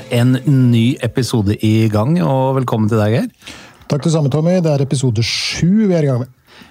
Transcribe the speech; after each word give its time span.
er 0.00 0.20
en 0.20 0.36
ny 0.70 0.96
episode 1.04 1.56
i 1.66 1.88
gang, 1.92 2.16
og 2.24 2.56
velkommen 2.60 2.88
til 2.90 3.00
deg, 3.00 3.14
Geir. 3.14 3.54
Takk 3.90 4.04
det 4.06 4.12
samme, 4.14 4.30
Tommy. 4.32 4.58
Det 4.62 4.70
er 4.72 4.84
episode 4.84 5.22
sju 5.26 5.86
vi 5.90 5.94
er 5.96 6.04
i 6.06 6.10
gang 6.10 6.22
med. 6.24 6.30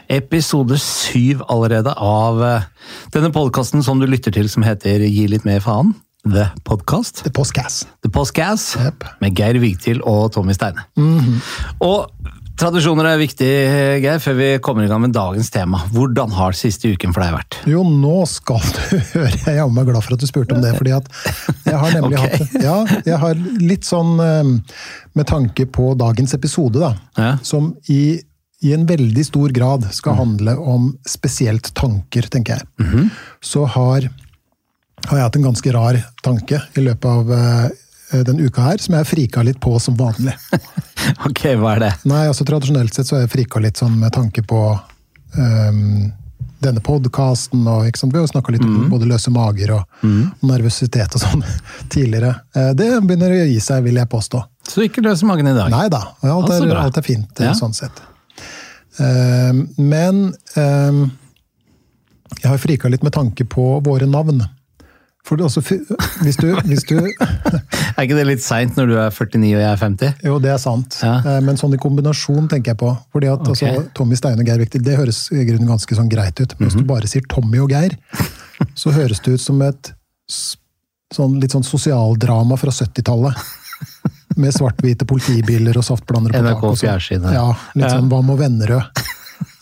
Episode 0.10 0.78
syv 0.82 1.42
allerede 1.52 1.92
av 2.02 2.40
eh, 2.46 2.68
denne 3.14 3.32
podkasten 3.36 3.84
som 3.86 4.00
du 4.02 4.08
lytter 4.10 4.34
til, 4.34 4.50
som 4.50 4.66
heter 4.66 5.04
Gi 5.06 5.28
litt 5.30 5.46
mer 5.48 5.62
faen. 5.64 5.94
The 6.28 6.50
Podcast. 6.68 7.24
The 7.24 7.32
Postcast. 7.32 7.88
The 8.04 8.12
Postcast 8.12 8.76
Yep. 8.80 9.06
med 9.22 9.38
Geir 9.40 9.60
Vigtil 9.62 10.02
og 10.04 10.32
Tommy 10.36 10.56
Steine. 10.58 10.84
Og 11.80 12.10
tradisjoner 12.60 13.08
er 13.08 13.20
viktig, 13.22 13.50
Geir, 14.04 14.20
før 14.22 14.36
vi 14.38 14.48
kommer 14.64 14.84
i 14.84 14.90
gang 14.92 15.02
med 15.04 15.14
dagens 15.16 15.50
tema. 15.54 15.82
Hvordan 15.94 16.34
har 16.36 16.58
siste 16.58 16.92
uken 16.92 17.14
for 17.16 17.24
deg 17.24 17.36
vært? 17.36 17.58
Jo, 17.70 17.84
nå 17.88 18.24
skal 18.30 18.62
du 18.76 18.80
høre. 19.14 19.32
Jeg 19.32 19.54
er 19.54 19.60
jammen 19.62 19.88
glad 19.88 20.04
for 20.06 20.16
at 20.18 20.24
du 20.24 20.28
spurte 20.30 20.58
om 20.58 20.64
det. 20.64 20.74
fordi 20.78 20.96
at 20.98 21.08
jeg 21.66 21.80
har 21.80 21.96
nemlig 21.96 22.20
okay. 22.20 22.48
hatt 22.50 22.66
Ja, 22.66 22.78
jeg 23.08 23.20
har 23.24 23.44
litt 23.64 23.88
sånn 23.88 24.16
eh, 24.24 24.54
med 25.16 25.30
tanke 25.30 25.68
på 25.72 25.94
dagens 26.00 26.36
episode, 26.36 26.82
da. 26.84 26.94
Ja. 27.20 27.32
Som 27.48 27.72
i, 27.92 28.20
i 28.66 28.74
en 28.76 28.88
veldig 28.90 29.26
stor 29.28 29.56
grad 29.56 29.88
skal 29.96 30.20
handle 30.20 30.58
om 30.60 30.92
spesielt 31.08 31.72
tanker, 31.80 32.28
tenker 32.32 32.60
jeg. 32.60 33.08
Så 33.46 33.64
har, 33.78 34.10
har 35.08 35.16
jeg 35.16 35.30
hatt 35.30 35.40
en 35.40 35.52
ganske 35.52 35.76
rar 35.76 36.02
tanke 36.26 36.64
i 36.76 36.84
løpet 36.90 37.12
av 37.14 37.36
eh, 37.40 38.24
den 38.28 38.42
uka 38.44 38.72
her, 38.72 38.84
som 38.84 38.98
jeg 38.98 39.08
frika 39.16 39.48
litt 39.48 39.62
på 39.64 39.78
som 39.80 39.96
vanlig. 40.00 40.36
Ok, 41.30 41.44
hva 41.60 41.76
er 41.76 41.84
det? 41.86 41.92
Nei, 42.10 42.26
altså 42.30 42.46
Tradisjonelt 42.48 42.94
sett 42.96 43.08
så 43.10 43.18
har 43.18 43.26
jeg 43.26 43.34
frika 43.34 43.62
litt 43.64 43.80
sånn 43.80 43.96
med 44.00 44.12
tanke 44.16 44.44
på 44.48 44.60
um, 45.38 46.12
denne 46.60 46.82
podkasten. 46.84 47.62
Vi 47.64 47.70
har 47.70 48.24
jo 48.26 48.28
snakka 48.34 48.52
litt 48.52 48.66
om 48.68 48.90
både 48.92 49.08
løse 49.08 49.32
mager 49.32 49.72
og 49.78 50.08
nervøsitet 50.44 51.16
og 51.16 51.22
sånn 51.24 51.44
tidligere. 51.94 52.34
Eh, 52.56 52.72
Det 52.76 52.90
begynner 53.08 53.32
å 53.32 53.46
gi 53.48 53.60
seg, 53.64 53.84
vil 53.88 53.96
jeg 54.02 54.10
påstå. 54.12 54.42
Så 54.70 54.84
ikke 54.86 55.02
løse 55.06 55.26
magen 55.26 55.48
i 55.48 55.56
dag. 55.56 55.72
Nei 55.72 55.88
da, 55.90 56.02
alt 56.28 56.52
er, 56.52 56.68
alt 56.78 57.00
er 57.00 57.06
fint 57.06 57.40
Ja. 57.42 57.54
sånn 57.58 57.74
sett. 57.78 58.04
Um, 59.00 59.70
men 59.80 60.34
um, 60.60 61.00
jeg 62.42 62.50
har 62.52 62.60
frika 62.60 62.92
litt 62.92 63.04
med 63.08 63.16
tanke 63.16 63.46
på 63.48 63.70
våre 63.86 64.06
navn. 64.10 64.44
For 65.28 65.38
også, 65.46 65.62
hvis 66.24 66.38
du, 66.40 66.48
hvis 66.66 66.86
du 66.88 66.96
Er 68.00 68.06
ikke 68.06 68.16
det 68.18 68.24
litt 68.30 68.42
seint 68.42 68.78
når 68.80 68.88
du 68.88 68.94
er 68.98 69.10
49 69.12 69.50
og 69.52 69.62
jeg 69.62 69.68
er 69.70 69.82
50? 69.82 70.14
Jo, 70.26 70.38
det 70.42 70.52
er 70.54 70.62
sant. 70.64 70.96
Ja. 71.04 71.18
Eh, 71.20 71.40
Men 71.46 71.60
sånn 71.60 71.76
i 71.76 71.80
kombinasjon 71.82 72.48
tenker 72.50 72.72
jeg 72.74 72.80
på. 72.80 72.94
Fordi 73.14 73.28
at 73.30 73.44
okay. 73.44 73.74
altså, 73.76 73.84
Tommy 74.00 74.16
Steine 74.18 74.42
og 74.42 74.48
Geir 74.48 74.64
Viktig, 74.64 74.82
det 74.86 74.96
høres 74.98 75.20
i 75.36 75.44
grunnen 75.46 75.68
ganske 75.70 75.98
sånn 76.00 76.10
greit 76.10 76.40
ut. 76.40 76.56
Men 76.58 76.70
hvis 76.70 76.78
Mhm. 76.80 76.86
du 76.88 76.92
bare 76.94 77.08
sier 77.12 77.28
Tommy 77.30 77.60
og 77.60 77.70
Geir, 77.76 77.98
så 78.80 78.94
høres 78.96 79.20
det 79.26 79.36
ut 79.36 79.44
som 79.44 79.62
et 79.68 79.92
sånn, 81.14 81.40
litt 81.42 81.52
sånn 81.56 81.66
sosialdrama 81.68 82.58
fra 82.58 82.72
70-tallet. 82.72 83.36
Med 84.40 84.54
svart-hvite 84.56 85.06
politibiler 85.10 85.76
og 85.80 85.84
saftblandere 85.84 86.40
på 86.40 86.44
NRK 86.46 86.60
taket. 86.60 86.70
og 86.70 86.78
sånn. 86.80 87.24
ja. 87.34 87.40
Ja, 87.40 87.48
litt 87.76 87.92
sånn 87.92 88.10
Hva 88.12 88.20
med 88.24 88.40
Vennerød? 88.40 89.04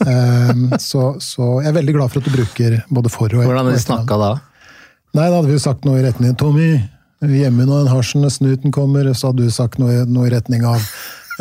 Um, 0.05 0.67
så, 0.89 1.15
så 1.23 1.47
jeg 1.63 1.71
er 1.71 1.77
veldig 1.79 1.93
glad 1.97 2.11
for 2.13 2.21
at 2.21 2.27
du 2.29 2.33
bruker 2.35 2.77
både 2.93 3.09
for 3.13 3.33
og 3.33 3.45
Hvordan 3.45 3.65
har 3.69 3.73
de 3.77 3.81
snakka 3.81 4.17
da? 4.21 4.31
Nei, 5.15 5.27
da 5.29 5.37
hadde 5.37 5.47
vi 5.49 5.55
jo 5.57 5.63
sagt 5.63 5.85
noe 5.87 5.99
i 6.01 6.05
retning 6.05 6.35
Tommy, 6.37 6.71
hjemme 7.23 7.65
når 7.65 7.85
den 7.85 7.93
hasjende 7.93 8.29
snuten 8.33 8.73
kommer, 8.75 9.07
så 9.17 9.31
hadde 9.31 9.47
du 9.47 9.53
sagt 9.53 9.79
noe, 9.81 10.03
noe 10.09 10.27
i 10.27 10.33
retning 10.35 10.65
av 10.67 10.81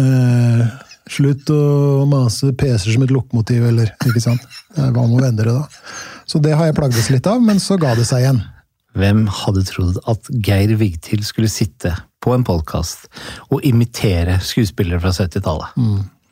eh, 0.00 0.67
Slutt 1.06 1.47
å 1.55 2.03
mase 2.11 2.48
PC-er 2.58 2.97
som 2.97 3.05
et 3.06 3.12
lokomotiv, 3.14 3.62
eller 3.69 3.92
ikke 4.08 4.23
sant? 4.25 4.42
Eh, 4.75 4.89
Hva 4.91 5.05
med 5.06 5.20
venner 5.23 5.47
da? 5.53 5.61
Så 6.27 6.41
det 6.42 6.57
har 6.58 6.67
jeg 6.67 6.74
plagdes 6.79 7.11
litt 7.14 7.29
av, 7.30 7.39
men 7.46 7.61
så 7.63 7.77
ga 7.79 7.92
det 7.95 8.08
seg 8.08 8.24
igjen. 8.24 8.41
Hvem 8.96 9.27
hadde 9.30 9.63
trodd 9.68 10.01
at 10.11 10.27
Geir 10.42 10.73
Vigtil 10.80 11.23
skulle 11.29 11.51
sitte 11.52 11.92
på 12.24 12.33
en 12.35 12.42
podkast 12.48 13.07
og 13.52 13.62
imitere 13.68 14.41
skuespillere 14.42 14.98
fra 15.05 15.12
70-tallet? 15.14 15.77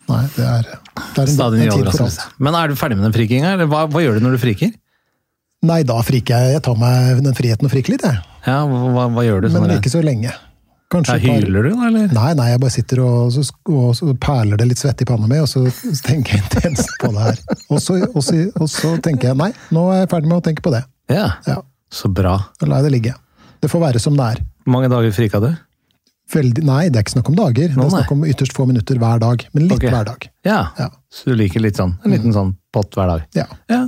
Nei, 0.08 0.22
det 0.34 0.42
er, 0.48 0.66
det 0.66 1.22
er 1.22 1.28
en, 1.28 1.34
Stadig 1.36 1.62
en 1.62 1.70
tid 1.76 1.90
for 1.92 2.08
alt. 2.08 2.24
Men 2.42 2.58
er 2.58 2.72
du 2.72 2.80
ferdig 2.80 2.98
med 2.98 3.06
den 3.06 3.14
frikinga, 3.14 3.54
eller 3.54 3.70
hva, 3.70 3.84
hva 3.92 4.02
gjør 4.02 4.18
du 4.18 4.26
når 4.26 4.34
du 4.34 4.42
friker? 4.42 4.74
Nei, 5.64 5.82
da 5.88 6.00
friker 6.04 6.40
jeg. 6.40 6.58
Jeg 6.58 6.64
tar 6.66 6.76
meg 6.80 7.22
den 7.24 7.36
friheten 7.36 7.68
å 7.68 7.72
frike 7.72 7.94
litt, 7.94 8.04
jeg. 8.04 8.20
Ja, 8.44 8.58
hva, 8.68 9.06
hva 9.12 9.24
gjør 9.24 9.44
du? 9.44 9.48
Sånn 9.52 9.64
Men 9.64 9.78
ikke 9.78 9.92
så 9.92 10.02
lenge. 10.04 10.34
Kanskje 10.92 11.16
hyler 11.24 11.66
du, 11.66 11.70
da, 11.72 11.88
eller? 11.88 12.10
Nei, 12.14 12.30
nei, 12.38 12.48
jeg 12.52 12.60
bare 12.62 12.74
sitter 12.74 13.00
og 13.02 13.32
så, 13.34 13.42
og 13.72 13.94
så 13.98 14.14
perler 14.20 14.60
det 14.60 14.68
litt 14.70 14.78
svette 14.78 15.02
i 15.02 15.08
panna 15.08 15.26
mi, 15.30 15.40
og 15.42 15.48
så 15.50 15.64
tenker 16.06 16.36
jeg 16.36 16.44
intenst 16.44 16.92
på 17.00 17.10
det 17.16 17.24
her. 17.24 17.40
Og 17.72 17.80
så, 17.82 17.98
og, 18.12 18.20
så, 18.22 18.36
og 18.52 18.70
så 18.70 18.94
tenker 19.02 19.32
jeg 19.32 19.40
nei, 19.40 19.50
nå 19.74 19.88
er 19.94 20.04
jeg 20.04 20.10
ferdig 20.12 20.30
med 20.30 20.38
å 20.38 20.44
tenke 20.44 20.64
på 20.64 20.74
det. 20.74 20.84
Ja, 21.10 21.30
Ja, 21.48 21.62
så 21.94 22.10
bra. 22.12 22.36
Da 22.60 22.68
lar 22.68 22.82
jeg 22.82 22.90
det 22.90 22.94
ligge. 22.98 23.14
Det 23.64 23.70
får 23.72 23.82
være 23.88 24.02
som 24.02 24.16
det 24.18 24.34
er. 24.34 24.44
Hvor 24.64 24.76
mange 24.76 24.92
dager 24.92 25.16
frika 25.16 25.40
du? 25.42 25.50
Veldig, 26.34 26.62
nei, 26.64 26.86
det 26.88 27.00
er 27.00 27.04
ikke 27.04 27.16
snakk 27.18 27.28
om 27.32 27.36
dager. 27.38 27.68
Det 27.72 27.80
er 27.84 27.92
snakk 27.92 28.14
om 28.14 28.24
ytterst 28.28 28.54
få 28.56 28.66
minutter 28.68 28.98
hver 29.00 29.20
dag. 29.22 29.44
Men 29.52 29.66
litt 29.66 29.76
okay. 29.76 29.92
hver 29.92 30.06
dag. 30.08 30.28
Ja. 30.46 30.60
Ja. 30.78 30.88
Så 31.12 31.32
du 31.32 31.38
liker 31.38 31.62
litt 31.64 31.80
sånn, 31.80 31.96
en 32.04 32.14
liten 32.14 32.34
sånn 32.36 32.54
pott 32.74 32.96
hver 32.96 33.12
dag? 33.16 33.28
ja. 33.38 33.48
Ja. 33.72 33.84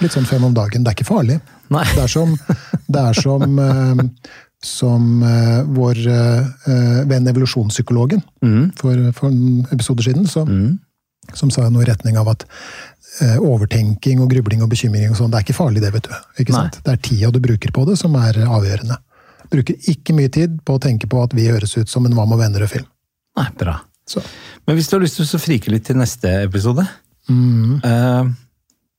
Litt 0.00 0.12
sånn 0.12 0.26
fem 0.28 0.44
om 0.44 0.54
dagen. 0.54 0.82
Det 0.84 0.90
er 0.92 0.96
ikke 0.98 1.08
farlig. 1.08 1.38
Nei. 1.72 1.84
Det 1.94 2.02
er 2.04 2.10
som, 2.12 2.34
det 2.88 3.02
er 3.02 3.16
som, 3.18 3.58
uh, 3.58 4.02
som 4.62 5.06
uh, 5.22 5.62
vår 5.76 6.00
uh, 6.06 7.04
venn 7.10 7.26
evolusjonspsykologen 7.32 8.22
Mm. 8.44 8.72
for, 8.78 9.00
for 9.16 9.32
episode 9.74 10.02
siden, 10.06 10.26
så, 10.30 10.44
Mm. 10.46 10.78
som 11.34 11.50
sa 11.50 11.68
noe 11.68 11.82
i 11.82 11.88
retning 11.88 12.16
av 12.20 12.28
at 12.28 12.44
overtenking 13.40 14.20
og 14.20 14.28
grubling 14.30 14.60
og 14.62 14.68
bekymring 14.70 15.08
og 15.10 15.16
sånn, 15.16 15.30
det 15.32 15.38
er 15.40 15.44
ikke 15.46 15.56
farlig 15.56 15.80
det, 15.80 15.90
vet 15.94 16.04
du. 16.04 16.14
Ikke 16.42 16.52
Nei. 16.52 16.66
sant? 16.66 16.80
Det 16.84 16.92
er 16.92 17.00
tida 17.02 17.30
du 17.32 17.38
bruker 17.40 17.72
på 17.72 17.86
det 17.88 17.96
som 17.98 18.14
er 18.20 18.36
avgjørende. 18.44 18.98
Bruker 19.50 19.78
ikke 19.88 20.12
mye 20.18 20.28
tid 20.34 20.58
på 20.66 20.76
å 20.76 20.82
tenke 20.82 21.08
på 21.08 21.22
at 21.24 21.32
vi 21.32 21.46
høres 21.48 21.72
ut 21.78 21.88
som 21.88 22.04
en 22.04 22.12
Hva 22.12 22.26
med 22.28 22.38
venner-film. 22.42 22.84
Nei, 23.38 23.46
bra. 23.56 23.78
Så. 24.06 24.20
Men 24.66 24.76
hvis 24.76 24.90
du 24.90 24.96
har 24.98 25.02
lyst 25.06 25.16
til 25.16 25.24
å 25.26 25.40
frike 25.42 25.72
litt 25.72 25.86
til 25.88 25.96
neste 25.96 26.28
episode, 26.44 26.86
Mm. 27.26 27.80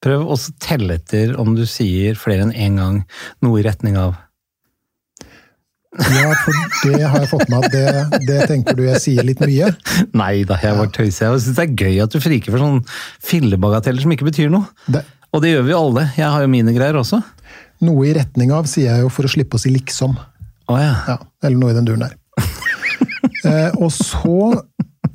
Prøv 0.08 0.24
å 0.32 0.38
telle 0.64 0.96
etter 1.02 1.36
om 1.42 1.52
du 1.58 1.66
sier 1.70 2.16
flere 2.20 2.48
enn 2.48 2.56
én 2.56 2.80
gang 2.80 3.02
noe 3.44 3.60
i 3.60 3.66
retning 3.68 4.00
av 4.00 4.16
Ja, 5.98 6.30
for 6.44 6.92
det 6.94 7.08
har 7.10 7.24
jeg 7.24 7.30
fått 7.32 7.50
med 7.50 7.64
at 7.66 7.74
det, 7.74 8.22
det 8.28 8.40
tenker 8.52 8.76
du 8.78 8.84
jeg 8.86 9.00
sier 9.02 9.26
litt 9.26 9.40
mye. 9.42 9.72
Nei 10.22 10.44
da, 10.46 10.58
jeg 10.62 10.78
bare 10.78 10.92
tøyser. 10.94 11.32
Jeg 11.32 11.42
syns 11.48 11.58
det 11.58 11.64
er 11.64 11.86
gøy 11.88 12.02
at 12.04 12.14
du 12.14 12.20
friker 12.22 12.54
for 12.54 12.62
sånne 12.62 12.98
fillebagateller 13.26 14.04
som 14.06 14.14
ikke 14.14 14.28
betyr 14.28 14.52
noe. 14.54 14.68
Det, 14.94 15.02
Og 15.34 15.42
det 15.42 15.56
gjør 15.56 15.66
vi 15.66 15.74
jo 15.74 15.80
alle. 15.88 16.04
Jeg 16.20 16.30
har 16.36 16.46
jo 16.46 16.52
mine 16.54 16.76
greier 16.76 17.00
også. 17.02 17.22
noe 17.88 18.06
i 18.10 18.14
retning 18.18 18.54
av 18.54 18.70
sier 18.70 18.92
jeg 18.92 19.06
jo 19.08 19.10
for 19.14 19.26
å 19.26 19.32
slippe 19.32 19.58
å 19.58 19.64
si 19.64 19.74
liksom. 19.74 20.14
Å 20.70 20.78
ja. 20.84 20.94
Ja, 21.16 21.18
eller 21.48 21.58
noe 21.64 21.74
i 21.74 21.78
den 21.80 21.88
duren 21.90 22.06
der. 22.06 22.16
eh, 23.50 23.72
og 23.82 23.90
så 23.96 24.38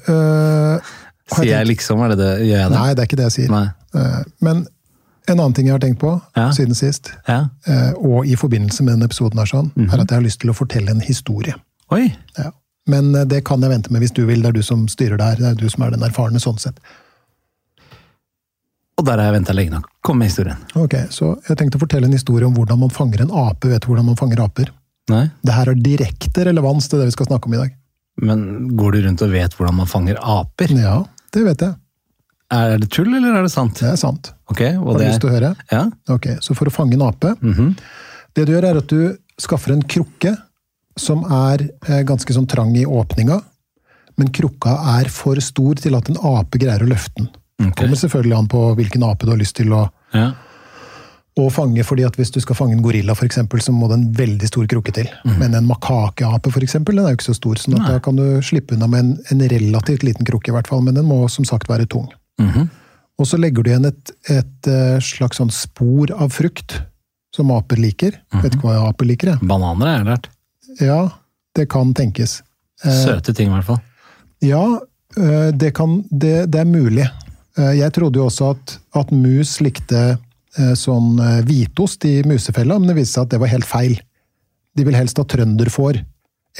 eh, 0.08 0.92
Sier 1.32 1.47
jeg 1.47 1.62
tenkt- 1.62 1.70
liksom, 1.76 2.02
er 2.02 2.14
det 2.16 2.20
det? 2.25 2.32
Gjør 2.48 2.58
jeg 2.58 2.70
det? 2.72 2.78
Nei, 2.81 2.91
det 2.97 3.04
er 3.04 3.10
ikke 3.12 3.20
det 3.22 3.28
jeg 3.31 3.36
sier. 3.38 3.58
Eh, 3.94 4.20
men 4.42 4.64
en 5.28 5.38
annen 5.38 5.55
ting 5.55 5.66
jeg 5.66 5.75
har 5.75 5.78
tenkt 5.81 6.00
på 6.00 6.21
Ja. 6.37 6.50
siden 6.50 6.75
sist, 6.75 7.12
Ja. 7.28 7.49
eh, 7.66 7.93
og 7.93 8.27
i 8.27 8.34
forbindelse 8.37 8.83
med 8.83 8.94
denne 8.94 9.05
episoden, 9.09 9.38
her, 9.38 9.47
sånn, 9.47 9.71
Mhm. 9.77 9.93
er 9.93 10.00
at 10.00 10.10
jeg 10.10 10.16
har 10.19 10.22
lyst 10.27 10.41
til 10.41 10.50
å 10.50 10.55
fortelle 10.55 10.91
en 10.91 11.00
historie. 11.00 11.55
Oi. 11.91 12.15
Ja. 12.38 12.50
Men 12.87 13.15
eh, 13.15 13.25
det 13.25 13.44
kan 13.44 13.61
jeg 13.61 13.71
vente 13.71 13.91
med 13.93 14.03
hvis 14.03 14.12
du 14.15 14.27
vil. 14.27 14.43
Det 14.43 14.49
er 14.49 14.53
du 14.53 14.62
som 14.62 14.87
styrer 14.88 15.16
det 15.19 15.25
her. 15.25 15.37
Det 15.37 15.44
er 15.44 15.55
du 15.55 15.69
som 15.69 15.82
er 15.84 15.91
den 15.91 16.00
erfarne 16.03 16.41
sånn 16.41 16.59
sett. 16.59 16.78
Og 18.99 19.06
der 19.06 19.16
har 19.19 19.31
jeg 19.32 19.41
venta 19.41 19.53
lenge 19.56 19.71
nok. 19.72 19.87
Kom 20.05 20.19
med 20.19 20.28
historien. 20.28 20.59
Ok, 20.77 20.94
Så 21.11 21.37
jeg 21.49 21.56
tenkte 21.59 21.78
å 21.78 21.82
fortelle 21.87 22.05
en 22.06 22.12
historie 22.12 22.47
om 22.47 22.55
hvordan 22.55 22.78
man 22.78 22.91
fanger 22.91 23.22
en 23.25 23.31
ape. 23.31 23.69
Vet 23.71 23.82
du 23.82 23.88
hvordan 23.88 24.05
man 24.06 24.16
fanger 24.16 24.43
aper? 24.44 24.69
Nei? 25.11 25.31
Det 25.43 25.53
her 25.55 25.65
har 25.72 25.75
direkte 25.75 26.44
relevans 26.47 26.88
til 26.88 27.00
det 27.00 27.06
vi 27.06 27.11
skal 27.16 27.27
snakke 27.27 27.47
om 27.47 27.55
i 27.55 27.62
dag. 27.62 27.72
Men 28.22 28.44
går 28.77 28.93
du 28.93 29.02
rundt 29.06 29.23
og 29.25 29.31
vet 29.32 29.55
hvordan 29.56 29.75
man 29.81 29.87
fanger 29.87 30.19
aper? 30.20 30.75
Ja, 30.79 30.99
det 31.32 31.44
vet 31.49 31.58
jeg. 31.64 31.75
Er 32.52 32.76
det 32.79 32.91
tull, 32.93 33.08
eller 33.17 33.38
er 33.38 33.43
det 33.46 33.50
sant? 33.50 33.75
Det 33.81 33.88
er 33.88 33.96
sant. 33.96 34.32
Ok, 34.52 34.62
Har 34.76 34.94
du 34.96 35.00
det 35.00 35.08
lyst 35.10 35.22
til 35.25 35.31
å 35.31 35.34
høre? 35.34 35.52
Ja? 35.72 35.82
Ok, 36.12 36.28
Så 36.44 36.56
for 36.58 36.69
å 36.70 36.75
fange 36.75 36.96
en 36.99 37.04
ape 37.08 37.34
mhm. 37.40 37.75
Det 38.32 38.46
du 38.49 38.54
gjør, 38.54 38.64
er 38.70 38.78
at 38.81 38.88
du 38.88 39.16
skaffer 39.40 39.75
en 39.75 39.82
krukke 39.84 40.31
som 40.96 41.25
er 41.28 41.66
eh, 41.88 42.02
ganske 42.08 42.32
sånn 42.32 42.46
trang 42.49 42.72
i 42.76 42.84
åpninga, 42.88 43.38
men 44.20 44.31
krukka 44.32 44.72
er 44.99 45.10
for 45.12 45.40
stor 45.44 45.81
til 45.81 45.96
at 45.99 46.08
en 46.08 46.16
ape 46.16 46.60
greier 46.60 46.84
å 46.84 46.88
løfte 46.88 47.16
den. 47.20 47.28
Det 47.62 47.75
Kommer 47.78 47.96
selvfølgelig 48.00 48.38
an 48.38 48.49
på 48.50 48.62
hvilken 48.78 49.04
ape 49.06 49.28
du 49.28 49.32
har 49.32 49.40
lyst 49.40 49.56
til 49.56 49.72
å, 49.76 49.84
Ja. 50.12 50.32
å 51.38 51.46
fange, 51.52 51.84
fordi 51.84 52.05
at 52.05 52.16
hvis 52.16 52.32
du 52.32 52.40
skal 52.40 52.56
fange 52.56 52.72
en 52.76 52.82
gorilla, 52.82 53.14
for 53.14 53.25
eksempel, 53.28 53.60
så 53.60 53.72
må 53.72 53.88
det 53.88 53.98
en 54.00 54.12
veldig 54.12 54.48
stor 54.50 54.66
krukke 54.66 54.93
til. 54.93 55.08
Men 55.25 55.55
en 55.55 55.69
makakeape, 55.69 56.52
for 56.52 56.60
eksempel, 56.60 56.96
den 56.96 57.06
er 57.06 57.14
jo 57.14 57.20
ikke 57.20 57.31
så 57.31 57.37
stor, 57.38 57.55
sånn 57.56 57.78
da 57.78 57.98
kan 58.00 58.16
du 58.16 58.40
slippe 58.44 58.75
unna 58.76 58.88
med 58.88 59.05
en, 59.05 59.19
en 59.31 59.48
relativt 59.48 60.02
liten 60.02 60.26
krukke, 60.28 60.48
i 60.52 60.56
hvert 60.56 60.69
fall, 60.69 60.82
men 60.82 60.94
den 60.94 61.08
må 61.08 61.28
som 61.31 61.44
sagt 61.44 61.69
være 61.69 61.87
tung. 61.88 62.08
Mhm. 62.40 62.69
Og 63.20 63.29
så 63.29 63.38
legger 63.41 63.62
du 63.64 63.70
igjen 63.70 63.88
et, 63.88 64.12
et 64.32 64.69
eh, 64.70 64.97
slags 65.05 65.38
sånn 65.41 65.53
spor 65.53 66.12
av 66.17 66.32
frukt, 66.35 66.79
som 67.35 67.53
aper 67.55 67.81
liker. 67.81 68.17
Vet 68.43 68.56
ikke 68.56 68.69
hva 68.69 68.88
aper 68.91 69.09
liker, 69.09 69.35
jeg. 69.35 69.49
Bananer 69.49 69.93
jeg 69.93 70.06
lært. 70.09 70.31
Ja, 70.81 71.00
det 71.56 71.69
kan 71.73 71.93
tenkes. 71.97 72.41
Eh, 72.85 72.97
Søte 73.05 73.35
ting, 73.37 73.53
i 73.53 73.55
hvert 73.56 73.69
fall. 73.69 73.81
Ja, 74.44 74.64
eh, 75.17 75.50
det, 75.55 75.75
kan, 75.79 76.00
det, 76.11 76.50
det 76.53 76.64
er 76.64 76.69
mulig. 76.69 77.09
Jeg 77.53 77.93
trodde 77.93 78.17
jo 78.17 78.31
også 78.31 78.55
at, 78.55 78.79
at 78.97 79.11
mus 79.12 79.58
likte 79.61 80.15
sånn 80.81 81.19
hvitost 81.44 82.05
i 82.08 82.23
musefella, 82.25 82.79
men 82.81 82.88
det 82.88 82.94
viste 82.97 83.19
seg 83.19 83.26
at 83.26 83.35
det 83.35 83.41
var 83.43 83.50
helt 83.53 83.69
feil. 83.69 83.99
De 84.73 84.87
vil 84.88 84.97
helst 84.97 85.20
ha 85.20 85.25
trønderfår 85.29 85.99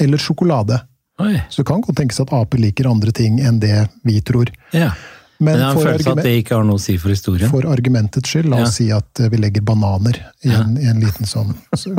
eller 0.05 0.21
sjokolade. 0.21 0.77
Oi. 1.21 1.33
Så 1.49 1.61
det 1.63 1.67
kan 1.69 1.81
godt 1.81 1.97
tenkes 1.97 2.21
at 2.21 2.33
aper 2.33 2.61
liker 2.61 2.89
andre 2.89 3.13
ting 3.13 3.39
enn 3.41 3.57
det 3.61 3.87
vi 4.05 4.19
tror. 4.25 4.49
Ja. 4.73 4.91
Men 5.39 5.57
jeg 5.57 5.63
har 5.65 5.71
en 5.75 5.81
følelse 5.83 6.11
at 6.13 6.23
det 6.23 6.33
ikke 6.43 6.55
har 6.55 6.63
noe 6.67 6.77
å 6.77 6.81
si 6.83 6.97
for 7.01 7.09
historien. 7.09 7.49
for 7.49 7.65
argumentets 7.67 8.29
skyld, 8.29 8.49
la 8.51 8.61
oss 8.63 8.75
si 8.77 8.91
at 8.91 9.19
eh, 9.19 9.29
vi 9.33 9.37
legger 9.41 9.61
bananer 9.65 10.19
i 10.45 10.49
en, 10.53 10.77
i 10.77 10.85
en 10.87 10.99
liten 11.01 11.25
sånn 11.25 11.55
så- 11.75 11.93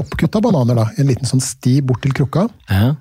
Oppkutta 0.00 0.40
bananer, 0.40 0.74
da. 0.74 0.84
I 0.96 1.00
en 1.02 1.08
liten 1.08 1.26
sånn 1.26 1.42
sti 1.42 1.80
bort 1.82 2.02
til 2.02 2.12
krukka. 2.12 2.48
Ja, 2.70 2.94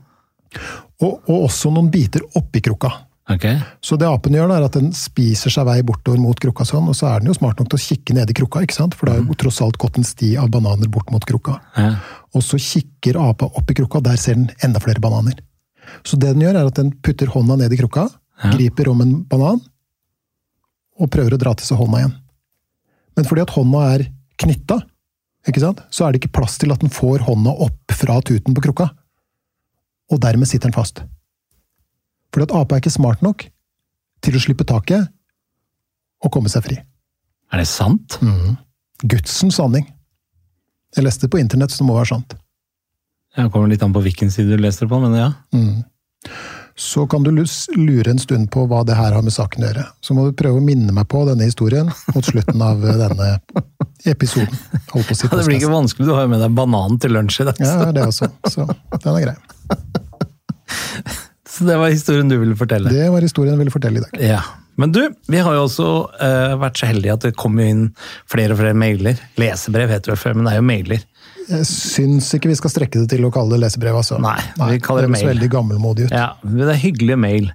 Og, 1.03 1.19
og 1.27 1.45
også 1.49 1.71
noen 1.73 1.89
biter 1.91 2.21
oppi 2.39 2.61
krukka. 2.63 2.89
Okay. 3.27 3.57
Så 3.81 3.97
det 3.97 4.05
apen 4.07 4.33
gjør, 4.37 4.47
da, 4.51 4.57
er 4.61 4.65
at 4.67 4.75
den 4.77 4.91
spiser 4.93 5.49
seg 5.49 5.65
vei 5.65 5.79
bortover 5.83 6.19
mot 6.21 6.37
krukka, 6.39 6.63
sånn, 6.69 6.85
og 6.91 6.95
så 6.95 7.07
er 7.09 7.19
den 7.23 7.31
jo 7.31 7.33
smart 7.33 7.57
nok 7.59 7.71
til 7.73 7.79
å 7.79 7.83
kikke 7.85 8.13
ned 8.13 8.29
i 8.29 8.35
krukka, 8.37 8.61
ikke 8.63 8.75
sant? 8.77 8.93
for 8.93 9.07
det 9.09 9.15
har 9.15 9.23
jo 9.25 9.33
tross 9.41 9.61
alt 9.65 9.79
gått 9.81 9.97
en 9.97 10.05
sti 10.05 10.35
av 10.37 10.51
bananer 10.53 10.87
bort 10.93 11.09
mot 11.11 11.25
krukka. 11.25 11.57
Ja. 11.75 11.95
Og 12.37 12.43
så 12.45 12.59
kikker 12.61 13.17
apa 13.19 13.49
opp 13.49 13.71
i 13.71 13.77
krukka, 13.81 14.01
der 14.05 14.15
ser 14.21 14.35
den 14.37 14.51
enda 14.63 14.79
flere 14.83 15.01
bananer. 15.01 15.33
Så 16.05 16.19
det 16.21 16.35
den 16.35 16.41
gjør, 16.45 16.55
er 16.61 16.69
at 16.69 16.75
den 16.79 16.91
putter 17.01 17.27
hånda 17.33 17.57
ned 17.63 17.73
i 17.73 17.77
krukka, 17.81 18.07
griper 18.53 18.89
om 18.93 19.01
en 19.01 19.15
banan, 19.31 19.59
og 20.95 21.11
prøver 21.11 21.35
å 21.35 21.39
dra 21.41 21.53
til 21.57 21.67
seg 21.67 21.79
hånda 21.79 22.01
igjen. 22.01 22.13
Men 23.15 23.27
fordi 23.27 23.43
at 23.45 23.53
hånda 23.55 23.81
er 23.95 24.05
knytta, 24.41 24.81
så 25.93 26.05
er 26.05 26.13
det 26.13 26.23
ikke 26.23 26.37
plass 26.39 26.57
til 26.57 26.73
at 26.73 26.81
den 26.81 26.89
får 26.89 27.25
hånda 27.27 27.51
opp 27.67 27.93
fra 27.93 28.17
tuten 28.25 28.55
på 28.55 28.63
krukka. 28.65 28.89
Og 30.11 30.21
dermed 30.23 30.49
sitter 30.49 30.71
den 30.71 30.77
fast. 30.77 31.03
Fordi 32.33 32.47
at 32.49 32.55
apa 32.57 32.75
er 32.75 32.83
ikke 32.83 32.95
smart 32.95 33.21
nok 33.25 33.45
til 34.25 34.35
å 34.35 34.41
slippe 34.41 34.65
taket 34.67 35.05
og 36.25 36.33
komme 36.33 36.49
seg 36.51 36.65
fri. 36.65 36.79
Er 37.53 37.61
det 37.61 37.67
sant? 37.69 38.17
Gudsens 39.05 39.59
sanning. 39.59 39.85
Jeg 40.95 41.05
leste 41.05 41.27
det 41.27 41.33
på 41.35 41.39
internett, 41.41 41.71
så 41.71 41.83
det 41.83 41.89
må 41.89 41.97
være 41.99 42.13
sant. 42.15 42.35
Det 43.35 43.49
kommer 43.51 43.69
litt 43.69 43.83
an 43.83 43.93
på 43.93 44.01
hvilken 44.01 44.31
side 44.31 44.55
du 44.55 44.63
leser 44.63 44.87
det 44.87 44.91
på, 44.93 44.99
men 45.03 45.13
ja. 45.19 45.29
Så 46.77 47.07
kan 47.07 47.23
du 47.23 47.31
lure 47.31 48.11
en 48.11 48.19
stund 48.19 48.49
på 48.51 48.65
hva 48.67 48.81
det 48.83 48.97
her 48.97 49.13
har 49.15 49.23
med 49.23 49.33
saken 49.33 49.63
å 49.63 49.67
gjøre. 49.69 49.83
Så 50.03 50.15
må 50.15 50.25
du 50.27 50.35
prøve 50.35 50.59
å 50.59 50.63
minne 50.63 50.91
meg 50.95 51.07
på 51.11 51.21
denne 51.27 51.47
historien 51.47 51.87
mot 52.11 52.27
slutten 52.27 52.61
av 52.61 52.83
eh, 52.83 52.97
denne 52.99 53.29
episoden. 54.11 54.59
Holdt 54.91 55.07
på 55.07 55.15
å 55.15 55.19
si 55.21 55.29
Det 55.31 55.45
blir 55.47 55.61
ikke 55.61 55.71
vanskelig, 55.71 56.09
du 56.09 56.13
har 56.17 56.27
jo 56.27 56.33
med 56.33 56.43
deg 56.43 56.57
bananen 56.57 56.99
til 56.99 57.15
lunsj 57.15 57.45
i 57.45 57.47
dag. 57.47 57.63
Ja, 57.63 57.87
det 57.95 58.03
også. 58.09 58.27
Så 58.51 58.67
den 58.67 59.09
er 59.13 59.23
grei. 59.29 59.37
Så 61.55 61.63
det 61.63 61.77
var 61.79 61.93
historien 61.93 62.27
du 62.27 62.35
ville 62.35 62.57
fortelle. 62.59 62.91
Det 62.91 63.07
var 63.13 63.23
historien 63.23 63.53
jeg 63.55 63.61
ville 63.63 63.71
fortelle 63.71 64.01
i 64.01 64.03
dag. 64.03 64.15
Ja. 64.19 64.41
Men 64.75 64.91
du, 64.91 65.05
vi 65.31 65.39
har 65.39 65.55
jo 65.55 65.61
også 65.69 65.85
uh, 66.19 66.55
vært 66.59 66.81
så 66.81 66.89
heldige 66.89 67.13
at 67.15 67.23
det 67.23 67.37
kommer 67.39 67.63
inn 67.63 67.85
flere 68.27 68.51
og 68.51 68.59
flere 68.59 68.75
mailer. 68.75 69.21
Lesebrev 69.39 69.93
heter 69.93 70.11
det 70.11 70.19
før, 70.19 70.35
men 70.35 70.49
det 70.49 70.51
er 70.51 70.59
jo 70.59 70.65
mailer. 70.67 71.05
Jeg 71.49 71.65
syns 71.69 72.27
ikke 72.33 72.49
vi 72.49 72.55
skal 72.57 72.71
strekke 72.73 73.01
det 73.03 73.09
til 73.11 73.25
å 73.27 73.31
kalle 73.33 73.53
det 73.55 73.61
lesebrev, 73.65 73.97
altså. 73.99 74.17
Nei, 74.23 74.37
vi 74.71 74.79
kaller 74.83 75.05
det 75.05 75.11
det 75.11 75.17
mail. 75.17 75.27
veldig 75.33 75.49
gammelmodig 75.53 76.07
ut. 76.07 76.15
Ja, 76.15 76.33
Det 76.41 76.67
er 76.73 76.79
hyggelige 76.81 77.17
mail. 77.21 77.51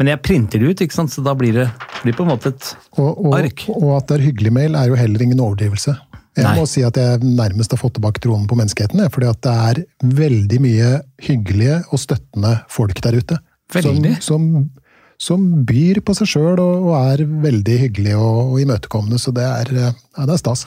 Men 0.00 0.10
jeg 0.12 0.22
printer 0.24 0.58
det 0.62 0.70
ut, 0.70 0.80
ikke 0.86 0.96
sant? 0.96 1.12
så 1.12 1.24
da 1.24 1.34
blir 1.38 1.52
det 1.52 1.68
blir 2.02 2.16
på 2.16 2.24
en 2.24 2.32
måte 2.32 2.54
et 2.54 2.70
Og, 2.98 3.10
og, 3.26 3.34
Ark. 3.38 3.66
og 3.68 3.96
at 3.98 4.08
det 4.08 4.20
er 4.20 4.26
hyggelig 4.30 4.52
mail, 4.52 4.74
er 4.76 4.88
jo 4.88 4.94
heller 4.98 5.22
ingen 5.22 5.40
overdrivelse. 5.40 5.96
Jeg 6.34 6.44
Nei. 6.48 6.54
må 6.58 6.64
si 6.66 6.82
at 6.82 6.96
jeg 6.98 7.20
nærmest 7.22 7.70
har 7.70 7.78
fått 7.78 7.94
tilbake 7.94 8.20
troen 8.24 8.48
på 8.50 8.56
menneskeheten. 8.58 9.04
fordi 9.10 9.28
at 9.30 9.40
det 9.46 9.52
er 9.54 9.84
veldig 10.02 10.60
mye 10.60 10.88
hyggelige 11.22 11.84
og 11.92 11.98
støttende 12.02 12.56
folk 12.68 13.00
der 13.00 13.20
ute. 13.20 13.38
Veldig. 13.72 14.16
Som, 14.20 14.48
som, 14.50 14.70
som 15.18 15.64
byr 15.64 16.00
på 16.02 16.14
seg 16.18 16.26
sjøl 16.26 16.58
og, 16.58 16.90
er 16.98 17.22
veldig 17.24 17.76
hyggelige 17.84 18.18
og, 18.18 18.52
og 18.54 18.60
imøtekommende. 18.64 19.20
Så 19.22 19.30
det 19.36 19.44
er, 19.46 19.70
eh, 19.74 19.92
ja, 20.18 20.26
det 20.26 20.34
er 20.34 20.42
stas. 20.42 20.66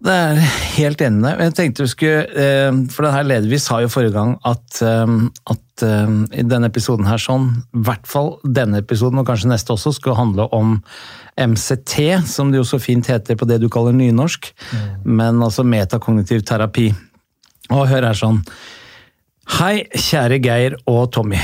Det 0.00 0.12
er 0.16 0.38
helt 0.78 1.02
enig 1.04 1.20
med. 1.20 1.40
Jeg 1.44 1.54
tenkte 1.58 1.84
vi 1.84 1.92
skulle, 1.92 2.20
eh, 2.32 2.72
For 2.88 3.04
denne 3.04 3.24
leder 3.26 3.50
vi 3.50 3.58
sa 3.60 3.82
jo 3.82 3.90
forrige 3.92 4.14
gang 4.14 4.38
at, 4.48 4.80
eh, 4.80 5.12
at 5.52 5.84
eh, 5.84 6.14
i 6.40 6.44
denne 6.48 6.70
episoden 6.72 7.04
her 7.04 7.20
sånn, 7.20 7.50
i 7.76 7.82
hvert 7.84 8.06
fall 8.08 8.38
denne 8.44 8.80
episoden 8.80 9.20
og 9.20 9.28
kanskje 9.28 9.52
neste 9.52 9.74
også, 9.76 9.92
skal 9.98 10.16
handle 10.16 10.48
om 10.56 10.82
MCT, 11.36 12.24
som 12.26 12.50
det 12.50 12.62
jo 12.62 12.64
så 12.64 12.80
fint 12.80 13.06
heter 13.06 13.36
på 13.36 13.46
det 13.48 13.60
du 13.60 13.68
kaller 13.68 13.92
nynorsk, 13.96 14.50
men 15.04 15.40
altså 15.40 15.64
metakognitiv 15.64 16.42
terapi. 16.44 16.90
Og 17.70 17.86
hør 17.88 18.10
her 18.10 18.18
sånn. 18.18 18.42
Hei, 19.56 19.86
kjære 19.94 20.40
Geir 20.42 20.76
og 20.90 21.12
Tommy. 21.14 21.40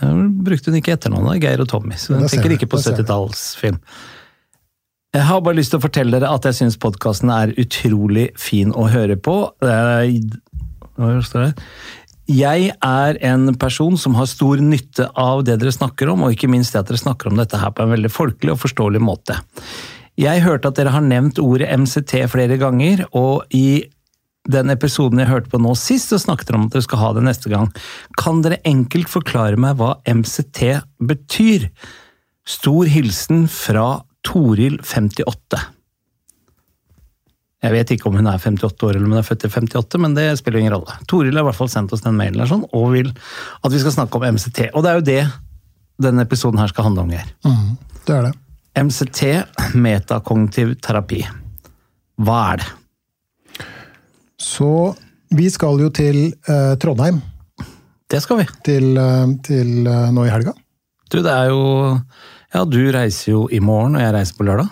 Her 0.00 0.26
brukte 0.42 0.72
hun 0.72 0.80
ikke 0.80 0.96
etternavnet, 0.96 1.38
Geir 1.44 1.62
og 1.62 1.70
Tommy, 1.70 1.94
så 2.00 2.16
hun 2.16 2.26
tenker 2.30 2.56
ikke 2.56 2.70
på 2.70 2.80
da 2.80 2.86
ser 2.86 2.96
vi. 2.96 3.04
70-tallsfilm. 3.04 3.78
Jeg 5.16 5.24
har 5.24 5.40
bare 5.40 5.56
lyst 5.56 5.72
til 5.72 5.78
å 5.80 5.84
fortelle 5.86 6.12
dere 6.12 6.28
at 6.28 6.44
jeg 6.44 6.58
syns 6.58 6.74
podkasten 6.76 7.30
er 7.32 7.54
utrolig 7.56 8.26
fin 8.36 8.74
å 8.76 8.84
høre 8.92 9.14
på. 9.16 9.36
Det? 9.64 11.46
Jeg 12.28 12.66
er 12.84 13.18
en 13.24 13.46
person 13.56 13.96
som 13.96 14.18
har 14.18 14.28
stor 14.28 14.60
nytte 14.60 15.06
av 15.16 15.46
det 15.46 15.56
dere 15.62 15.72
snakker 15.72 16.10
om, 16.12 16.26
og 16.26 16.34
ikke 16.34 16.50
minst 16.52 16.74
det 16.74 16.82
at 16.82 16.90
dere 16.90 17.00
snakker 17.00 17.30
om 17.30 17.40
dette 17.40 17.56
her 17.62 17.72
på 17.72 17.86
en 17.86 17.94
veldig 17.94 18.10
folkelig 18.12 18.52
og 18.52 18.60
forståelig 18.66 19.00
måte. 19.06 19.38
Jeg 20.20 20.42
hørte 20.44 20.68
at 20.68 20.76
dere 20.82 20.92
har 20.92 21.04
nevnt 21.04 21.40
ordet 21.40 21.70
MCT 21.72 22.18
flere 22.32 22.58
ganger, 22.60 23.06
og 23.16 23.46
i 23.56 23.86
den 24.52 24.68
episoden 24.74 25.22
jeg 25.22 25.30
hørte 25.30 25.52
på 25.54 25.62
nå 25.62 25.72
sist, 25.80 26.12
så 26.12 26.20
snakket 26.20 26.50
dere 26.50 26.60
om 26.60 26.66
at 26.68 26.76
dere 26.76 26.84
skal 26.84 27.00
ha 27.00 27.14
det 27.16 27.24
neste 27.24 27.52
gang. 27.52 27.70
Kan 28.20 28.44
dere 28.44 28.60
enkelt 28.68 29.08
forklare 29.12 29.56
meg 29.60 29.80
hva 29.80 29.94
MCT 30.04 30.60
betyr? 31.08 31.70
Stor 32.46 32.92
hilsen 32.92 33.48
fra 33.50 34.04
Toril 34.26 34.80
58. 34.82 35.62
Jeg 37.66 37.72
vet 37.72 37.92
ikke 37.94 38.10
om 38.10 38.18
hun 38.18 38.28
er 38.28 38.38
58 38.38 38.86
år 38.86 38.96
eller 38.96 39.06
om 39.08 39.14
hun 39.14 39.22
er 39.22 39.26
født 39.26 39.46
i 39.48 39.50
58, 39.50 40.00
men 40.02 40.14
det 40.18 40.26
spiller 40.40 40.60
ingen 40.60 40.74
rolle. 40.74 40.96
Toril 41.10 41.34
har 41.34 41.46
i 41.46 41.48
hvert 41.48 41.58
fall 41.58 41.70
sendt 41.72 41.94
oss 41.96 42.04
den 42.04 42.18
mailen 42.18 42.42
her 42.42 42.50
sånn, 42.50 42.66
og 42.76 42.90
vil 42.92 43.08
at 43.10 43.72
vi 43.72 43.80
skal 43.82 43.94
snakke 43.94 44.20
om 44.20 44.26
MCT. 44.36 44.68
Og 44.74 44.84
det 44.84 44.90
er 44.92 45.00
jo 45.00 45.06
det 45.06 45.22
denne 46.06 46.26
episoden 46.26 46.60
her 46.60 46.70
skal 46.70 46.90
handle 46.90 47.06
om, 47.06 47.14
Geir. 47.14 47.30
Mm, 47.46 47.70
det 48.04 48.16
er 48.18 48.28
det. 48.28 48.34
MCT, 48.76 49.20
metakognitiv 49.80 50.74
terapi. 50.84 51.22
Hva 52.20 52.40
er 52.52 52.60
det? 52.60 52.68
Så 54.36 54.70
vi 55.32 55.48
skal 55.50 55.80
jo 55.80 55.88
til 55.96 56.18
eh, 56.28 56.74
Trondheim 56.80 57.22
Det 58.12 58.20
skal 58.22 58.42
vi. 58.42 58.46
til, 58.68 58.92
eh, 59.00 59.32
til 59.42 59.88
eh, 59.88 60.10
nå 60.12 60.26
i 60.26 60.32
helga. 60.32 60.52
Du, 61.10 61.22
det 61.24 61.32
er 61.32 61.48
jo 61.50 61.96
Ja, 62.56 62.62
du 62.64 62.80
reiser 62.88 63.34
jo 63.34 63.46
i 63.52 63.58
morgen, 63.60 63.98
og 63.98 64.00
jeg 64.00 64.14
reiser 64.16 64.36
på 64.38 64.46
lørdag. 64.48 64.70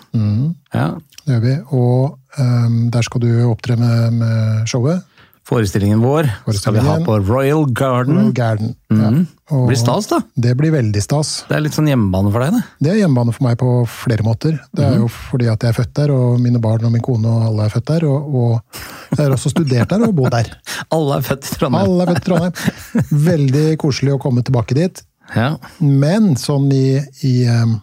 Ja. 0.73 0.87
Det 1.21 1.35
gjør 1.35 1.43
vi. 1.43 1.57
Og 1.77 2.15
um, 2.41 2.79
der 2.93 3.05
skal 3.05 3.21
du 3.21 3.29
opptre 3.45 3.77
med, 3.77 4.15
med 4.21 4.63
showet. 4.69 5.03
Forestillingen 5.45 5.99
vår 6.01 6.25
skal 6.57 6.73
vi 6.73 6.81
ha 6.81 6.95
på 7.05 7.19
Royal 7.27 7.67
Garden. 7.69 8.17
Royal 8.17 8.31
Garden. 8.33 8.71
Ja. 8.89 9.11
Og 9.53 9.67
Blir 9.69 9.77
stas, 9.77 10.07
da. 10.09 10.17
Det 10.33 10.55
blir 10.57 10.73
veldig 10.73 11.03
stas. 11.05 11.35
Det 11.45 11.53
er 11.53 11.61
litt 11.61 11.77
sånn 11.77 11.91
hjemmebane 11.91 12.31
for 12.33 12.41
deg, 12.41 12.55
det. 12.55 12.63
Det 12.81 12.93
er 12.95 12.97
hjemmebane 13.03 13.35
for 13.35 13.45
meg 13.45 13.59
på 13.61 13.73
flere 13.93 14.25
måter. 14.25 14.57
Det 14.73 14.87
er 14.87 14.97
jo 15.03 15.09
fordi 15.13 15.51
at 15.51 15.61
jeg 15.61 15.75
er 15.75 15.77
født 15.77 15.93
der, 16.01 16.15
og 16.15 16.41
mine 16.41 16.61
barn 16.63 16.89
og 16.89 16.95
min 16.95 17.05
kone 17.05 17.29
og 17.29 17.45
alle 17.51 17.67
er 17.67 17.75
født 17.75 17.91
der. 17.91 18.07
Og, 18.09 18.39
og 18.41 19.13
jeg 19.13 19.21
har 19.21 19.37
også 19.37 19.53
studert 19.53 19.93
der 19.93 20.07
og 20.09 20.15
bodd 20.17 20.33
der. 20.33 20.49
Alle 20.95 21.19
er 21.19 21.27
født 21.29 21.45
i 21.45 21.59
Trondheim. 21.59 21.83
Alle 21.85 22.07
er 22.07 22.09
født 22.09 22.23
i 22.23 22.25
Trondheim. 22.25 22.55
Veldig 23.29 23.67
koselig 23.85 24.15
å 24.15 24.21
komme 24.25 24.41
tilbake 24.45 24.77
dit. 24.81 25.05
Ja, 25.33 25.55
Men 25.79 26.35
sånn 26.37 26.69
i, 26.75 26.99
i 27.25 27.35
um, 27.49 27.79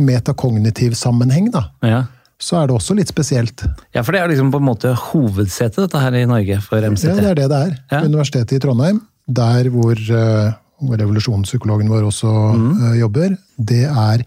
metakognitiv 0.00 0.96
sammenheng, 0.98 1.50
da, 1.54 1.68
ja. 1.84 2.02
så 2.40 2.62
er 2.62 2.68
det 2.70 2.76
også 2.78 2.96
litt 2.98 3.12
spesielt. 3.12 3.64
ja, 3.94 4.02
for 4.02 4.14
det 4.14 4.22
er 4.22 4.32
liksom 4.32 4.50
på 4.54 4.60
en 4.62 4.68
måte 4.70 4.94
hovedsetet 5.10 5.84
dette 5.84 6.02
her 6.02 6.18
i 6.18 6.26
Norge 6.30 6.60
for 6.64 6.82
MCT. 6.82 7.08
Ja, 7.12 7.16
det 7.20 7.30
er 7.30 7.40
det 7.42 7.48
det 7.52 7.62
er. 7.68 7.78
Ja. 7.92 8.04
Universitetet 8.08 8.58
i 8.58 8.62
Trondheim, 8.64 9.00
der 9.26 9.70
hvor, 9.72 9.94
eh, 9.94 10.52
revolusjonspsykologen 10.84 11.88
vår 11.88 12.08
også 12.10 12.32
eh, 12.54 12.96
jobber, 12.98 13.36
det 13.56 13.84
er 13.86 14.24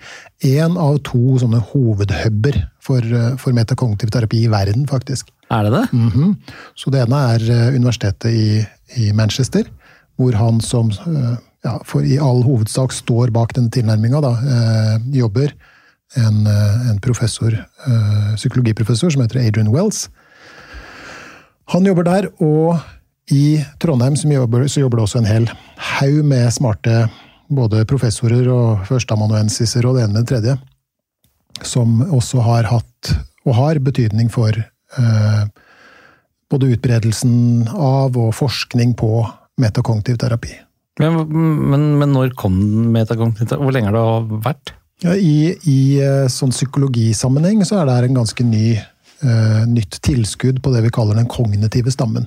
én 0.47 0.77
av 0.79 1.01
to 1.05 1.37
sånne 1.41 1.59
hovedhuber 1.73 2.61
for, 2.81 3.03
eh, 3.03 3.35
for 3.41 3.53
metakognitiv 3.53 4.13
terapi 4.15 4.45
i 4.45 4.51
verden, 4.53 4.87
faktisk. 4.89 5.33
Er 5.51 5.67
det 5.67 5.73
det? 5.75 5.83
Mhm. 5.93 6.37
Så 6.75 6.91
det 6.91 7.03
ene 7.03 7.19
er 7.35 7.75
universitetet 7.75 8.31
i, 8.31 8.65
i 8.95 9.11
Manchester, 9.11 9.67
hvor 10.17 10.33
han 10.33 10.59
som 10.61 10.89
ja, 11.67 11.77
for 11.87 12.05
i 12.05 12.17
all 12.21 12.43
hovedsak 12.45 12.95
står 12.95 13.33
bak 13.35 13.55
denne 13.57 13.73
tilnærminga, 13.73 14.21
eh, 14.23 14.93
jobber. 15.19 15.53
En, 16.15 16.47
eh, 16.47 16.89
en 16.89 16.99
professor, 17.03 17.51
eh, 17.51 18.35
psykologiprofessor 18.35 19.11
som 19.11 19.21
heter 19.21 19.41
Adrian 19.41 19.73
Wells. 19.73 20.07
Han 21.73 21.83
jobber 21.83 22.03
der, 22.03 22.29
og 22.39 22.79
i 23.29 23.63
Trondheim 23.79 24.15
jobber, 24.15 24.67
så 24.67 24.79
jobber 24.79 24.97
det 24.97 25.03
også 25.03 25.17
en 25.19 25.25
hel 25.25 25.49
haug 25.75 26.23
med 26.23 26.53
smarte 26.53 27.09
både 27.49 27.85
professorer 27.85 28.47
og 28.47 28.85
førsteamanuensiser 28.87 29.85
og 29.85 29.97
det 29.97 30.05
ene 30.05 30.13
med 30.13 30.25
det 30.25 30.31
tredje, 30.31 30.57
som 31.61 32.01
også 32.03 32.41
har 32.41 32.63
hatt, 32.63 33.13
og 33.45 33.55
har, 33.55 33.79
betydning 33.79 34.31
for 34.31 34.51
eh, 34.51 35.43
både 36.49 36.71
utbredelsen 36.71 37.67
av 37.67 38.15
og 38.17 38.33
forskning 38.35 38.95
på 38.95 39.27
metakognitiv 39.59 40.17
terapi. 40.17 40.66
Men, 40.97 41.17
men, 41.69 41.87
men 41.99 42.13
når 42.13 42.33
kom 42.37 42.57
metakognitiv? 42.93 43.61
Hvor 43.61 43.73
lenge 43.75 43.91
har 43.91 43.97
det 43.97 44.41
vært? 44.45 44.73
Ja, 45.05 45.13
I 45.13 45.53
i 45.69 45.79
eh, 46.01 46.25
sånn 46.31 46.53
psykologisammenheng 46.53 47.61
så 47.67 47.77
er 47.77 47.85
det 47.85 47.97
her 47.99 48.07
en 48.07 48.17
ganske 48.17 48.45
ny, 48.45 48.71
uh, 49.21 49.61
nytt 49.69 49.99
tilskudd 50.05 50.63
på 50.65 50.73
det 50.73 50.81
vi 50.87 50.93
kaller 50.93 51.19
den 51.19 51.29
kognitive 51.29 51.93
stammen. 51.93 52.25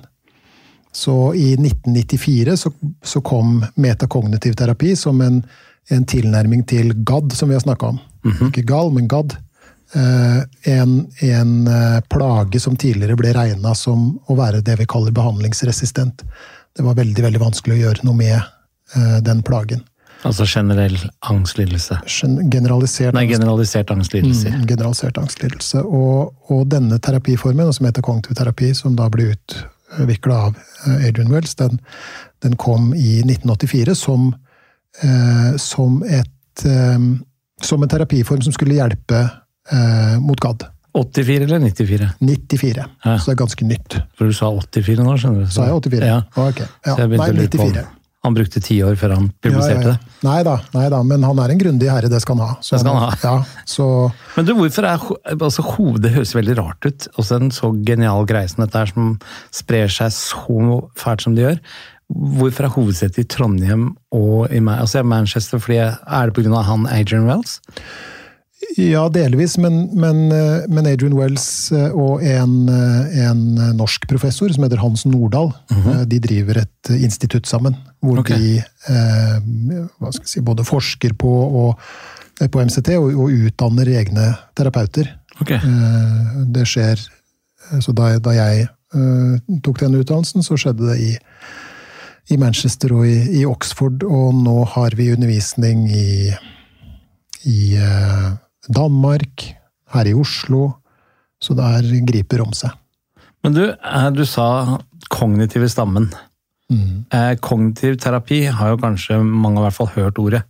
Så 0.95 1.33
i 1.35 1.53
1994 1.57 2.55
så, 2.59 2.71
så 3.03 3.21
kom 3.23 3.59
metakognitiv 3.79 4.55
terapi 4.59 4.95
som 4.99 5.19
en, 5.23 5.41
en 5.91 6.07
tilnærming 6.07 6.63
til 6.67 6.93
GAD, 7.07 7.35
som 7.35 7.51
vi 7.51 7.55
har 7.55 7.63
snakka 7.63 7.93
om. 7.93 7.99
Ikke 8.47 8.63
GAL, 8.67 8.91
men 8.95 9.07
GAD. 9.11 9.35
Uh, 9.91 10.39
en, 10.71 10.95
en 11.27 11.53
uh, 11.67 11.99
plage 12.07 12.63
som 12.63 12.79
tidligere 12.79 13.19
ble 13.19 13.35
regna 13.35 13.75
som 13.75 14.13
å 14.31 14.39
være 14.39 14.63
det 14.63 14.77
vi 14.79 14.87
kaller 14.87 15.11
behandlingsresistent. 15.15 16.23
Det 16.71 16.87
var 16.87 16.95
veldig 16.95 17.27
veldig 17.27 17.43
vanskelig 17.43 17.75
å 17.75 17.81
gjøre 17.81 18.07
noe 18.07 18.15
med 18.15 18.51
den 19.23 19.39
plagen. 19.47 19.85
Altså 20.27 20.45
generell 20.45 20.97
angstlidelse. 21.25 21.97
Generalisert 22.51 23.15
Nei, 23.17 23.25
generalisert 23.29 23.91
angstlidelse. 23.93 24.51
Mm, 24.53 24.65
generalisert 24.69 25.17
angstlidelse. 25.17 25.81
Og, 25.81 26.33
og 26.53 26.67
denne 26.69 26.99
terapiformen, 27.01 27.71
som 27.73 27.87
heter 27.89 28.05
kognitiv 28.05 28.37
terapi, 28.37 28.69
som 28.77 28.95
da 28.97 29.07
ble 29.13 29.31
utvikla 29.33 30.37
av 30.49 30.59
eh, 30.59 31.07
Adrian 31.09 31.31
Wells, 31.33 31.55
den, 31.57 31.79
den 32.45 32.57
kom 32.61 32.91
i 32.93 33.21
1984 33.23 33.95
som, 33.97 34.27
eh, 35.01 35.55
som, 35.61 36.03
et, 36.05 36.65
eh, 36.69 37.07
som 37.65 37.81
en 37.81 37.93
terapiform 37.95 38.43
som 38.45 38.53
skulle 38.53 38.77
hjelpe 38.77 39.23
eh, 39.25 40.19
mot 40.21 40.39
GAD. 40.43 40.67
84 40.91 41.47
eller 41.47 41.63
94? 41.65 42.11
94. 42.19 42.85
Ja. 43.05 43.15
Så 43.15 43.31
det 43.31 43.33
er 43.33 43.41
ganske 43.41 43.65
nytt. 43.65 43.97
For 44.19 44.29
du 44.29 44.37
sa 44.37 44.51
84 44.53 45.01
nå, 45.01 45.17
skjønner 45.17 45.47
du. 45.47 45.49
Sa 45.55 45.65
jeg 45.69 45.81
84? 45.87 46.13
Ja. 46.13 46.21
Ok. 46.35 46.61
Ja. 46.61 46.93
Så 46.93 46.99
jeg 46.99 47.13
begynte 47.13 47.25
Nei, 47.25 47.31
å 47.31 47.39
lure 47.39 47.51
på 47.55 47.65
om 47.65 47.73
94. 47.73 47.87
Han 48.21 48.35
brukte 48.37 48.61
ti 48.61 48.75
år 48.85 48.97
før 49.01 49.15
han 49.15 49.29
publiserte 49.41 49.71
Ja, 49.73 49.81
ja, 49.81 49.95
det. 49.95 50.11
ja. 50.13 50.17
Nei 50.27 50.41
da, 50.45 50.51
nei 50.75 50.83
da, 50.93 50.99
men 51.09 51.23
han 51.25 51.39
er 51.41 51.53
en 51.53 51.61
grundig 51.61 51.87
herre, 51.89 52.09
det 52.11 52.19
skal 52.21 52.37
han 52.37 52.51
ha. 52.51 52.57
Det 52.61 52.77
skal 52.83 52.91
han 52.93 53.07
ha. 53.07 53.15
Ja, 53.23 53.63
så 53.65 53.87
Men 54.35 54.45
du, 54.45 54.53
hvorfor 54.59 54.85
er 54.85 55.07
altså, 55.33 55.65
hovedet 55.65 56.13
høres 56.13 56.35
veldig 56.37 56.57
rart 56.59 56.85
ut? 56.85 57.07
Også 57.17 57.39
en 57.39 57.49
så 57.55 57.71
genial 57.87 58.27
greie 58.29 58.51
som 58.51 58.61
dette 58.61 58.77
her, 58.77 58.91
som 58.93 59.15
sprer 59.55 59.89
seg 59.89 60.13
så 60.13 60.77
fælt 61.01 61.25
som 61.25 61.33
det 61.37 61.47
gjør. 61.47 61.59
Hvorfor 62.11 62.67
er 62.67 62.75
hovedsetet 62.75 63.23
i 63.23 63.27
Trondheim 63.31 63.89
og 64.13 64.51
i 64.53 64.61
altså, 64.61 65.01
Manchester? 65.01 65.61
Fordi 65.63 65.79
er 65.81 66.29
det 66.29 66.35
pga. 66.37 66.61
han 66.67 66.85
Adrian 66.91 67.25
Wells? 67.25 67.57
Ja, 68.77 69.07
delvis, 69.09 69.57
men, 69.57 69.89
men, 69.97 70.31
eh, 70.31 70.67
men 70.69 70.87
Adrian 70.87 71.15
Wells 71.17 71.71
eh, 71.75 71.91
og 71.97 72.21
en, 72.23 72.69
eh, 72.69 73.23
en 73.25 73.41
norsk 73.77 74.05
professor 74.09 74.51
som 74.53 74.63
heter 74.63 74.79
Hans 74.81 75.03
Nordahl, 75.09 75.51
eh, 75.73 76.03
de 76.07 76.19
driver 76.23 76.61
et 76.61 76.91
institutt 76.95 77.49
sammen. 77.49 77.75
Hvor 78.05 78.21
okay. 78.21 78.37
de 78.37 78.61
eh, 78.61 79.87
hva 79.99 80.11
skal 80.13 80.29
si, 80.29 80.43
både 80.45 80.65
forsker 80.67 81.15
på, 81.19 81.31
og, 81.63 81.81
på 82.41 82.61
MCT 82.61 82.93
og, 82.99 83.09
og 83.25 83.41
utdanner 83.49 83.91
egne 84.01 84.29
terapeuter. 84.57 85.09
Okay. 85.41 85.57
Eh, 85.57 86.45
Det 86.53 86.67
skjer 86.67 87.01
Så 87.81 87.93
da, 87.95 88.17
da 88.19 88.33
jeg 88.35 88.65
eh, 88.67 89.57
tok 89.63 89.79
den 89.79 89.97
utdannelsen, 89.99 90.43
så 90.43 90.57
skjedde 90.59 90.89
det 90.91 90.97
i, 91.01 91.11
i 92.33 92.37
Manchester 92.41 92.93
og 92.97 93.05
i, 93.07 93.41
i 93.41 93.43
Oxford, 93.47 94.03
og 94.03 94.33
nå 94.43 94.57
har 94.75 94.95
vi 94.97 95.11
undervisning 95.13 95.85
i, 95.87 96.33
i 97.47 97.59
eh, 97.79 98.31
Danmark, 98.69 99.47
her 99.95 100.07
i 100.07 100.13
Oslo, 100.13 100.67
så 101.41 101.55
der 101.57 101.87
griper 102.05 102.43
om 102.43 102.53
seg. 102.53 102.73
Men 103.41 103.55
du, 103.55 103.63
eh, 103.71 104.09
du 104.13 104.23
sa 104.25 104.77
kognitive 105.09 105.69
stammen. 105.69 106.11
Mm. 106.71 107.05
Eh, 107.11 107.33
kognitiv 107.41 107.97
terapi 107.99 108.45
har 108.45 108.73
jo 108.73 108.77
kanskje 108.77 109.17
mange 109.23 109.59
i 109.59 109.65
hvert 109.65 109.75
fall 109.75 109.91
hørt 109.95 110.21
ordet. 110.21 110.43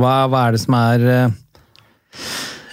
Hva, 0.00 0.26
hva 0.30 0.46
er 0.46 0.56
det 0.56 0.60
som 0.62 0.76
er 0.78 1.06
eh, 1.08 1.38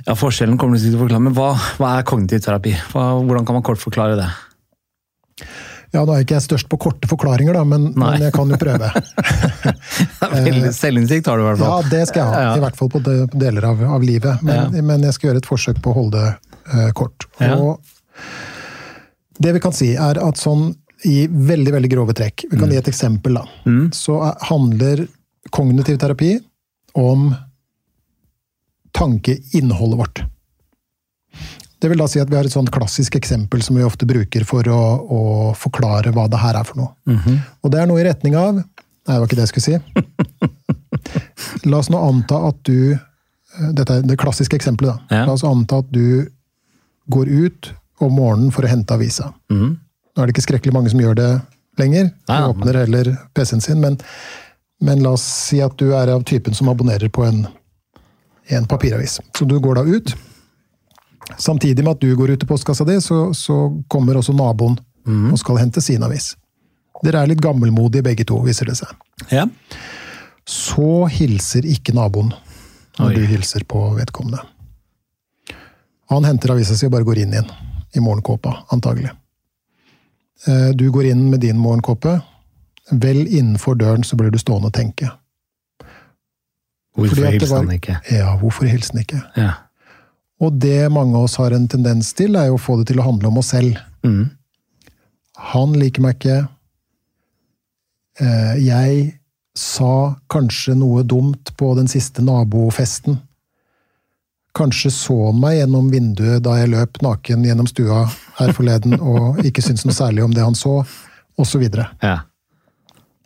Ja, 0.07 0.13
forskjellen 0.15 0.55
kommer 0.59 0.77
du 0.77 0.85
til 0.85 0.95
å 0.95 1.01
forklare, 1.01 1.23
men 1.25 1.35
hva, 1.35 1.49
hva 1.79 1.97
er 1.97 2.05
kognitiv 2.07 2.39
terapi? 2.45 2.71
Hva, 2.93 3.17
hvordan 3.19 3.47
kan 3.47 3.57
man 3.57 3.65
kort 3.67 3.81
forklare 3.81 4.15
det? 4.15 4.27
Ja, 5.97 6.03
da 6.05 6.13
er 6.13 6.25
ikke 6.25 6.35
jeg 6.35 6.45
størst 6.45 6.67
på 6.69 6.77
korte 6.81 7.09
forklaringer, 7.09 7.57
da, 7.57 7.63
men, 7.65 7.87
men 7.97 8.21
jeg 8.21 8.33
kan 8.35 8.51
jo 8.53 8.57
prøve. 8.61 8.91
Veldig 10.35 10.73
selvinnsikt 10.75 11.29
har 11.31 11.39
du 11.39 11.45
i 11.45 11.47
hvert 11.47 11.63
Ja, 11.65 11.77
det 11.89 12.03
skal 12.11 12.21
jeg 12.21 12.29
ha. 12.29 12.43
Ja. 12.43 12.51
I 12.59 12.63
hvert 12.67 12.77
fall 12.77 12.91
på 12.93 13.01
de, 13.07 13.15
deler 13.33 13.65
av, 13.71 13.81
av 13.97 14.05
livet. 14.05 14.43
Men, 14.45 14.77
men 14.85 15.07
jeg 15.07 15.17
skal 15.17 15.31
gjøre 15.31 15.41
et 15.41 15.49
forsøk 15.49 15.81
på 15.81 15.93
å 15.93 15.97
holde 15.97 16.21
det 16.21 16.59
uh, 16.75 16.91
kort. 16.97 17.25
Ja. 17.41 17.57
Og 17.57 19.41
det 19.41 19.55
vi 19.57 19.63
kan 19.63 19.73
si, 19.73 19.95
er 19.97 20.21
at 20.21 20.41
sånn 20.41 20.69
i 21.05 21.27
veldig 21.29 21.73
veldig 21.75 21.89
grove 21.91 22.13
trekk 22.17 22.47
Vi 22.49 22.57
kan 22.57 22.71
gi 22.73 22.79
et 22.79 22.87
eksempel, 22.89 23.37
da. 23.37 23.43
Mm. 23.69 23.89
Så 23.93 24.17
er, 24.25 24.37
handler 24.49 25.03
kognitiv 25.53 25.99
terapi 26.01 26.31
om 26.97 27.29
tankeinnholdet 28.97 29.99
vårt. 29.99 30.23
Det 31.79 31.89
vil 31.91 31.99
da 32.01 32.07
si 32.09 32.19
at 32.19 32.29
vi 32.31 32.35
har 32.39 32.47
et 32.47 32.53
sånt 32.53 32.71
klassisk 32.73 33.15
eksempel 33.19 33.61
som 33.61 33.77
vi 33.77 33.83
ofte 33.85 34.07
bruker 34.09 34.45
for 34.49 34.65
å, 34.73 34.79
å 35.07 35.21
forklare 35.57 36.09
hva 36.15 36.25
det 36.31 36.39
her 36.41 36.57
er 36.57 36.65
for 36.67 36.79
noe. 36.81 36.93
Mhm. 37.09 37.37
Og 37.63 37.73
det 37.73 37.81
er 37.83 37.89
noe 37.89 38.01
i 38.01 38.07
retning 38.09 38.37
av 38.39 38.57
Nei, 39.07 39.15
det 39.15 39.21
var 39.21 39.27
ikke 39.29 39.37
det 39.37 39.43
jeg 39.45 39.51
skulle 39.53 39.67
si. 39.69 39.77
La 41.71 41.77
oss 41.79 41.87
nå 41.93 41.99
anta 42.03 42.41
at 42.49 42.57
du 42.67 42.91
eh, 42.91 43.69
Dette 43.77 44.01
er 44.01 44.01
det 44.03 44.17
klassiske 44.19 44.57
eksempelet. 44.57 44.97
da. 45.07 45.15
Ja. 45.21 45.27
La 45.29 45.35
oss 45.37 45.45
anta 45.47 45.79
at 45.79 45.91
du 45.95 46.27
går 47.13 47.29
ut 47.31 47.69
om 48.03 48.17
morgenen 48.19 48.51
for 48.51 48.67
å 48.67 48.71
hente 48.71 48.97
avisa. 48.97 49.29
Mhm. 49.53 49.77
Nå 50.17 50.23
er 50.23 50.27
det 50.27 50.33
ikke 50.35 50.47
skrekkelig 50.47 50.73
mange 50.75 50.89
som 50.91 50.99
gjør 50.99 51.15
det 51.15 51.29
lenger. 51.79 52.09
De 52.09 52.33
Nei, 52.33 52.39
ja, 52.41 52.49
åpner 52.51 52.79
heller 52.81 53.11
PC-en 53.37 53.61
sin. 53.61 53.79
Men, 53.79 53.95
men 54.81 55.03
la 55.05 55.11
oss 55.15 55.23
si 55.23 55.61
at 55.61 55.77
du 55.79 55.91
er 55.95 56.09
av 56.09 56.23
typen 56.27 56.57
som 56.57 56.67
abonnerer 56.71 57.07
på 57.13 57.23
en, 57.27 57.43
en 58.49 58.65
papiravis. 58.67 59.19
Så 59.37 59.45
du 59.45 59.55
går 59.61 59.77
da 59.79 59.83
ut. 59.85 60.15
Samtidig 61.35 61.83
med 61.83 61.97
at 61.97 62.01
du 62.01 62.15
går 62.15 62.33
ut 62.33 62.39
til 62.39 62.49
postkassa 62.49 62.85
di, 62.87 62.95
så, 63.03 63.33
så 63.35 63.57
kommer 63.91 64.19
også 64.19 64.35
naboen 64.37 64.77
mm. 65.07 65.31
og 65.33 65.39
skal 65.41 65.59
hente 65.59 65.83
sin 65.83 66.03
avis. 66.05 66.35
Dere 67.03 67.21
er 67.21 67.31
litt 67.31 67.43
gammelmodige 67.43 68.05
begge 68.05 68.25
to, 68.25 68.39
viser 68.45 68.69
det 68.69 68.77
seg. 68.79 68.93
Ja. 69.29 69.45
Så 70.47 71.05
hilser 71.11 71.67
ikke 71.67 71.93
naboen 71.97 72.31
når 72.97 73.11
Oi. 73.11 73.15
du 73.17 73.27
hilser 73.29 73.67
på 73.69 73.83
vedkommende. 73.97 74.39
Han 76.09 76.25
henter 76.25 76.55
avisa 76.55 76.77
si 76.77 76.87
og 76.87 76.93
bare 76.95 77.05
går 77.05 77.25
inn 77.25 77.35
igjen, 77.35 77.49
i 77.93 78.01
morgenkåpa, 78.01 78.53
antagelig. 78.71 79.11
Eh, 80.47 80.71
Du 80.77 80.89
går 80.91 81.11
inn 81.11 81.29
med 81.29 81.43
din 81.43 81.59
morgenkåpe. 81.59 82.21
Vel 82.91 83.27
innenfor 83.27 83.75
døren 83.75 84.03
så 84.03 84.15
blir 84.15 84.31
du 84.31 84.39
stående 84.39 84.71
og 84.71 84.73
tenke. 84.73 85.09
Hvorfor 86.95 87.27
hilser 87.27 87.31
hilste 87.35 87.55
han 87.55 87.71
ikke? 87.75 87.97
Ja, 88.09 88.37
hvorfor 88.39 88.65
hilser 88.65 88.95
han 88.95 89.03
ikke? 89.03 89.21
Ja. 89.35 89.51
Og 90.43 90.53
det 90.61 90.91
mange 90.93 91.17
av 91.17 91.25
oss 91.25 91.37
har 91.41 91.55
en 91.55 91.67
tendens 91.67 92.11
til, 92.17 92.35
er 92.37 92.51
jo 92.51 92.57
å 92.59 92.61
få 92.61 92.77
det 92.79 92.91
til 92.91 92.99
å 93.01 93.07
handle 93.07 93.31
om 93.31 93.39
oss 93.41 93.53
selv. 93.55 93.79
Mm. 94.05 94.27
Han 95.53 95.73
liker 95.77 96.03
meg 96.05 96.17
ikke. 96.19 96.37
Eh, 98.21 98.55
Jeg 98.65 99.19
sa 99.57 100.15
kanskje 100.29 100.75
noe 100.77 101.01
dumt 101.03 101.55
på 101.57 101.71
den 101.77 101.89
siste 101.89 102.21
nabofesten. 102.21 103.17
Kanskje 104.57 104.91
så 104.93 105.17
han 105.31 105.41
meg 105.41 105.59
gjennom 105.59 105.89
vinduet 105.93 106.43
da 106.45 106.55
jeg 106.59 106.69
løp 106.73 107.01
naken 107.05 107.45
gjennom 107.45 107.67
stua 107.69 108.03
her 108.37 108.53
forleden 108.57 108.97
og 108.99 109.41
ikke 109.45 109.61
syntes 109.65 109.85
noe 109.85 109.97
særlig 109.97 110.25
om 110.25 110.33
det 110.33 110.45
han 110.45 110.57
så, 110.57 110.79
osv. 111.37 111.65
ja. 112.01 112.17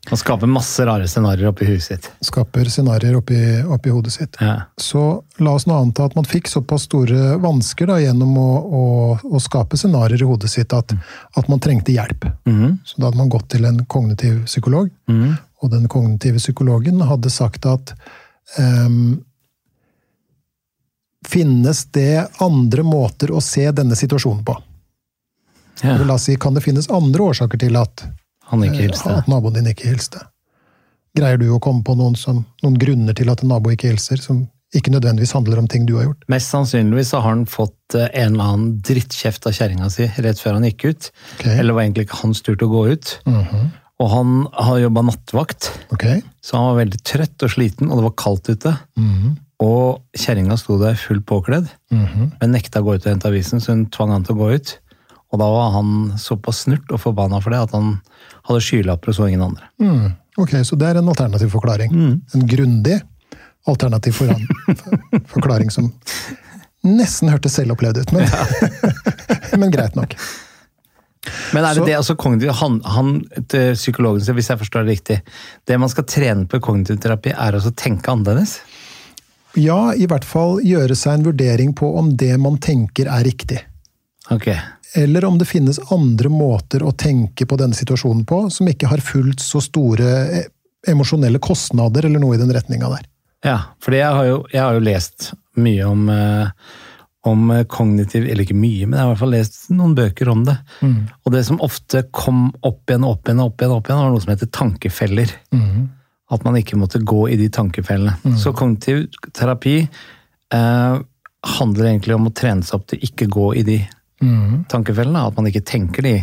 Han 0.10 0.18
skaper 0.18 0.48
masse 0.50 0.86
rare 0.86 1.08
scenarioer 1.08 1.52
oppi 1.52 1.66
huet 1.66 1.84
sitt. 1.84 2.08
Skaper 2.26 2.66
scenarioer 2.74 3.20
oppi, 3.20 3.38
oppi 3.70 3.92
hodet 3.94 4.14
sitt. 4.16 4.38
Ja. 4.42 4.56
Så 4.78 5.24
la 5.38 5.54
oss 5.54 5.68
nå 5.70 5.78
anta 5.78 6.08
at 6.10 6.16
man 6.18 6.26
fikk 6.26 6.50
såpass 6.50 6.88
store 6.90 7.36
vansker 7.44 7.92
da, 7.92 8.00
gjennom 8.02 8.34
å, 8.42 8.48
å, 8.58 8.86
å 9.24 9.42
skape 9.42 9.78
scenarioer 9.78 10.26
i 10.26 10.30
hodet 10.32 10.50
sitt 10.50 10.74
at, 10.74 10.96
at 11.38 11.52
man 11.52 11.62
trengte 11.62 11.94
hjelp. 11.94 12.26
Mm. 12.50 12.80
Så 12.86 12.98
da 12.98 13.12
hadde 13.12 13.22
man 13.22 13.30
gått 13.30 13.52
til 13.54 13.68
en 13.70 13.84
kognitiv 13.86 14.42
psykolog, 14.50 14.90
mm. 15.06 15.36
og 15.62 15.74
den 15.76 15.86
kognitive 15.92 16.42
psykologen 16.42 17.04
hadde 17.06 17.34
sagt 17.34 17.70
at 17.70 17.94
um, 18.58 19.20
Finnes 21.22 21.84
det 21.94 22.26
andre 22.42 22.82
måter 22.84 23.30
å 23.30 23.38
se 23.46 23.68
denne 23.78 23.94
situasjonen 23.96 24.42
på? 24.42 24.56
Ja. 25.84 26.00
La 26.02 26.16
oss 26.18 26.26
si, 26.26 26.34
Kan 26.36 26.58
det 26.58 26.64
finnes 26.66 26.90
andre 26.90 27.28
årsaker 27.30 27.62
til 27.62 27.78
at, 27.78 28.02
Han 28.52 28.64
ikke 28.68 28.78
eh, 28.84 28.88
hilste. 28.90 29.18
at 29.22 29.28
naboen 29.32 29.58
din 29.58 29.72
ikke 29.72 29.90
hilste? 29.90 30.22
Greier 31.18 31.38
du 31.42 31.50
å 31.52 31.60
komme 31.60 31.84
på 31.84 31.96
noen, 32.00 32.16
som, 32.16 32.46
noen 32.64 32.78
grunner 32.80 33.16
til 33.18 33.30
at 33.34 33.42
en 33.44 33.52
nabo 33.52 33.72
ikke 33.74 33.90
hilser, 33.92 34.22
som 34.24 34.46
ikke 34.76 34.94
nødvendigvis 34.94 35.34
handler 35.36 35.60
om 35.60 35.68
ting 35.68 35.84
du 35.90 35.98
har 35.98 36.06
gjort? 36.08 36.22
Mest 36.32 36.54
sannsynligvis 36.54 37.10
så 37.12 37.20
har 37.20 37.34
han 37.34 37.46
fått 37.52 37.98
eh, 38.00 38.08
en 38.14 38.34
eller 38.38 38.54
annen 38.54 38.70
drittkjeft 38.88 39.48
av 39.50 39.56
kjerringa 39.58 39.90
si 39.92 40.08
rett 40.24 40.40
før 40.40 40.56
han 40.60 40.68
gikk 40.70 40.86
ut. 40.88 41.10
Okay. 41.40 41.58
Eller 41.60 41.76
var 41.76 41.84
egentlig 41.84 42.06
ikke 42.08 42.22
hans 42.24 42.40
tur 42.46 42.56
til 42.56 42.70
å 42.70 42.74
gå 42.78 42.84
ut. 42.94 43.16
Mhm. 43.28 43.70
Og 44.02 44.08
han 44.10 44.30
har 44.58 44.80
jobba 44.82 45.02
nattevakt, 45.06 45.68
okay. 45.94 46.24
så 46.42 46.56
han 46.58 46.72
var 46.72 46.78
veldig 46.80 47.00
trøtt 47.06 47.44
og 47.46 47.52
sliten, 47.54 47.92
og 47.92 48.00
det 48.00 48.06
var 48.08 48.16
kaldt 48.18 48.48
ute. 48.50 48.72
Mhm. 48.98 49.36
Og 49.62 50.00
kjerringa 50.18 50.56
sto 50.58 50.80
der 50.82 50.96
fullt 50.98 51.28
påkledd, 51.30 51.68
Mhm. 51.94 52.32
men 52.40 52.52
nekta 52.56 52.82
å 52.82 52.88
gå 52.88 52.96
ut 52.96 53.06
og 53.06 53.12
hente 53.12 53.30
avisen, 53.30 53.62
så 53.62 53.76
hun 53.76 53.84
tvang 53.94 54.10
han 54.16 54.24
til 54.26 54.34
å 54.34 54.40
gå 54.40 54.48
ut. 54.56 54.72
Og 55.32 55.40
da 55.40 55.48
var 55.48 55.70
han 55.78 55.92
såpass 56.20 56.66
snurt 56.66 56.92
og 56.92 57.00
forbanna 57.00 57.40
for 57.44 57.54
det 57.54 57.62
at 57.64 57.72
han 57.78 57.94
hadde 58.50 58.64
skylapper 58.66 59.14
og 59.14 59.16
så 59.16 59.30
ingen 59.30 59.46
andre. 59.46 59.70
Mm. 59.80 60.10
Ok, 60.42 60.54
så 60.68 60.76
det 60.80 60.90
er 60.90 61.00
en 61.00 61.08
alternativ 61.12 61.50
forklaring. 61.54 61.94
En 62.36 62.48
grundig 62.48 62.98
alternativ 63.70 64.16
forklaring 65.34 65.70
som 65.72 65.92
nesten 66.84 67.30
hørtes 67.30 67.54
selvopplevd 67.60 68.02
ut, 68.02 68.12
men, 68.16 68.28
men 69.62 69.72
greit 69.74 69.96
nok. 69.96 70.16
Men 71.54 71.64
er 71.68 71.76
det 71.76 71.82
Så- 71.84 71.86
det 71.86 71.96
altså 72.00 72.16
kognitiv, 72.18 72.50
han, 72.58 72.80
han 72.84 73.12
til 73.52 73.76
psykologen 73.78 74.24
sin, 74.26 74.36
hvis 74.36 74.50
jeg 74.50 74.58
forstår 74.64 74.84
det 74.88 74.96
riktig, 74.96 75.20
det 75.70 75.78
man 75.80 75.92
skal 75.94 76.08
trene 76.10 76.48
på 76.50 76.58
i 76.58 76.64
kognitiv 76.66 76.98
terapi, 77.04 77.30
er 77.36 77.54
altså 77.60 77.70
å 77.70 77.78
tenke 77.78 78.10
annerledes? 78.12 78.58
Ja, 79.60 79.92
i 79.94 80.08
hvert 80.08 80.26
fall 80.26 80.62
gjøre 80.66 80.96
seg 80.96 81.20
en 81.20 81.26
vurdering 81.28 81.76
på 81.78 81.92
om 82.00 82.14
det 82.18 82.34
man 82.40 82.58
tenker 82.64 83.06
er 83.12 83.24
riktig. 83.28 83.60
Ok. 84.32 84.48
Eller 84.94 85.26
om 85.26 85.38
det 85.38 85.48
finnes 85.48 85.80
andre 85.92 86.30
måter 86.30 86.84
å 86.84 86.92
tenke 86.92 87.46
på 87.48 87.58
denne 87.60 87.78
situasjonen 87.78 88.26
på, 88.28 88.44
som 88.52 88.68
ikke 88.68 88.90
har 88.92 89.04
fullt 89.04 89.40
så 89.44 89.62
store 89.64 90.10
eh, 90.28 90.48
emosjonelle 90.92 91.40
kostnader, 91.40 92.06
eller 92.06 92.20
noe 92.20 92.36
i 92.36 92.42
den 92.42 92.52
retninga 92.52 92.90
der. 92.92 93.06
Ja, 93.46 93.58
for 93.82 93.96
jeg 93.96 94.42
jeg 94.52 94.62
har 94.62 94.76
jo 94.76 94.84
lest 94.84 95.32
mye 95.58 95.86
om, 95.88 96.10
eh, 96.10 96.50
om 97.26 97.52
eh, 97.52 97.64
kognitiv 97.64 98.28
Eller 98.28 98.44
ikke 98.44 98.58
mye, 98.58 98.86
men 98.86 98.98
jeg 98.98 99.02
har 99.02 99.08
i 99.08 99.14
hvert 99.14 99.24
fall 99.24 99.34
lest 99.36 99.70
noen 99.72 99.96
bøker 99.96 100.30
om 100.30 100.44
det. 100.46 100.58
Og 101.24 101.32
det 101.32 101.46
som 101.48 101.62
ofte 101.62 102.04
kom 102.12 102.50
opp 102.62 102.90
igjen 102.90 103.08
og 103.08 103.16
opp 103.16 103.30
igjen, 103.30 103.40
og 103.40 103.54
opp 103.54 103.62
igjen, 103.62 103.78
opp 103.78 103.88
igjen, 103.88 104.04
var 104.04 104.12
noe 104.12 104.26
som 104.26 104.34
heter 104.34 104.52
tankefeller. 104.52 105.34
At 106.32 106.44
man 106.48 106.56
ikke 106.60 106.80
måtte 106.80 107.00
gå 107.00 107.30
i 107.30 107.40
de 107.40 107.50
tankefellene. 107.52 108.36
Så 108.40 108.54
kognitiv 108.56 109.08
terapi 109.36 109.80
eh, 109.88 111.00
handler 111.58 111.90
egentlig 111.90 112.16
om 112.16 112.28
å 112.28 112.36
trene 112.36 112.64
seg 112.64 112.78
opp 112.80 112.88
til 112.92 113.04
ikke 113.08 113.32
gå 113.32 113.54
i 113.56 113.64
de 113.64 113.80
tankefellene. 113.80 113.98
At 114.22 115.38
man 115.38 115.50
ikke 115.50 115.64
tenker 115.66 116.06
de 116.06 116.16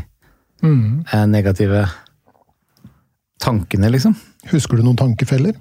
mm. 0.62 1.04
negative 1.30 1.86
tankene, 3.42 3.90
liksom. 3.94 4.16
Husker 4.52 4.78
du 4.78 4.86
noen 4.86 4.98
tankefeller 4.98 5.56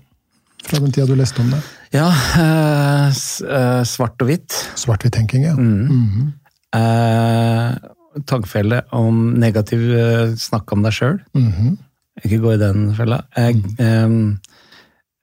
fra 0.68 0.82
den 0.82 0.92
tida 0.92 1.08
du 1.08 1.16
leste 1.18 1.42
om 1.44 1.52
det? 1.54 1.60
Ja, 1.96 2.08
eh, 2.42 3.08
eh, 3.10 3.84
svart 3.88 4.20
og 4.24 4.30
hvitt. 4.30 4.56
Svart-hvitt-tenking, 4.80 5.46
ja. 5.48 5.54
Mm. 5.56 6.34
Eh, 6.76 7.78
tankefelle 8.28 8.82
om 8.96 9.38
negativ 9.40 9.86
eh, 9.96 10.34
snakk 10.40 10.74
om 10.76 10.84
deg 10.86 10.98
sjøl. 10.98 11.20
Mhm. 11.38 11.78
Ikke 12.26 12.42
gå 12.42 12.56
i 12.56 12.60
den 12.60 12.90
fella. 12.98 13.22
Eh, 13.38 13.54
eh, 13.80 14.18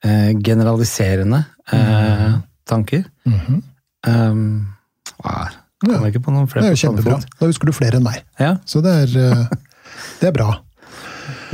eh, 0.06 0.30
generaliserende 0.38 1.44
eh, 1.72 2.40
tanker. 2.70 3.04
Mhm. 3.26 3.62
Um, 4.04 4.66
ah, 5.24 5.48
kommer 5.48 5.63
noen 5.86 6.48
Det 6.50 6.64
er 6.64 6.74
jo 6.74 6.82
kjempebra. 6.82 7.18
Da 7.40 7.48
husker 7.48 7.70
du 7.70 7.76
flere 7.76 8.00
enn 8.00 8.06
meg. 8.06 8.22
Ja. 8.40 8.56
Så 8.68 8.82
det 8.84 8.94
er, 9.04 9.16
eh, 9.20 9.44
det 10.20 10.30
er 10.30 10.36
bra. 10.36 10.50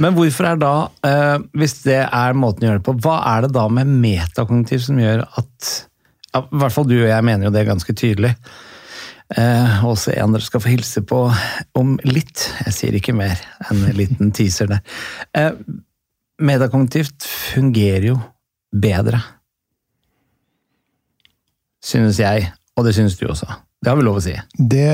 Men 0.00 0.16
hvorfor 0.16 0.48
er 0.48 0.58
da, 0.60 0.74
eh, 1.06 1.36
hvis 1.58 1.80
det 1.84 2.00
er 2.06 2.38
måten 2.38 2.64
å 2.64 2.70
gjøre 2.70 2.80
det 2.80 2.86
på, 2.86 2.96
hva 3.04 3.20
er 3.34 3.44
det 3.44 3.52
da 3.56 3.66
med 3.72 3.90
metakognitiv 4.00 4.82
som 4.86 5.00
gjør 5.00 5.26
at 5.28 5.70
ja, 6.30 6.44
I 6.44 6.60
hvert 6.62 6.74
fall 6.76 6.86
du 6.86 6.94
og 6.94 7.08
jeg 7.10 7.26
mener 7.26 7.48
jo 7.48 7.50
det 7.50 7.64
er 7.64 7.72
ganske 7.72 7.94
tydelig. 7.98 8.30
Eh, 9.38 9.84
også 9.86 10.12
en 10.14 10.34
dere 10.34 10.46
skal 10.46 10.62
få 10.62 10.72
hilse 10.72 11.02
på 11.06 11.24
om 11.78 11.96
litt. 12.06 12.46
Jeg 12.66 12.74
sier 12.76 12.98
ikke 12.98 13.14
mer 13.18 13.40
enn 13.68 13.82
en 13.88 13.98
liten 13.98 14.30
teaser 14.36 14.70
der. 14.70 14.84
Eh, 15.34 15.52
metakognitivt 16.40 17.26
fungerer 17.26 18.12
jo 18.12 18.16
bedre. 18.70 19.20
Synes 21.82 22.20
jeg, 22.20 22.50
og 22.76 22.86
det 22.86 22.94
synes 22.96 23.18
du 23.18 23.26
også. 23.30 23.48
Det 23.80 23.88
har 23.88 23.96
vi 23.96 24.04
lov 24.04 24.18
å 24.18 24.20
si. 24.20 24.34
Det 24.70 24.88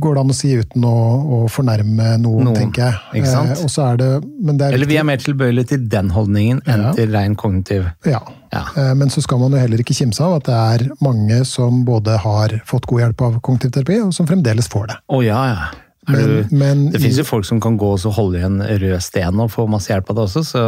går 0.00 0.14
det 0.16 0.22
an 0.22 0.32
å 0.32 0.36
si 0.36 0.54
uten 0.56 0.84
å, 0.88 0.94
å 1.36 1.38
fornærme 1.52 2.14
noen, 2.22 2.46
Noen, 2.48 2.56
tenker 2.56 2.86
jeg. 2.86 3.20
ikke 3.20 3.32
sant? 3.32 3.52
Eh, 3.52 3.64
og 3.66 3.72
så 3.72 3.84
er 3.90 3.98
det, 4.00 4.08
men 4.40 4.56
det 4.56 4.68
er 4.68 4.76
Eller 4.78 4.88
vi 4.88 4.96
er 4.96 5.04
mer 5.04 5.20
tilbøyelige 5.20 5.74
til 5.74 5.84
den 5.92 6.08
holdningen 6.14 6.62
enn 6.64 6.86
Ja. 6.86 6.92
til 6.96 7.12
rein 7.12 7.36
kognitiv. 7.36 7.90
Ja. 8.08 8.22
Ja. 8.52 8.62
Eh, 8.76 8.94
Men 8.94 9.12
så 9.12 9.20
skal 9.20 9.42
man 9.42 9.52
jo 9.52 9.60
heller 9.60 9.82
ikke 9.84 9.96
kimse 9.98 10.24
av 10.24 10.38
at 10.38 10.48
det 10.48 10.56
er 10.56 10.86
mange 11.04 11.42
som 11.44 11.84
både 11.84 12.16
har 12.24 12.56
fått 12.64 12.88
god 12.88 13.04
hjelp 13.04 13.20
av 13.28 13.40
kognitiv 13.44 13.76
terapi, 13.76 14.00
og 14.06 14.14
som 14.16 14.26
fremdeles 14.26 14.68
får 14.72 14.88
det. 14.88 14.98
Å 15.12 15.20
ja, 15.26 15.42
ja. 15.52 15.68
Men, 16.08 16.24
du, 16.24 16.56
men 16.56 16.86
det 16.94 17.02
finnes 17.02 17.18
jo 17.20 17.28
folk 17.28 17.44
som 17.44 17.60
kan 17.60 17.76
gå 17.76 17.90
og 17.92 18.12
holde 18.16 18.40
i 18.40 18.46
en 18.46 18.62
rød 18.64 19.02
sten 19.04 19.40
og 19.44 19.50
få 19.52 19.66
masse 19.68 19.92
hjelp 19.92 20.08
av 20.08 20.16
det 20.16 20.24
også, 20.24 20.44
så 20.48 20.62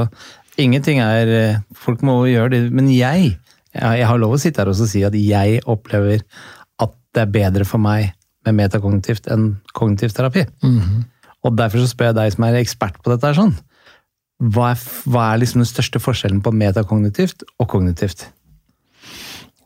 ingenting 0.61 1.01
er 1.01 1.31
eh, 1.33 1.61
Folk 1.73 2.03
må 2.05 2.27
jo 2.27 2.35
gjøre 2.35 2.53
det. 2.53 2.61
Men 2.77 2.91
jeg, 2.93 3.39
jeg, 3.73 4.05
har 4.05 4.19
lov 4.21 4.37
å 4.37 4.41
sitte 4.43 4.61
her 4.61 4.69
og 4.69 4.77
si 4.77 5.01
at 5.07 5.17
jeg 5.17 5.63
opplever 5.65 6.21
det 7.15 7.25
er 7.25 7.33
bedre 7.35 7.67
for 7.69 7.83
meg 7.83 8.13
med 8.47 8.57
metakognitivt 8.57 9.29
enn 9.33 9.55
kognitiv 9.77 10.15
terapi. 10.17 10.47
Mhm. 10.63 11.05
Og 11.45 11.57
derfor 11.57 11.81
så 11.81 11.89
spør 11.89 12.11
jeg 12.11 12.19
deg 12.19 12.33
som 12.35 12.45
er 12.45 12.59
ekspert 12.61 12.99
på 13.01 13.13
dette 13.13 13.27
her 13.27 13.39
sånn. 13.39 13.55
Hva 14.41 14.73
er, 14.73 14.83
hva 15.09 15.31
er 15.31 15.41
liksom 15.41 15.63
den 15.63 15.69
største 15.69 16.01
forskjellen 16.01 16.43
på 16.45 16.53
metakognitivt 16.53 17.45
og 17.59 17.69
kognitivt? 17.69 18.27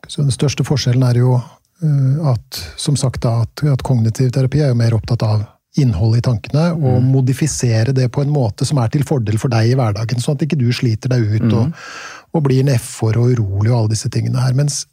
Så 0.07 0.23
den 0.23 0.31
største 0.31 0.63
forskjellen 0.67 1.03
er 1.03 1.19
jo 1.19 1.35
eh, 1.35 2.31
at, 2.31 2.61
som 2.79 2.95
sagt, 2.99 3.21
da, 3.23 3.41
at, 3.43 3.63
at 3.71 3.83
kognitiv 3.83 4.31
terapi 4.35 4.63
er 4.63 4.71
jo 4.71 4.79
mer 4.79 4.95
opptatt 4.95 5.23
av 5.23 5.45
innholdet 5.75 6.21
i 6.21 6.25
tankene, 6.29 6.65
og 6.73 7.01
modifisere 7.03 7.91
det 7.95 8.07
på 8.15 8.23
en 8.23 8.31
måte 8.31 8.63
som 8.67 8.79
er 8.79 8.91
til 8.93 9.03
fordel 9.07 9.35
for 9.41 9.51
deg 9.51 9.73
i 9.73 9.75
hverdagen, 9.75 10.21
sånn 10.23 10.37
at 10.37 10.45
ikke 10.45 10.59
du 10.59 10.69
sliter 10.71 11.11
deg 11.11 11.25
ut 11.35 11.49
og, 11.49 11.81
og 12.31 12.45
blir 12.45 12.63
nedfor 12.63 13.19
og 13.19 13.33
urolig 13.35 13.73
og 13.73 13.79
alle 13.81 13.91
disse 13.91 14.11
tingene 14.13 14.39
her. 14.39 14.55
Mens 14.55 14.85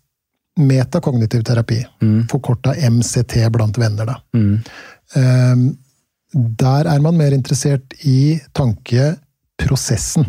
metakognitiv 0.61 1.45
terapi, 1.49 1.79
forkorta 2.31 2.75
MCT 2.91 3.49
blant 3.55 3.79
venner, 3.79 4.07
da, 4.07 4.19
eh, 5.17 5.57
der 6.33 6.89
er 6.89 7.01
man 7.01 7.17
mer 7.17 7.33
interessert 7.33 7.95
i 8.09 8.41
tankeprosessen. 8.57 10.27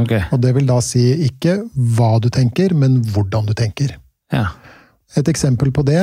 Okay. 0.00 0.22
Og 0.32 0.40
det 0.40 0.54
vil 0.56 0.66
da 0.66 0.80
si 0.82 1.02
ikke 1.26 1.58
hva 1.74 2.16
du 2.22 2.30
tenker, 2.32 2.74
men 2.74 3.02
hvordan 3.02 3.46
du 3.46 3.54
tenker. 3.54 3.96
ja. 4.32 4.48
Et 5.14 5.28
eksempel 5.28 5.68
på 5.76 5.82
det 5.84 6.00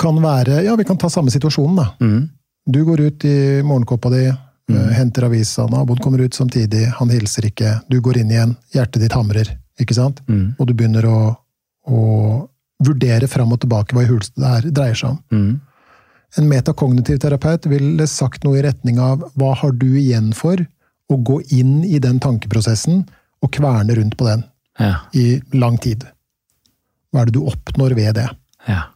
kan 0.00 0.22
være 0.22 0.62
Ja, 0.64 0.76
vi 0.76 0.84
kan 0.84 0.98
ta 0.98 1.10
samme 1.10 1.30
situasjonen, 1.30 1.76
da. 1.76 1.86
Mm. 2.00 2.30
Du 2.66 2.84
går 2.84 3.00
ut 3.00 3.24
i 3.24 3.62
morgenkåpa 3.62 4.10
di, 4.10 4.22
mm. 4.70 4.88
henter 4.96 5.26
avisa, 5.28 5.66
naboen 5.66 5.98
kommer 5.98 6.24
ut 6.24 6.34
samtidig, 6.34 6.86
han 6.96 7.10
hilser 7.10 7.50
ikke, 7.50 7.74
du 7.90 8.00
går 8.00 8.22
inn 8.22 8.30
igjen, 8.30 8.56
hjertet 8.74 9.02
ditt 9.02 9.12
hamrer, 9.12 9.50
ikke 9.84 9.98
sant? 9.98 10.22
Mm. 10.28 10.54
Og 10.58 10.68
du 10.68 10.74
begynner 10.74 11.06
å, 11.08 11.18
å 11.88 12.00
vurdere 12.82 13.28
fram 13.30 13.52
og 13.54 13.62
tilbake 13.62 13.94
hva 13.94 14.04
i 14.04 14.10
huleste 14.10 14.40
det 14.40 14.52
her 14.54 14.70
dreier 14.74 14.98
seg 14.98 15.14
om. 15.14 15.20
Mm. 15.32 15.52
En 16.40 16.48
metakognitiv 16.48 17.18
terapeut 17.20 17.66
ville 17.68 18.06
sagt 18.08 18.46
noe 18.46 18.58
i 18.58 18.64
retning 18.64 19.00
av 19.02 19.26
hva 19.38 19.52
har 19.60 19.74
du 19.76 19.90
igjen 20.00 20.32
for 20.36 20.62
å 21.12 21.18
gå 21.20 21.42
inn 21.52 21.82
i 21.84 22.00
den 22.00 22.22
tankeprosessen 22.24 23.04
og 23.42 23.52
kverne 23.52 23.98
rundt 23.98 24.16
på 24.16 24.28
den 24.30 24.46
Ja. 24.80 24.94
i 25.12 25.42
lang 25.52 25.76
tid? 25.76 26.06
Hva 27.12 27.22
er 27.22 27.28
det 27.28 27.36
du 27.36 27.44
oppnår 27.44 27.92
ved 27.98 28.14
det? 28.16 28.28
Ja. 28.66 28.86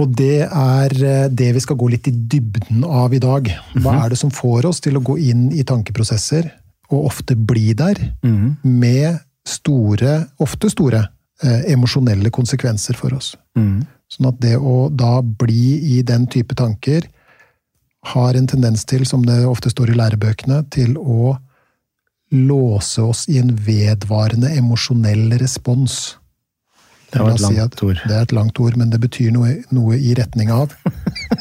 Og 0.00 0.12
det 0.16 0.46
er 0.46 0.92
eh, 1.04 1.28
det 1.28 1.50
vi 1.56 1.62
skal 1.64 1.78
gå 1.80 1.88
litt 1.92 2.08
i 2.08 2.12
dybden 2.12 2.84
av 2.84 3.14
i 3.14 3.20
dag. 3.22 3.48
Hva 3.80 4.04
er 4.04 4.12
det 4.12 4.18
som 4.20 4.32
får 4.32 4.68
oss 4.68 4.80
til 4.84 4.96
å 4.96 5.02
gå 5.04 5.16
inn 5.18 5.48
i 5.52 5.64
tankeprosesser, 5.66 6.50
og 6.90 7.06
ofte 7.12 7.36
bli 7.36 7.72
der, 7.78 7.98
mm. 8.24 8.60
med 8.66 9.20
store, 9.46 10.26
ofte 10.42 10.70
store, 10.70 11.04
eh, 11.42 11.72
emosjonelle 11.72 12.32
konsekvenser 12.34 12.98
for 12.98 13.14
oss? 13.16 13.34
Mm. 13.58 13.86
Sånn 14.10 14.30
at 14.32 14.40
det 14.42 14.56
å 14.58 14.88
da 14.90 15.20
bli 15.22 15.98
i 15.98 16.00
den 16.06 16.26
type 16.30 16.56
tanker 16.58 17.06
har 18.14 18.34
en 18.34 18.48
tendens 18.48 18.84
til, 18.88 19.04
som 19.06 19.22
det 19.26 19.42
ofte 19.46 19.70
står 19.70 19.92
i 19.92 19.98
lærebøkene, 20.00 20.64
til 20.72 20.96
å 20.98 21.36
låse 22.30 23.02
oss 23.02 23.26
i 23.28 23.38
en 23.40 23.52
vedvarende 23.54 24.50
emosjonell 24.56 25.34
respons. 25.38 26.16
Det 27.10 27.18
var 27.18 27.34
et 27.34 27.42
si 27.42 27.56
langt 27.56 27.82
ord. 27.82 28.02
Det 28.06 28.16
er 28.16 28.26
et 28.26 28.34
langt 28.34 28.60
ord, 28.62 28.76
men 28.78 28.92
det 28.92 29.00
betyr 29.02 29.32
noe, 29.34 29.56
noe 29.74 29.98
i 29.98 30.14
retning 30.18 30.52
av 30.54 30.74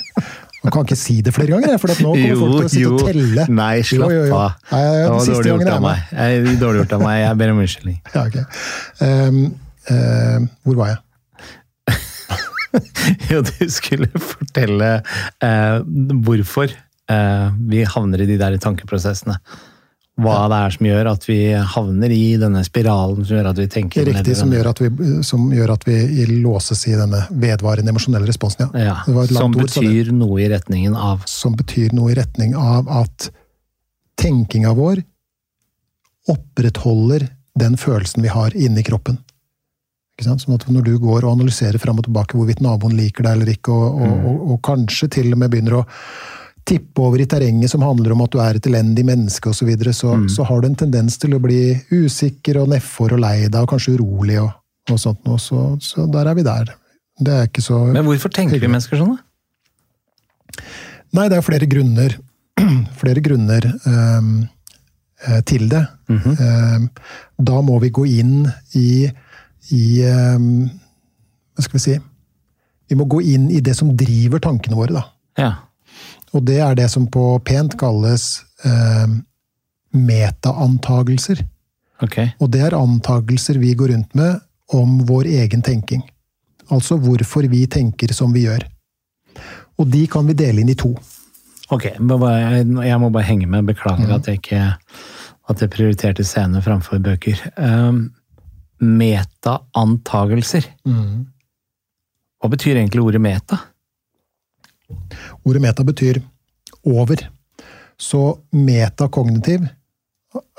Man 0.59 0.73
kan 0.75 0.83
ikke 0.83 0.97
si 0.99 1.19
det 1.23 1.31
flere 1.31 1.55
ganger, 1.55 1.77
for 1.79 1.93
nå 2.03 2.13
kommer 2.17 2.39
folk 2.41 2.55
til 2.57 2.65
å 2.65 2.71
sitte 2.73 2.89
og 2.91 3.03
telle. 3.07 3.45
Nei, 3.55 3.75
slapp 3.87 4.11
Jo, 4.11 4.17
jo, 4.17 4.23
jo. 4.27 4.39
av. 4.39 4.57
Det 4.67 4.81
var 5.13 5.29
dårlig 5.29 5.53
gjort 5.53 5.71
av 5.71 5.85
meg. 5.85 6.01
Jeg, 6.17 6.55
dårlig 6.59 6.81
gjort 6.81 6.95
av 6.97 7.03
meg. 7.05 7.19
Jeg 7.21 7.39
ber 7.41 7.53
om 7.53 7.61
unnskyldning. 7.63 8.01
Ja, 8.15 8.25
okay. 8.25 8.43
um, 8.99 9.39
ehm, 9.93 10.49
hvor 10.67 10.81
var 10.81 10.91
jeg? 10.91 10.99
Jo, 13.31 13.39
du 13.45 13.63
skulle 13.71 14.09
fortelle 14.19 14.89
uh, 14.99 15.79
hvorfor 16.27 16.75
uh, 16.75 17.47
vi 17.71 17.85
havner 17.87 18.25
i 18.25 18.27
de 18.29 18.37
der 18.41 18.59
tankeprosessene. 18.61 19.39
Hva 20.19 20.35
det 20.51 20.57
er 20.65 20.73
som 20.75 20.87
gjør 20.89 21.09
at 21.13 21.25
vi 21.29 21.37
havner 21.73 22.13
i 22.13 22.23
denne 22.41 22.63
spiralen 22.67 23.23
som 23.23 23.37
gjør 23.37 23.49
at 23.51 23.61
vi 23.61 23.67
tenker 23.71 24.07
Riktig, 24.09 24.35
som 24.37 24.51
gjør, 24.53 24.71
vi, 24.81 25.09
som 25.23 25.45
gjør 25.53 25.73
at 25.75 25.85
vi 25.87 26.25
låses 26.43 26.83
i 26.91 26.95
denne 26.99 27.21
vedvarende 27.29 27.93
emosjonelle 27.93 28.27
responsen. 28.27 28.67
Ja. 28.73 28.83
ja, 28.89 28.97
Det 29.05 29.15
var 29.15 29.29
et 29.29 29.35
Som 29.37 29.55
ord, 29.55 29.63
betyr 29.63 30.11
det- 30.11 30.17
noe 30.19 30.41
i 30.43 30.49
retningen 30.51 30.95
av 30.95 31.23
som 31.29 31.55
betyr 31.55 31.95
noe 31.95 32.11
i 32.11 32.19
retning 32.19 32.55
av 32.55 32.89
at 32.89 33.29
tenkinga 34.19 34.75
vår 34.75 35.03
opprettholder 36.29 37.29
den 37.59 37.77
følelsen 37.79 38.23
vi 38.23 38.31
har 38.31 38.55
inni 38.55 38.83
kroppen. 38.83 39.17
Sånn 40.19 40.35
at 40.53 40.67
når 40.67 40.83
du 40.83 40.97
går 40.99 41.23
og 41.23 41.37
analyserer 41.37 41.79
fram 41.79 42.01
og 42.01 42.07
tilbake 42.09 42.35
hvorvidt 42.35 42.59
naboen 42.63 42.97
liker 42.97 43.23
deg 43.23 43.37
eller 43.37 43.53
ikke, 43.53 43.71
og, 43.71 44.01
og, 44.03 44.25
og, 44.27 44.41
og 44.51 44.61
kanskje 44.67 45.07
til 45.15 45.31
og 45.31 45.39
med 45.39 45.53
begynner 45.53 45.79
å 45.79 45.85
tippe 46.69 47.01
over 47.01 47.21
i 47.21 47.27
terrenget 47.29 47.71
som 47.71 47.83
handler 47.83 48.13
om 48.13 48.23
at 48.25 48.33
du 48.33 48.39
er 48.43 48.59
et 48.59 48.67
elendig 48.69 49.05
menneske 49.07 49.49
osv., 49.49 49.63
så, 49.63 49.67
videre, 49.69 49.93
så, 49.95 50.13
så 50.31 50.45
har 50.47 50.61
du 50.61 50.69
en 50.69 50.77
tendens 50.79 51.17
til 51.21 51.33
å 51.35 51.41
bli 51.43 51.73
usikker 51.91 52.61
og 52.61 52.69
nedfor 52.73 53.15
og 53.17 53.23
lei 53.23 53.47
deg 53.47 53.61
og 53.63 53.71
kanskje 53.73 53.95
urolig 53.97 54.37
og, 54.43 54.53
og 54.91 55.01
sånt 55.01 55.25
noe. 55.27 55.41
Så, 55.41 55.63
så 55.83 56.05
der 56.11 56.29
er 56.29 56.37
vi 56.37 56.45
der. 56.47 56.71
Det 57.19 57.35
er 57.35 57.49
ikke 57.49 57.65
så 57.65 57.81
Men 57.89 58.07
hvorfor 58.07 58.31
tenker 58.33 58.61
vi 58.61 58.69
mennesker 58.71 59.01
sånn, 59.01 59.17
da? 59.17 59.25
Nei, 61.17 61.25
det 61.31 61.39
er 61.39 61.45
flere 61.45 61.67
grunner, 61.69 62.15
flere 63.01 63.21
grunner 63.25 63.65
eh, 63.65 65.39
til 65.49 65.65
det. 65.71 65.81
Ehm, 66.09 66.89
da 67.49 67.61
må 67.65 67.79
vi 67.83 67.91
gå 67.93 68.05
inn 68.09 68.43
i, 68.77 69.09
i 69.75 69.83
um, 70.05 70.69
Hva 71.55 71.65
skal 71.65 71.77
vi 71.77 71.83
si? 71.83 71.95
Vi 72.89 72.97
må 72.97 73.05
gå 73.09 73.21
inn 73.33 73.49
i 73.53 73.61
det 73.61 73.75
som 73.77 73.91
driver 73.97 74.41
tankene 74.41 74.77
våre, 74.77 74.95
da. 74.95 75.03
Ja. 75.39 75.51
Og 76.33 76.43
det 76.45 76.59
er 76.61 76.75
det 76.77 76.89
som 76.93 77.07
på 77.09 77.23
pent 77.45 77.73
kalles 77.79 78.41
eh, 78.65 79.07
metaantagelser. 79.97 81.41
Okay. 82.05 82.29
Og 82.39 82.51
det 82.53 82.61
er 82.67 82.77
antagelser 82.77 83.57
vi 83.59 83.73
går 83.75 83.91
rundt 83.95 84.13
med 84.15 84.39
om 84.73 84.99
vår 85.09 85.27
egen 85.41 85.63
tenking. 85.65 86.03
Altså 86.69 86.99
hvorfor 87.01 87.47
vi 87.49 87.63
tenker 87.67 88.13
som 88.13 88.31
vi 88.35 88.45
gjør. 88.45 88.61
Og 89.79 89.87
de 89.89 90.03
kan 90.11 90.27
vi 90.29 90.35
dele 90.37 90.61
inn 90.61 90.69
i 90.69 90.77
to. 90.77 90.93
Ok, 91.73 91.87
bare- 92.01 92.85
jeg 92.85 92.99
må 93.01 93.09
bare 93.13 93.23
henge 93.27 93.47
med. 93.47 93.65
Beklager 93.65 94.13
at 94.15 94.27
jeg 94.27 94.39
ikke 94.41 94.61
at 95.49 95.61
jeg 95.63 95.69
prioriterte 95.73 96.23
scene 96.23 96.61
framfor 96.61 96.99
bøker. 97.01 97.39
Um, 97.57 98.11
Metaantagelser. 98.79 100.67
Hva 102.39 102.49
betyr 102.53 102.77
egentlig 102.77 103.01
ordet 103.03 103.21
meta? 103.21 103.57
Ordet 105.47 105.61
meta 105.61 105.83
betyr 105.83 106.21
over. 106.87 107.21
Så 107.99 108.39
metakognitiv 108.55 109.67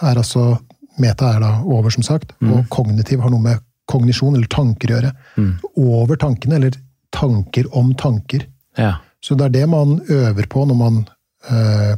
er 0.02 0.16
altså 0.16 0.58
Meta 1.00 1.30
er 1.32 1.40
da 1.40 1.50
over, 1.64 1.88
som 1.94 2.04
sagt. 2.04 2.34
Og 2.44 2.66
kognitiv 2.68 3.22
har 3.24 3.30
noe 3.32 3.40
med 3.40 3.60
kognisjon 3.88 4.34
eller 4.36 4.50
tanker 4.52 4.90
å 4.90 4.96
gjøre. 4.98 5.12
Over 5.80 6.18
tankene, 6.20 6.58
eller 6.58 6.74
tanker 7.14 7.70
om 7.78 7.94
tanker. 7.96 8.44
Ja. 8.76 8.98
Så 9.24 9.36
det 9.38 9.46
er 9.48 9.54
det 9.54 9.66
man 9.70 9.96
øver 10.12 10.46
på 10.50 10.66
når 10.68 10.76
man 10.76 10.98
øh, 11.50 11.94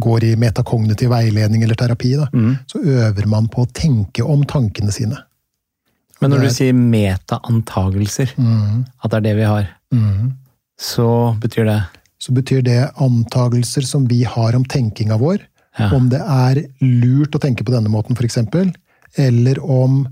går 0.00 0.24
i 0.30 0.32
metakognitiv 0.40 1.12
veiledning 1.12 1.66
eller 1.66 1.76
terapi. 1.78 2.14
Da. 2.16 2.30
Så 2.70 2.80
øver 2.80 3.28
man 3.28 3.50
på 3.52 3.66
å 3.66 3.70
tenke 3.74 4.24
om 4.24 4.46
tankene 4.48 4.94
sine. 4.94 5.20
Men 6.22 6.32
når 6.32 6.48
du 6.48 6.50
sier 6.50 6.74
metaantagelser, 6.74 8.32
at 8.34 9.10
det 9.12 9.20
er 9.20 9.26
det 9.28 9.36
vi 9.38 9.46
har, 9.46 9.68
så 10.78 11.10
betyr 11.42 11.68
det 11.68 11.78
Så 12.18 12.34
betyr 12.34 12.64
det 12.66 12.80
antagelser 12.98 13.86
som 13.86 14.08
vi 14.10 14.24
har 14.26 14.56
om 14.58 14.64
tenkinga 14.66 15.18
vår. 15.20 15.44
Ja. 15.78 15.92
Om 15.94 16.08
det 16.10 16.20
er 16.20 16.64
lurt 16.82 17.36
å 17.36 17.42
tenke 17.42 17.64
på 17.64 17.74
denne 17.74 17.90
måten, 17.92 18.18
f.eks. 18.18 18.40
Eller 19.18 19.60
om 19.62 20.02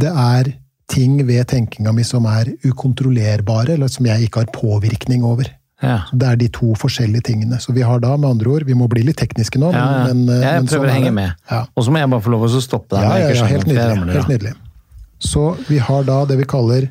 det 0.00 0.10
er 0.10 0.54
ting 0.92 1.20
ved 1.26 1.46
tenkinga 1.48 1.92
mi 1.94 2.04
som 2.04 2.26
er 2.28 2.50
ukontrollerbare, 2.66 3.76
eller 3.76 3.90
som 3.92 4.06
jeg 4.08 4.26
ikke 4.26 4.42
har 4.42 4.54
påvirkning 4.54 5.22
over. 5.24 5.48
Ja. 5.82 6.00
Det 6.14 6.26
er 6.28 6.38
de 6.38 6.48
to 6.54 6.74
forskjellige 6.78 7.26
tingene. 7.30 7.58
Så 7.62 7.74
vi 7.74 7.82
har 7.86 8.02
da, 8.02 8.16
med 8.16 8.36
andre 8.36 8.50
ord, 8.54 8.66
vi 8.66 8.74
må 8.78 8.86
bli 8.90 9.02
litt 9.06 9.18
tekniske 9.18 9.58
nå, 9.58 9.72
Ja, 9.74 9.82
ja. 9.82 10.02
men, 10.10 10.26
jeg 10.30 10.42
men 10.42 10.68
prøver 10.70 10.86
sånn 10.86 10.90
å 10.90 10.98
henge 10.98 11.14
med. 11.16 11.46
Og 11.74 11.86
så 11.86 11.94
må 11.94 12.02
jeg 12.02 12.12
bare 12.12 12.26
få 12.26 12.34
lov 12.34 12.46
å 12.46 12.62
stoppe 12.62 12.98
deg. 12.98 13.06
Ja, 13.34 13.46
helt 13.50 13.66
nydelig. 13.66 13.88
ramler 13.90 14.18
Helt 14.20 14.30
nydelig. 14.30 14.52
Så 15.22 15.52
vi 15.68 15.78
har 15.82 16.06
da 16.06 16.22
det 16.26 16.38
vi 16.40 16.46
kaller 16.50 16.88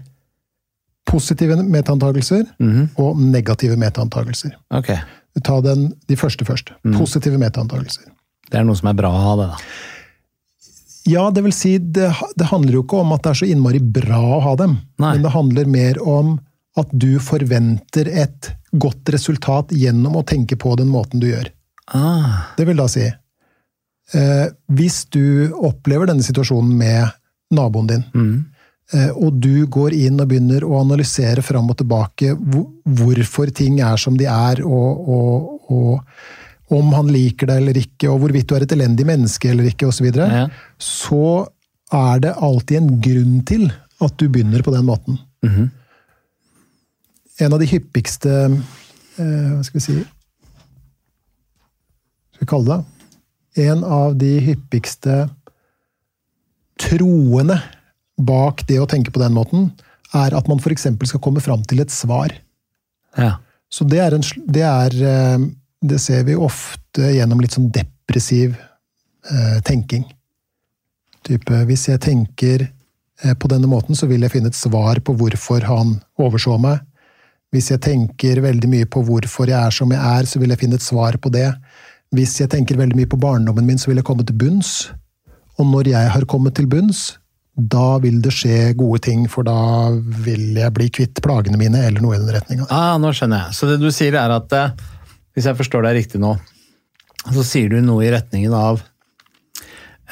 positive 1.10 1.56
metaantagelser 1.64 2.46
-hmm. 2.60 2.88
og 2.96 3.20
negative 3.20 3.78
metaantagelser. 3.78 4.56
Okay. 4.70 4.98
Ta 5.44 5.62
den, 5.62 5.94
de 6.08 6.16
første 6.16 6.46
først. 6.46 6.72
Mm. 6.84 6.98
Positive 6.98 7.38
metaantagelser. 7.38 8.04
det 8.52 8.60
er 8.60 8.64
noe 8.64 8.76
som 8.76 8.90
er 8.90 8.94
bra 8.94 9.10
å 9.10 9.22
ha, 9.24 9.36
det 9.36 9.48
da. 9.48 9.58
Ja, 11.06 11.32
det 11.32 11.42
vil 11.44 11.54
si, 11.54 11.78
det, 11.78 12.12
det 12.36 12.46
handler 12.52 12.74
jo 12.74 12.84
ikke 12.84 13.00
om 13.02 13.14
at 13.16 13.24
det 13.24 13.30
er 13.30 13.40
så 13.40 13.48
innmari 13.50 13.80
bra 13.80 14.20
å 14.38 14.42
ha 14.44 14.56
dem. 14.56 14.78
Nei. 15.02 15.14
Men 15.16 15.24
det 15.24 15.32
handler 15.34 15.66
mer 15.66 16.02
om 16.08 16.40
at 16.78 16.92
du 16.92 17.20
forventer 17.20 18.08
et 18.08 18.52
godt 18.72 19.10
resultat 19.10 19.74
gjennom 19.76 20.16
å 20.20 20.26
tenke 20.28 20.56
på 20.60 20.76
den 20.80 20.92
måten 20.92 21.20
du 21.20 21.28
gjør. 21.32 21.50
Ah, 21.94 22.54
Det 22.58 22.68
vil 22.68 22.78
da 22.80 22.86
si 22.88 23.04
eh, 23.04 24.46
Hvis 24.72 25.06
du 25.12 25.52
opplever 25.52 26.08
denne 26.08 26.24
situasjonen 26.24 26.78
med 26.78 27.10
naboen 27.52 27.88
din, 27.90 28.06
eh, 28.16 28.38
og 29.16 29.38
du 29.40 29.66
går 29.72 29.94
inn 29.96 30.20
og 30.20 30.28
begynner 30.28 30.66
å 30.68 30.82
analysere 30.82 31.42
fram 31.46 31.70
og 31.72 31.78
tilbake 31.80 32.34
hvorfor 32.36 33.52
ting 33.56 33.80
er 33.80 33.96
som 34.02 34.18
de 34.20 34.26
er, 34.28 34.60
og, 34.68 35.08
og, 35.08 35.72
og 35.72 36.76
om 36.76 36.94
han 36.96 37.12
liker 37.12 37.48
deg 37.52 37.62
eller 37.64 37.80
ikke, 37.82 38.10
og 38.12 38.20
hvorvidt 38.24 38.48
du 38.50 38.56
er 38.58 38.66
et 38.66 38.76
elendig 38.76 39.06
menneske 39.08 39.50
eller 39.52 39.68
ikke, 39.72 39.88
osv., 39.92 40.08
så, 40.16 40.28
Ja. 40.28 40.46
så 40.80 41.48
er 41.92 42.20
det 42.24 42.34
alltid 42.40 42.78
en 42.82 42.94
grunn 43.04 43.42
til 43.48 43.66
at 44.02 44.18
du 44.18 44.28
begynner 44.32 44.64
på 44.64 44.72
den 44.76 44.86
måten. 44.88 45.20
En 47.42 47.54
av 47.54 47.60
de 47.60 47.66
hyppigste 47.72 48.30
eh, 48.30 49.50
Hva 49.56 49.64
skal 49.66 49.80
vi 49.80 49.82
si 49.82 49.96
Skal 52.36 52.44
vi 52.44 52.50
kalle 52.52 52.76
det 53.56 53.66
En 53.66 53.82
av 53.84 54.14
de 54.22 54.36
hyppigste 54.46 55.16
troene 56.82 57.58
bak 58.26 58.66
det 58.70 58.80
å 58.82 58.90
tenke 58.90 59.14
på 59.14 59.22
den 59.22 59.36
måten, 59.36 59.72
er 60.18 60.36
at 60.36 60.50
man 60.52 60.60
f.eks. 60.60 60.88
skal 61.08 61.24
komme 61.24 61.44
fram 61.44 61.64
til 61.68 61.84
et 61.84 61.94
svar. 61.94 62.34
ja. 63.18 63.38
Så 63.72 63.86
det 63.88 64.02
er, 64.04 64.12
en, 64.12 64.26
det 64.52 64.64
er 64.68 64.96
eh, 65.08 65.44
Det 65.82 66.00
ser 66.04 66.26
vi 66.28 66.36
ofte 66.36 67.14
gjennom 67.16 67.40
litt 67.40 67.56
sånn 67.56 67.70
depressiv 67.72 68.58
eh, 69.32 69.62
tenking. 69.64 70.04
Type 71.26 71.62
hvis 71.70 71.88
jeg 71.90 72.02
tenker 72.04 72.66
eh, 72.68 73.34
på 73.34 73.50
denne 73.50 73.70
måten, 73.72 73.96
så 73.96 74.10
vil 74.12 74.22
jeg 74.26 74.34
finne 74.36 74.52
et 74.52 74.60
svar 74.60 75.00
på 75.00 75.16
hvorfor 75.18 75.64
han 75.70 75.96
overså 76.20 76.58
meg. 76.62 76.84
Hvis 77.56 77.72
jeg 77.72 77.82
tenker 77.84 78.44
veldig 78.44 78.70
mye 78.72 78.90
på 78.92 79.02
hvorfor 79.08 79.50
jeg 79.50 79.58
er 79.58 79.74
som 79.76 79.92
jeg 79.92 80.04
er, 80.04 80.28
så 80.28 80.44
vil 80.44 80.54
jeg 80.54 80.62
finne 80.62 80.78
et 80.78 80.86
svar 80.86 81.18
på 81.24 81.32
det. 81.34 81.48
Hvis 82.12 82.38
jeg 82.44 82.52
tenker 82.52 82.80
veldig 82.80 83.00
mye 83.00 83.10
på 83.12 83.20
barndommen 83.20 83.66
min, 83.68 83.80
så 83.80 83.90
vil 83.90 84.00
jeg 84.00 84.08
komme 84.08 84.28
til 84.28 84.38
bunns. 84.40 84.92
Og 85.60 85.68
når 85.68 85.94
jeg 85.94 86.14
har 86.14 86.28
kommet 86.28 86.56
til 86.60 86.68
bunns, 86.68 87.16
da 87.52 87.98
vil 88.00 88.22
det 88.24 88.32
skje 88.34 88.72
gode 88.80 89.02
ting, 89.04 89.26
for 89.30 89.46
da 89.48 89.92
vil 90.24 90.56
jeg 90.56 90.74
bli 90.76 90.88
kvitt 90.94 91.20
plagene 91.24 91.60
mine, 91.60 91.84
eller 91.88 92.04
noe 92.04 92.16
i 92.16 92.22
den 92.22 92.32
retninga. 92.32 92.68
Ah, 92.72 92.96
nå 93.02 93.12
skjønner 93.16 93.46
jeg. 93.46 93.58
Så 93.58 93.68
det 93.68 93.82
du 93.82 93.90
sier 93.92 94.16
er 94.16 94.32
at, 94.32 94.56
eh, 94.56 94.72
hvis 95.36 95.50
jeg 95.50 95.60
forstår 95.60 95.86
deg 95.88 96.00
riktig 96.00 96.22
nå, 96.24 96.32
så 97.28 97.44
sier 97.46 97.70
du 97.70 97.82
noe 97.84 98.08
i 98.08 98.14
retningen 98.14 98.56
av 98.56 98.80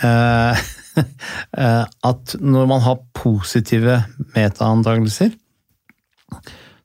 eh, 0.04 0.68
eh, 1.64 1.86
at 2.12 2.36
når 2.44 2.70
man 2.70 2.84
har 2.86 3.02
positive 3.18 4.02
metaantakelser, 4.36 5.34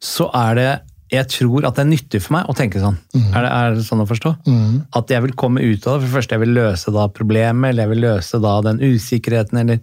så 0.04 0.30
er 0.38 0.60
det 0.60 0.72
jeg 1.14 1.28
tror 1.30 1.66
at 1.68 1.76
det 1.76 1.82
er 1.84 1.90
nyttig 1.90 2.20
for 2.24 2.34
meg 2.38 2.48
å 2.50 2.54
tenke 2.56 2.80
sånn. 2.82 2.96
Er, 3.14 3.44
det, 3.44 3.50
er 3.50 3.76
det 3.76 3.84
sånn 3.86 4.02
å 4.02 4.08
forstå? 4.08 4.32
At 4.98 5.12
jeg 5.12 5.22
vil 5.26 5.34
komme 5.38 5.62
ut 5.62 5.84
av 5.86 5.98
det. 5.98 6.00
For 6.00 6.08
det 6.08 6.14
første, 6.16 6.34
jeg 6.34 6.42
vil 6.42 6.56
løse 6.56 6.94
da 6.94 7.04
problemet, 7.12 7.68
eller 7.70 7.84
jeg 7.84 7.92
vil 7.92 8.02
løse 8.06 8.40
da 8.42 8.54
den 8.64 8.80
usikkerheten, 8.82 9.60
eller 9.60 9.82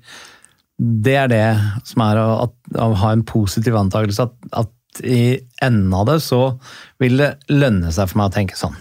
Det 0.81 1.15
er 1.23 1.31
det 1.31 1.47
som 1.85 2.03
er 2.07 2.19
å, 2.21 2.27
at, 2.47 2.53
å 2.81 2.91
ha 3.03 3.11
en 3.13 3.25
positiv 3.27 3.75
antakelse. 3.77 4.25
At, 4.25 4.53
at 4.63 5.03
i 5.07 5.39
enden 5.63 5.93
av 5.95 6.07
det 6.09 6.17
så 6.25 6.41
vil 6.99 7.21
det 7.21 7.29
lønne 7.53 7.93
seg 7.95 8.09
for 8.11 8.19
meg 8.19 8.31
å 8.31 8.35
tenke 8.35 8.57
sånn. 8.59 8.75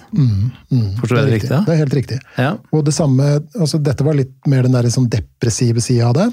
Forstår 0.98 1.16
du 1.16 1.20
det 1.20 1.36
riktig? 1.36 1.60
Det 1.68 1.74
er 1.74 1.82
helt 1.84 1.96
riktig. 2.00 2.20
Ja. 2.40 2.52
Og 2.74 2.84
det 2.88 2.96
samme, 2.96 3.36
altså 3.54 3.78
Dette 3.78 4.06
var 4.06 4.18
litt 4.18 4.34
mer 4.50 4.66
den 4.66 4.74
der 4.74 4.90
sånn 4.90 5.10
depressive 5.12 5.82
sida 5.84 6.10
av 6.10 6.18
det. 6.18 6.28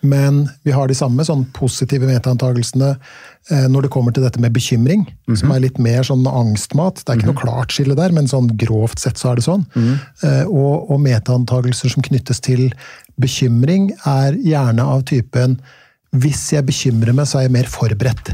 Men 0.00 0.44
vi 0.64 0.72
har 0.72 0.88
de 0.88 0.96
samme 0.96 1.24
sånn 1.24 1.42
positive 1.56 2.08
metaantagelsene 2.08 2.94
eh, 2.94 3.66
når 3.68 3.86
det 3.86 3.90
kommer 3.92 4.14
til 4.16 4.24
dette 4.24 4.40
med 4.40 4.54
bekymring, 4.56 5.04
som 5.36 5.52
er 5.52 5.62
litt 5.66 5.80
mer 5.82 6.06
sånn 6.06 6.24
angstmat. 6.28 7.02
Det 7.02 7.12
er 7.12 7.20
ikke 7.20 7.30
noe 7.32 7.42
klart 7.42 7.74
skille 7.74 7.96
der, 7.98 8.14
men 8.16 8.28
sånn 8.30 8.48
grovt 8.60 9.02
sett 9.02 9.20
så 9.20 9.32
er 9.32 9.40
det 9.40 9.46
sånn. 9.46 9.66
Eh, 10.24 10.44
og, 10.46 10.90
og 10.90 11.02
metaantagelser 11.04 11.92
som 11.92 12.04
knyttes 12.06 12.40
til 12.44 12.70
bekymring, 13.22 13.90
er 14.08 14.36
gjerne 14.40 14.86
av 14.96 15.04
typen 15.08 15.58
hvis 16.10 16.48
jeg 16.56 16.66
bekymrer 16.66 17.14
meg, 17.14 17.28
så 17.30 17.38
er 17.38 17.46
jeg 17.46 17.54
mer 17.54 17.68
forberedt. 17.70 18.32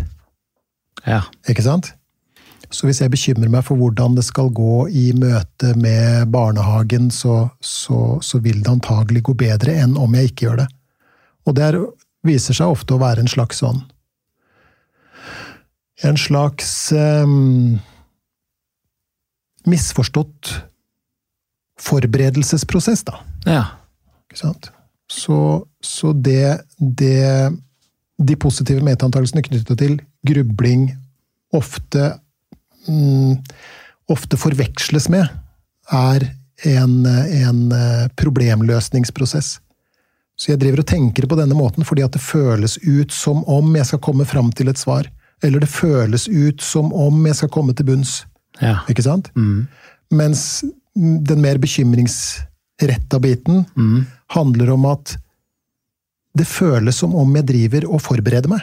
Ja. 1.05 1.22
Ikke 1.49 1.64
sant? 1.66 1.92
Så 2.72 2.88
hvis 2.88 2.99
jeg 3.03 3.12
bekymrer 3.12 3.51
meg 3.53 3.62
for 3.66 3.79
hvordan 3.79 4.16
det 4.16 4.25
skal 4.27 4.49
gå 4.55 4.87
i 4.90 5.11
møte 5.16 5.75
med 5.79 6.33
barnehagen, 6.35 7.11
så, 7.14 7.46
så, 7.61 8.18
så 8.25 8.40
vil 8.42 8.62
det 8.62 8.72
antagelig 8.72 9.22
gå 9.29 9.37
bedre 9.38 9.77
enn 9.85 9.94
om 10.01 10.16
jeg 10.18 10.33
ikke 10.33 10.49
gjør 10.49 10.62
det. 10.64 10.68
Og 11.46 11.59
det 11.59 11.66
er, 11.68 11.79
viser 12.27 12.59
seg 12.59 12.72
ofte 12.75 12.96
å 12.96 13.03
være 13.03 13.22
en 13.22 13.31
slags 13.31 13.62
sånn 13.62 13.85
En 16.05 16.18
slags 16.20 16.90
um, 16.92 17.79
misforstått 19.64 20.51
forberedelsesprosess, 21.81 23.07
da. 23.09 23.22
ja. 23.49 23.62
Ikke 24.27 24.42
sant? 24.42 24.68
Så, 25.12 25.66
så 25.81 26.12
det, 26.12 26.61
det 26.79 27.53
De 28.19 28.37
positive 28.37 28.83
metaantagelsene 28.83 29.45
knyttet 29.45 29.79
til 29.79 29.99
grubling 30.27 30.88
ofte 31.55 32.16
mm, 32.88 33.37
ofte 34.11 34.38
forveksles 34.38 35.09
med, 35.11 35.29
er 35.92 36.27
en, 36.66 37.07
en 37.07 37.73
eh, 37.75 38.07
problemløsningsprosess. 38.19 39.57
Så 40.37 40.53
jeg 40.53 40.61
driver 40.61 40.83
og 40.83 40.88
tenker 40.88 41.27
på 41.29 41.38
denne 41.38 41.57
måten 41.57 41.87
fordi 41.87 42.05
at 42.05 42.14
det 42.14 42.23
føles 42.23 42.77
ut 42.85 43.12
som 43.14 43.42
om 43.51 43.77
jeg 43.77 43.88
skal 43.88 44.03
komme 44.05 44.27
fram 44.29 44.53
til 44.53 44.71
et 44.71 44.81
svar. 44.81 45.09
Eller 45.45 45.61
det 45.61 45.71
føles 45.73 46.29
ut 46.29 46.62
som 46.64 46.92
om 46.97 47.27
jeg 47.29 47.38
skal 47.40 47.53
komme 47.53 47.75
til 47.77 47.88
bunns. 47.88 48.19
Ja. 48.61 48.79
Ikke 48.88 49.05
sant? 49.05 49.31
Mens 50.12 50.64
den 50.95 51.42
mer 51.45 51.61
bekymringsretta 52.77 53.19
biten 53.21 53.65
handler 54.29 54.71
om 54.71 54.85
at 54.87 55.17
det 56.37 56.47
føles 56.47 56.97
som 56.97 57.15
om 57.17 57.35
jeg 57.37 57.47
driver 57.49 57.87
og 57.89 58.03
forbereder 58.03 58.49
meg. 58.49 58.61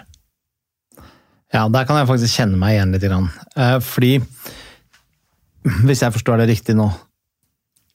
Ja, 1.53 1.67
der 1.69 1.85
kan 1.85 1.97
jeg 1.97 2.07
faktisk 2.07 2.37
kjenne 2.37 2.57
meg 2.57 2.75
igjen 2.75 2.91
litt. 2.93 3.03
Grann. 3.03 3.29
Eh, 3.55 3.79
Fordi, 3.79 4.19
hvis 5.85 6.01
jeg 6.01 6.13
forstår 6.13 6.41
det 6.41 6.49
riktig 6.49 6.75
nå 6.75 6.91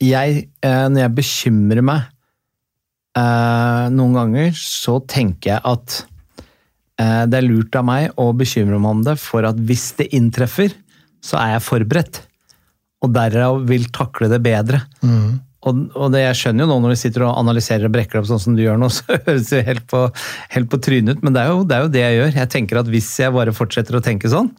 jeg, 0.00 0.48
eh, 0.62 0.88
Når 0.88 1.00
jeg 1.00 1.14
bekymrer 1.14 1.82
meg 1.82 2.02
eh, 3.18 3.88
noen 3.90 4.14
ganger, 4.14 4.52
så 4.54 5.00
tenker 5.06 5.56
jeg 5.56 5.60
at 5.64 6.06
eh, 7.00 7.24
det 7.26 7.40
er 7.40 7.48
lurt 7.48 7.74
av 7.74 7.84
meg 7.84 8.12
å 8.16 8.32
bekymre 8.32 8.78
meg 8.78 8.90
om 8.90 9.02
det, 9.02 9.18
for 9.18 9.42
at 9.42 9.58
hvis 9.58 9.92
det 9.98 10.12
inntreffer, 10.14 10.70
så 11.20 11.38
er 11.38 11.56
jeg 11.56 11.66
forberedt. 11.66 12.22
Og 13.02 13.10
derav 13.14 13.66
vil 13.66 13.90
takle 13.90 14.30
det 14.30 14.38
bedre. 14.42 14.82
Og, 15.66 15.78
og 15.98 16.12
det, 16.14 16.20
jeg 16.22 16.36
skjønner 16.38 16.64
jo 16.64 16.68
nå 16.70 16.76
når 16.84 16.92
du 16.94 16.98
sitter 17.00 17.24
og 17.26 17.38
analyserer 17.40 17.88
og 17.88 17.94
brekker 17.96 18.20
opp 18.20 18.28
sånn 18.28 18.38
som 18.42 18.54
du 18.54 18.62
gjør 18.62 18.76
nå, 18.78 18.88
så 18.94 19.16
høres 19.26 19.48
det 19.50 19.64
helt 19.66 19.86
på, 19.90 20.04
helt 20.54 20.68
på 20.70 20.78
trynet 20.86 21.18
ut, 21.18 21.24
men 21.26 21.34
det 21.34 21.42
er, 21.42 21.50
jo, 21.54 21.64
det 21.66 21.76
er 21.78 21.82
jo 21.86 21.94
det 21.96 22.04
jeg 22.04 22.18
gjør. 22.20 22.36
Jeg 22.42 22.52
tenker 22.54 22.82
at 22.82 22.92
hvis 22.92 23.08
jeg 23.24 23.34
bare 23.34 23.54
fortsetter 23.56 23.98
å 23.98 24.02
tenke 24.04 24.30
sånn, 24.30 24.52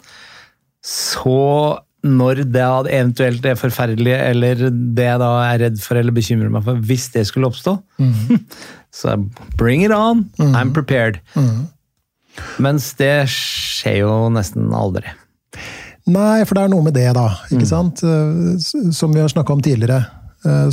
så 0.85 1.37
når 2.07 2.43
det 2.47 2.63
eventuelt 2.95 3.43
er 3.47 3.57
forferdelig, 3.59 4.13
eller 4.15 4.61
det 4.71 5.07
jeg 5.09 5.19
da 5.19 5.31
er 5.49 5.57
redd 5.65 5.79
for 5.83 5.99
eller 5.99 6.15
bekymrer 6.15 6.51
meg 6.53 6.63
for, 6.67 6.79
hvis 6.87 7.09
det 7.15 7.25
skulle 7.27 7.49
oppstå, 7.51 7.73
så 8.99 9.15
bring 9.59 9.83
it 9.83 9.91
on, 9.95 10.25
I'm 10.51 10.71
prepared. 10.75 11.19
Mens 12.63 12.93
det 12.99 13.25
skjer 13.33 14.01
jo 14.05 14.13
nesten 14.31 14.71
aldri. 14.75 15.11
Nei, 16.09 16.39
for 16.47 16.55
det 16.57 16.63
er 16.63 16.71
noe 16.71 16.85
med 16.87 16.95
det, 16.95 17.09
da. 17.13 17.25
ikke 17.51 17.67
sant? 17.69 17.99
Eh, 18.01 18.55
Som 18.95 19.11
vi 19.13 19.19
har 19.21 19.29
snakka 19.29 19.53
om 19.53 19.59
tidligere, 19.61 19.99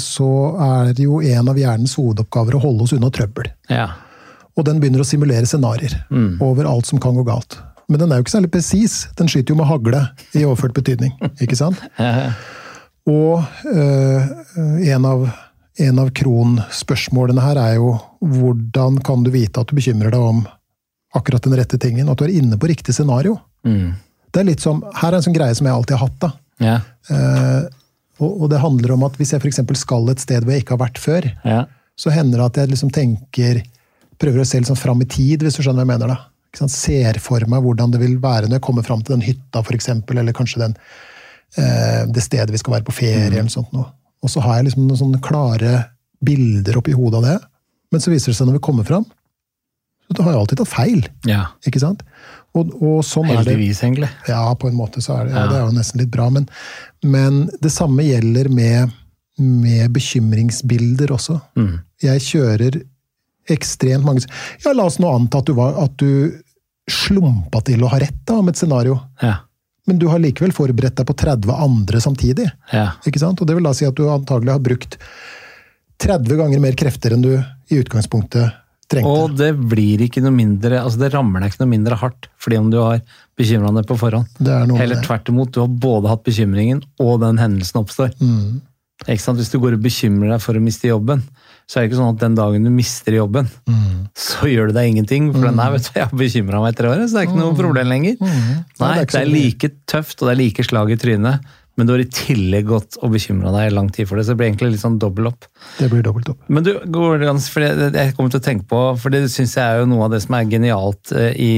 så 0.00 0.28
er 0.62 0.92
det 0.94 1.06
jo 1.06 1.20
en 1.20 1.48
av 1.50 1.56
hjernens 1.58 1.96
hovedoppgaver 1.98 2.54
å 2.54 2.60
holde 2.62 2.84
oss 2.86 2.92
unna 2.96 3.10
trøbbel. 3.10 3.48
Ja. 3.72 3.88
Og 4.56 4.64
den 4.68 4.78
begynner 4.80 5.02
å 5.02 5.08
simulere 5.08 5.48
scenarioer 5.48 5.96
over 6.40 6.68
alt 6.70 6.86
som 6.88 7.00
kan 7.02 7.16
gå 7.18 7.24
galt. 7.26 7.58
Men 7.88 8.00
den 8.02 8.12
er 8.12 8.18
jo 8.18 8.26
ikke 8.26 8.34
særlig 8.34 8.52
presis. 8.54 8.94
Den 9.18 9.28
skyter 9.30 9.54
jo 9.54 9.58
med 9.60 9.68
hagle 9.70 10.02
i 10.34 10.44
overført 10.46 10.74
betydning. 10.76 11.12
ikke 11.44 11.58
sant? 11.58 11.82
Og 13.06 13.42
øh, 13.70 14.30
en 14.90 15.06
av, 15.06 15.26
en 15.86 16.00
av 16.02 16.10
kronspørsmålene 16.18 17.44
her 17.44 17.60
er 17.62 17.76
jo 17.78 17.92
hvordan 18.26 18.98
kan 19.06 19.22
du 19.22 19.30
vite 19.34 19.62
at 19.62 19.70
du 19.70 19.78
bekymrer 19.78 20.14
deg 20.14 20.30
om 20.32 20.42
akkurat 21.16 21.46
den 21.46 21.54
rette 21.56 21.78
tingen, 21.80 22.10
at 22.10 22.18
du 22.18 22.26
er 22.26 22.34
inne 22.34 22.58
på 22.60 22.68
riktig 22.70 22.96
scenario? 22.96 23.38
Det 23.62 24.42
er 24.42 24.48
litt 24.50 24.64
som, 24.64 24.82
Her 24.98 25.14
er 25.14 25.20
en 25.20 25.24
sånn 25.28 25.36
greie 25.36 25.54
som 25.56 25.68
jeg 25.68 25.76
alltid 25.76 25.96
har 25.96 26.08
hatt. 26.08 26.18
da. 26.26 26.32
Ja. 26.60 26.76
Eh, 27.12 27.62
og, 28.20 28.42
og 28.42 28.50
det 28.50 28.60
handler 28.62 28.92
om 28.96 29.02
at 29.06 29.16
hvis 29.18 29.32
jeg 29.34 29.40
f.eks. 29.42 29.60
skal 29.80 30.08
et 30.10 30.20
sted 30.22 30.44
hvor 30.44 30.52
jeg 30.54 30.62
ikke 30.64 30.76
har 30.76 30.84
vært 30.86 30.98
før, 31.02 31.26
Ja. 31.44 31.64
så 31.96 32.10
hender 32.14 32.38
det 32.38 32.46
at 32.46 32.56
jeg 32.62 32.70
liksom 32.74 32.92
tenker 32.92 33.62
Prøver 34.16 34.40
å 34.40 34.46
se 34.48 34.56
sånn 34.64 34.78
fram 34.80 35.02
i 35.02 35.04
tid, 35.04 35.42
hvis 35.44 35.58
du 35.58 35.60
skjønner 35.60 35.84
hva 35.84 35.92
jeg 35.92 35.98
mener. 36.00 36.08
da. 36.08 36.14
Ikke 36.48 36.62
sant? 36.62 36.72
Ser 36.72 37.18
for 37.20 37.44
meg 37.52 37.60
hvordan 37.60 37.90
det 37.92 37.98
vil 38.00 38.14
være 38.22 38.48
når 38.48 38.56
jeg 38.56 38.62
kommer 38.64 38.82
fram 38.86 39.02
til 39.04 39.12
den 39.12 39.24
hytta, 39.26 39.60
for 39.62 39.76
eksempel, 39.76 40.16
eller 40.22 40.32
kanskje 40.32 40.62
den, 40.62 40.76
eh, 41.60 42.06
det 42.08 42.22
stedet 42.24 42.48
vi 42.50 42.56
skal 42.62 42.78
være 42.78 42.86
på 42.88 42.94
ferie. 42.96 43.26
eller 43.28 43.42
noe 43.44 43.52
sånt 43.52 43.74
noe. 43.76 43.90
Og 44.24 44.30
så 44.32 44.40
har 44.40 44.56
jeg 44.56 44.70
liksom 44.70 44.86
noen 44.88 44.96
sånne 45.02 45.20
klare 45.20 45.74
bilder 46.24 46.78
oppi 46.80 46.92
hodet 46.96 47.18
av 47.20 47.26
det. 47.28 47.36
Men 47.92 48.00
så 48.00 48.08
viser 48.10 48.32
det 48.32 48.38
seg 48.38 48.48
når 48.48 48.56
vi 48.56 48.64
kommer 48.70 48.88
fram, 48.88 49.04
så 50.16 50.22
har 50.24 50.32
jeg 50.32 50.40
alltid 50.40 50.58
tatt 50.62 50.72
feil. 50.72 51.04
ja. 51.28 51.44
ikke 51.66 51.80
sant? 51.84 52.00
Og, 52.56 52.72
og 52.80 53.00
sånn. 53.04 53.28
Heldigvis, 53.30 53.82
egentlig. 53.84 54.08
Ja, 54.28 54.42
på 54.58 54.70
en 54.70 54.78
måte 54.78 55.02
så 55.04 55.18
er 55.18 55.28
det, 55.28 55.34
ja, 55.36 55.46
det 55.50 55.58
er 55.58 55.66
jo 55.66 55.76
nesten 55.76 56.00
litt 56.02 56.12
bra. 56.12 56.28
Men, 56.32 56.48
men 57.04 57.44
det 57.62 57.72
samme 57.74 58.06
gjelder 58.06 58.50
med, 58.52 58.94
med 59.42 59.92
bekymringsbilder 59.96 61.12
også. 61.16 61.38
Jeg 62.02 62.24
kjører 62.24 62.80
ekstremt 63.52 64.02
mange 64.06 64.24
Ja, 64.64 64.72
la 64.74 64.88
oss 64.88 64.98
nå 64.98 65.10
anta 65.12 65.38
at 65.38 65.46
du, 65.46 65.54
var, 65.54 65.76
at 65.78 65.94
du 66.02 66.34
slumpa 66.90 67.60
til 67.66 67.84
å 67.84 67.90
ha 67.92 68.00
rett 68.02 68.18
da, 68.26 68.40
om 68.40 68.50
et 68.50 68.58
scenario. 68.58 68.98
Ja. 69.22 69.38
Men 69.86 70.00
du 70.02 70.08
har 70.10 70.22
likevel 70.22 70.54
forberedt 70.54 70.98
deg 70.98 71.06
på 71.06 71.14
30 71.14 71.52
andre 71.54 72.02
samtidig. 72.02 72.46
Ja. 72.72 72.88
ikke 73.06 73.22
sant? 73.22 73.40
Og 73.40 73.46
det 73.46 73.54
vil 73.58 73.66
da 73.66 73.74
si 73.76 73.86
at 73.86 73.94
du 73.98 74.08
antagelig 74.10 74.56
har 74.56 74.62
brukt 74.62 74.98
30 76.02 76.40
ganger 76.40 76.62
mer 76.62 76.76
krefter 76.78 77.14
enn 77.14 77.22
du 77.24 77.32
i 77.36 77.78
utgangspunktet 77.80 78.54
trengte. 78.92 79.10
Og 79.10 79.34
det 79.36 79.50
blir 79.70 80.02
ikke 80.06 80.22
noe 80.22 80.34
mindre, 80.34 80.80
altså 80.82 80.98
det 81.02 81.12
rammer 81.14 81.40
deg 81.42 81.52
ikke 81.52 81.64
noe 81.64 81.72
mindre 81.74 81.98
hardt 82.00 82.28
fordi 82.42 82.58
om 82.60 82.70
du 82.70 82.78
har 82.78 83.00
bekymra 83.36 83.72
deg 83.74 83.86
på 83.88 83.96
forhånd. 83.98 84.26
Er 84.46 84.70
Heller 84.78 85.02
tvert 85.02 85.28
imot, 85.32 85.50
du 85.52 85.60
har 85.64 85.68
både 85.68 86.08
hatt 86.12 86.22
bekymringen 86.24 86.82
og 87.02 87.20
den 87.24 87.38
hendelsen 87.42 87.82
oppstår. 87.82 88.14
Mm. 88.22 88.62
Hvis 89.06 89.50
du 89.52 89.58
går 89.60 89.74
og 89.76 89.82
bekymrer 89.84 90.30
deg 90.36 90.40
for 90.40 90.56
å 90.56 90.62
miste 90.62 90.88
jobben, 90.88 91.20
så 91.68 91.78
er 91.78 91.82
det 91.84 91.90
ikke 91.90 91.98
sånn 91.98 92.14
at 92.14 92.20
den 92.22 92.36
dagen 92.38 92.64
du 92.64 92.70
mister 92.70 93.12
jobben, 93.12 93.48
Mm. 93.66 94.06
så 94.14 94.46
gjør 94.48 94.68
det 94.70 94.74
deg 94.78 94.88
ingenting. 94.94 95.32
For 95.34 95.50
nei, 95.50 95.66
vet 95.74 95.82
du, 95.82 95.90
jeg 95.98 96.06
har 96.08 96.16
bekymra 96.16 96.60
meg 96.62 96.72
etter 96.74 96.86
året, 96.88 97.10
så 97.10 97.18
det 97.18 97.22
er 97.24 97.26
ikke 97.28 97.40
noe 97.42 97.56
problem 97.58 97.88
lenger. 97.90 98.16
Nei, 98.20 98.30
Mm. 98.30 98.64
det 98.78 98.86
er 98.86 99.04
det 99.04 99.20
er 99.20 99.26
like 99.26 99.70
tøft, 99.86 100.22
og 100.22 100.28
det 100.28 100.32
er 100.36 100.40
like 100.44 100.62
slag 100.64 100.90
i 100.94 100.96
trynet, 100.96 101.40
men 101.76 101.86
du 101.86 101.92
har 101.92 102.00
i 102.00 102.08
tillegg 102.08 102.64
gått 102.70 102.96
og 103.04 103.10
bekymra 103.12 103.50
deg 103.52 103.66
i 103.70 103.74
lang 103.76 103.90
tid 103.92 104.08
for 104.08 104.16
det, 104.16 104.24
så 104.24 104.32
det 104.32 104.38
blir 104.40 104.48
egentlig 104.48 104.70
litt 104.72 104.80
sånn 104.80 104.98
dobbel 105.02 105.28
opp. 105.28 105.44
Det 105.78 105.90
blir 105.92 106.02
dobbelt 106.06 106.30
opp. 106.32 106.46
Men 106.48 106.64
du, 106.64 106.70
Gordans, 106.88 107.50
for 107.52 107.60
det, 107.66 107.90
det 107.92 108.04
jeg 108.06 108.14
kommer 108.16 108.32
til 108.32 108.40
å 108.40 108.46
tenke 108.46 108.64
på, 108.70 108.80
for 109.02 109.12
det 109.12 109.26
syns 109.32 109.56
jeg 109.58 109.64
er 109.64 109.82
jo 109.82 109.88
noe 109.90 110.06
av 110.06 110.14
det 110.14 110.22
som 110.24 110.34
er 110.38 110.48
genialt 110.48 111.12
eh, 111.12 111.32
i, 111.36 111.50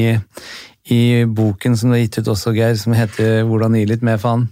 i 0.90 1.00
boken 1.24 1.76
som 1.78 1.90
du 1.92 1.96
har 1.98 2.02
gitt 2.02 2.18
ut 2.18 2.32
også, 2.34 2.54
Geir, 2.56 2.74
som 2.80 2.96
heter 2.98 3.44
'Hvordan 3.46 3.76
gi 3.78 3.84
litt 3.86 4.02
mer 4.02 4.18
faen', 4.18 4.48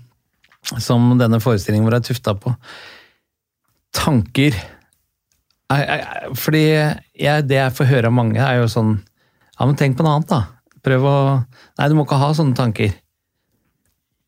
som 0.79 1.13
denne 1.19 1.39
forestillingen 1.43 1.87
vår 1.91 1.99
er 1.99 2.07
tufta 2.07 2.35
på. 2.39 2.55
Tanker 3.97 4.55
er, 5.71 5.83
er, 5.83 6.01
er- 6.03 6.35
Fordi 6.37 6.63
jeg, 6.69 7.47
det 7.49 7.57
jeg 7.59 7.73
får 7.79 7.91
høre 7.91 8.07
av 8.11 8.17
mange, 8.17 8.39
er 8.43 8.61
jo 8.63 8.69
sånn 8.71 8.97
Ja, 9.59 9.65
men 9.67 9.77
tenk 9.79 9.97
på 9.97 10.05
noe 10.05 10.19
annet, 10.19 10.29
da. 10.29 10.43
Prøv 10.85 11.07
å 11.09 11.17
Nei, 11.79 11.89
du 11.89 11.95
må 11.97 12.05
ikke 12.07 12.19
ha 12.21 12.29
sånne 12.37 12.55
tanker. 12.59 12.93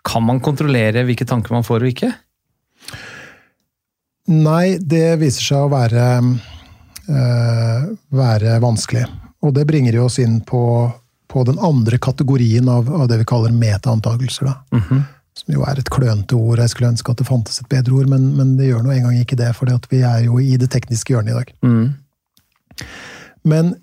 Kan 0.08 0.24
man 0.24 0.40
kontrollere 0.44 1.04
hvilke 1.06 1.26
tanker 1.28 1.54
man 1.54 1.66
får 1.66 1.84
og 1.84 1.92
ikke? 1.92 2.12
Nei, 4.28 4.76
det 4.80 5.18
viser 5.22 5.44
seg 5.44 5.64
å 5.64 5.72
være, 5.72 6.06
øh, 7.08 7.84
være 8.12 8.56
vanskelig. 8.60 9.06
Og 9.44 9.54
det 9.56 9.64
bringer 9.68 9.96
jo 9.96 10.08
oss 10.08 10.18
inn 10.20 10.40
på, 10.44 10.62
på 11.28 11.44
den 11.48 11.60
andre 11.64 12.00
kategorien 12.02 12.68
av, 12.68 12.90
av 12.92 13.06
det 13.08 13.22
vi 13.22 13.28
kaller 13.28 13.54
metaantagelser. 13.56 14.50
da. 14.50 14.58
Som 15.38 15.54
jo 15.54 15.62
er 15.70 15.78
et 15.78 15.90
klønete 15.94 16.36
ord. 16.36 16.60
Jeg 16.60 16.74
skulle 16.74 16.90
ønske 16.90 17.14
at 17.14 17.20
det 17.20 17.28
fantes 17.28 17.60
et 17.62 17.70
bedre 17.70 17.94
ord, 18.00 18.08
men, 18.10 18.32
men 18.36 18.56
det 18.58 18.72
gjør 18.72 18.84
nå 18.84 18.92
engang 18.96 19.20
ikke 19.20 19.38
det, 19.38 19.52
for 19.56 19.70
vi 19.92 20.02
er 20.02 20.24
jo 20.26 20.40
i 20.42 20.56
det 20.60 20.70
tekniske 20.74 21.14
hjørnet 21.14 21.32
i 21.32 21.38
dag. 21.38 21.52
Mm. 21.62 22.88
Men 23.48 23.76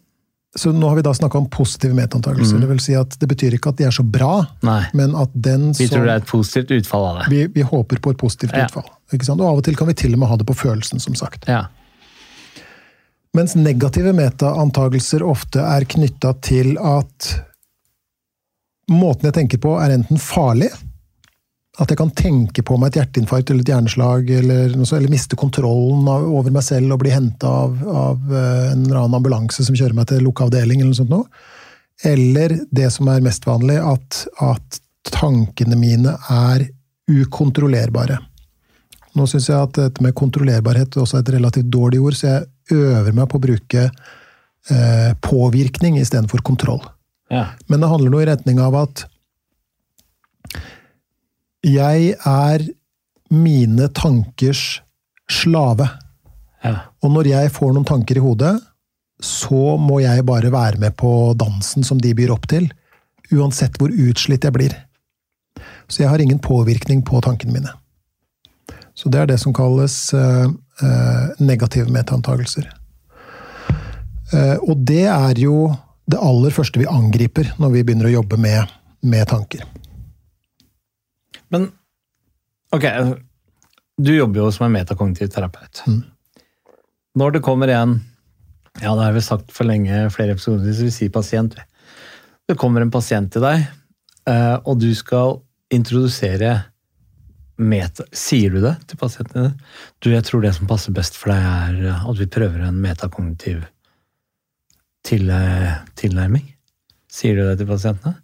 så 0.55 0.71
nå 0.71 0.87
har 0.87 0.95
vi 0.95 1.01
da 1.03 1.11
snakka 1.13 1.37
om 1.37 1.49
positive 1.51 1.93
metaantagelser. 1.97 2.59
Det 2.63 2.67
vil 2.69 2.79
si 2.79 2.93
at 2.95 3.17
det 3.19 3.27
betyr 3.27 3.57
ikke 3.57 3.73
at 3.73 3.77
de 3.81 3.83
er 3.89 3.91
så 3.95 4.03
bra, 4.07 4.45
Nei. 4.63 4.81
men 4.95 5.15
at 5.19 5.29
den 5.35 5.73
Vi 5.75 5.87
tror 5.91 6.05
det 6.07 6.13
er 6.13 6.21
et 6.23 6.29
positivt 6.29 6.71
utfall 6.71 7.07
av 7.09 7.17
det. 7.19 7.25
vi, 7.33 7.41
vi 7.57 7.65
håper 7.67 7.99
på 7.99 8.11
et 8.15 8.17
positivt 8.21 8.53
Ja. 8.55 8.65
utfall. 8.69 8.87
Og 9.11 9.41
av 9.41 9.57
og 9.57 9.63
til 9.67 9.75
kan 9.75 9.87
vi 9.87 9.93
til 9.93 10.13
og 10.13 10.19
med 10.19 10.29
ha 10.29 10.37
det 10.37 10.47
på 10.47 10.55
følelsen, 10.55 10.99
som 11.03 11.15
sagt. 11.15 11.45
Ja. 11.47 11.65
Mens 13.35 13.55
negative 13.55 14.13
metaantagelser 14.15 15.21
ofte 15.27 15.59
er 15.59 15.83
knytta 15.83 16.33
til 16.41 16.77
at 16.79 17.41
måten 18.89 19.27
jeg 19.27 19.33
tenker 19.33 19.57
på, 19.59 19.75
er 19.81 19.91
enten 19.97 20.17
farlig 20.21 20.69
At 21.81 21.91
jeg 21.91 21.99
kan 21.99 22.11
tenke 22.15 22.63
på 22.63 22.77
meg 22.79 22.93
et 22.93 23.01
hjerteinfarkt 23.01 23.51
eller 23.51 23.65
et 23.65 23.71
hjerneslag, 23.73 24.29
eller, 24.37 24.71
eller 24.71 25.11
miste 25.11 25.35
kontrollen 25.39 26.07
av, 26.07 26.23
over 26.39 26.53
meg 26.55 26.63
selv 26.63 26.95
og 26.95 27.01
bli 27.01 27.11
henta 27.11 27.51
av, 27.65 27.81
av 27.83 28.31
eh, 28.31 28.71
en 28.71 28.85
eller 28.85 29.01
annen 29.01 29.17
ambulanse 29.19 29.65
som 29.67 29.75
kjører 29.75 29.97
meg 29.97 30.07
til 30.11 30.23
lukkeavdeling, 30.23 30.79
eller 30.79 30.93
noe 30.93 31.01
sånt 31.01 31.11
noe. 31.11 31.27
Eller 32.07 32.55
det 32.75 32.87
som 32.95 33.09
er 33.11 33.23
mest 33.23 33.47
vanlig, 33.47 33.75
at, 33.83 34.21
at 34.43 34.79
tankene 35.11 35.75
mine 35.79 36.15
er 36.31 36.67
ukontrollerbare. 37.11 38.21
Nå 39.15 39.27
syns 39.31 39.47
jeg 39.51 39.59
at 39.59 39.77
dette 39.77 40.03
med 40.03 40.15
kontrollerbarhet 40.17 40.97
også 40.99 41.19
er 41.19 41.25
et 41.25 41.33
relativt 41.37 41.69
dårlig 41.71 42.01
ord, 42.03 42.17
så 42.17 42.31
jeg 42.31 42.79
øver 42.79 43.15
meg 43.15 43.29
på 43.31 43.39
å 43.39 43.45
bruke 43.45 43.83
eh, 43.85 45.11
påvirkning 45.23 45.99
istedenfor 46.01 46.43
kontroll. 46.45 46.81
Ja. 47.31 47.49
Men 47.67 47.81
det 47.81 47.91
handler 47.91 48.11
noe 48.11 48.25
i 48.25 48.29
retning 48.29 48.59
av 48.61 48.75
at 48.79 49.05
jeg 51.65 52.15
er 52.21 52.65
mine 53.33 53.89
tankers 53.89 54.81
slave. 55.31 55.89
ja. 56.63 56.77
Og 57.01 57.11
når 57.11 57.29
jeg 57.29 57.53
får 57.53 57.73
noen 57.73 57.85
tanker 57.85 58.17
i 58.17 58.23
hodet, 58.23 58.53
så 59.21 59.77
må 59.79 60.01
jeg 60.03 60.25
bare 60.27 60.51
være 60.51 60.79
med 60.81 60.95
på 60.97 61.33
dansen 61.39 61.85
som 61.87 62.01
de 62.01 62.13
byr 62.13 62.33
opp 62.35 62.47
til, 62.51 62.67
uansett 63.33 63.77
hvor 63.79 63.89
utslitt 63.89 64.43
jeg 64.43 64.53
blir. 64.53 64.75
Så 65.87 66.03
jeg 66.03 66.11
har 66.11 66.21
ingen 66.21 66.41
påvirkning 66.41 67.01
på 67.05 67.21
tankene 67.21 67.55
mine. 67.55 67.73
Så 68.95 69.09
det 69.11 69.21
er 69.21 69.29
det 69.29 69.39
som 69.41 69.53
kalles 69.53 70.13
uh, 70.13 70.47
uh, 70.47 71.25
negative 71.39 71.91
metaantagelser. 71.91 72.67
Uh, 74.33 74.57
og 74.65 74.77
det 74.87 75.05
er 75.11 75.39
jo 75.39 75.69
det 76.09 76.21
aller 76.21 76.53
første 76.53 76.79
vi 76.81 76.89
angriper 76.89 77.53
når 77.61 77.73
vi 77.73 77.83
begynner 77.85 78.09
å 78.09 78.17
jobbe 78.19 78.39
med, 78.41 78.71
med 79.05 79.27
tanker. 79.29 79.65
Men 81.53 81.69
ok, 82.75 82.85
du 84.01 84.11
jobber 84.15 84.43
jo 84.43 84.51
som 84.51 84.67
en 84.67 84.75
metakognitiv 84.75 85.31
terapeut. 85.33 85.83
Mm. 85.87 86.03
Når 87.15 87.37
det 87.37 87.45
kommer 87.45 87.71
en 87.71 87.99
ja, 88.81 88.91
det 88.91 89.03
har 89.05 89.13
vi 89.15 89.21
sagt 89.23 89.53
for 89.55 89.67
lenge, 89.67 90.09
flere 90.11 90.35
episoder, 90.35 90.73
så 90.75 90.83
vi 90.83 90.91
sier 90.91 91.11
pasient. 91.13 91.55
Det 92.45 92.57
kommer 92.59 92.83
en 92.83 92.91
pasient 92.91 93.31
til 93.31 93.45
deg, 93.45 93.63
eh, 94.27 94.57
og 94.67 94.81
du 94.81 94.89
skal 94.97 95.39
introdusere 95.73 96.57
meta... 97.55 98.03
Sier 98.11 98.51
du 98.51 98.59
det 98.63 98.73
til 98.89 98.99
pasientene? 98.99 99.53
Du, 100.03 100.11
jeg 100.11 100.25
tror 100.27 100.43
det 100.43 100.51
som 100.57 100.67
passer 100.67 100.95
best 100.95 101.15
for 101.15 101.31
deg, 101.31 101.79
er 101.79 101.95
at 101.95 102.19
vi 102.19 102.27
prøver 102.27 102.67
en 102.67 102.81
metakognitiv 102.83 103.63
til, 105.07 105.31
tilnærming. 105.95 106.49
Sier 107.07 107.39
du 107.39 107.45
det 107.47 107.57
til 107.61 107.71
pasientene? 107.71 108.19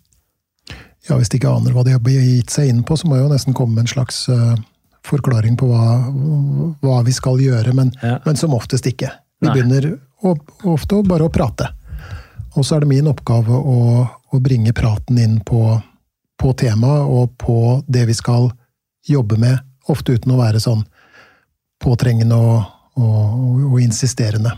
Ja, 1.10 1.18
Hvis 1.18 1.32
de 1.34 1.40
ikke 1.40 1.50
aner 1.50 1.74
hva 1.74 1.84
de 1.86 1.96
har 1.96 2.04
gitt 2.06 2.54
seg 2.54 2.70
inn 2.70 2.84
på, 2.86 2.98
så 2.98 3.10
må 3.10 3.18
jeg 3.18 3.26
jo 3.26 3.34
nesten 3.34 3.56
komme 3.58 3.74
med 3.74 3.88
en 3.88 3.94
slags 3.94 4.24
uh, 4.30 4.54
forklaring 5.08 5.58
på 5.58 5.70
hva, 5.72 5.98
hva, 6.84 7.02
vi 7.08 7.14
skal 7.16 7.42
gjøre, 7.42 7.74
men, 7.78 7.90
ja. 8.04 8.20
men 8.26 8.38
som 8.38 8.54
oftest 8.54 8.86
ikke. 8.90 9.10
Vi 9.42 9.50
Nei. 9.50 9.56
begynner 9.56 9.88
å, 10.22 10.36
ofte 10.70 11.02
bare 11.08 11.26
å 11.26 11.34
prate. 11.34 11.72
Og 12.54 12.68
så 12.68 12.76
er 12.76 12.84
det 12.84 12.92
min 12.92 13.10
oppgave 13.10 13.56
å, 13.56 14.06
å 14.06 14.42
bringe 14.44 14.76
praten 14.78 15.18
inn 15.22 15.40
på, 15.48 15.64
på 16.38 16.54
temaet 16.60 17.10
og 17.10 17.34
på 17.42 17.58
det 17.90 18.06
vi 18.12 18.18
skal 18.18 18.52
jobbe 19.08 19.40
med, 19.42 19.58
ofte 19.90 20.14
uten 20.14 20.36
å 20.36 20.42
være 20.42 20.62
sånn 20.62 20.84
påtrengende 21.82 22.38
og, 22.38 22.68
og, 23.02 23.64
og 23.72 23.80
insisterende. 23.82 24.54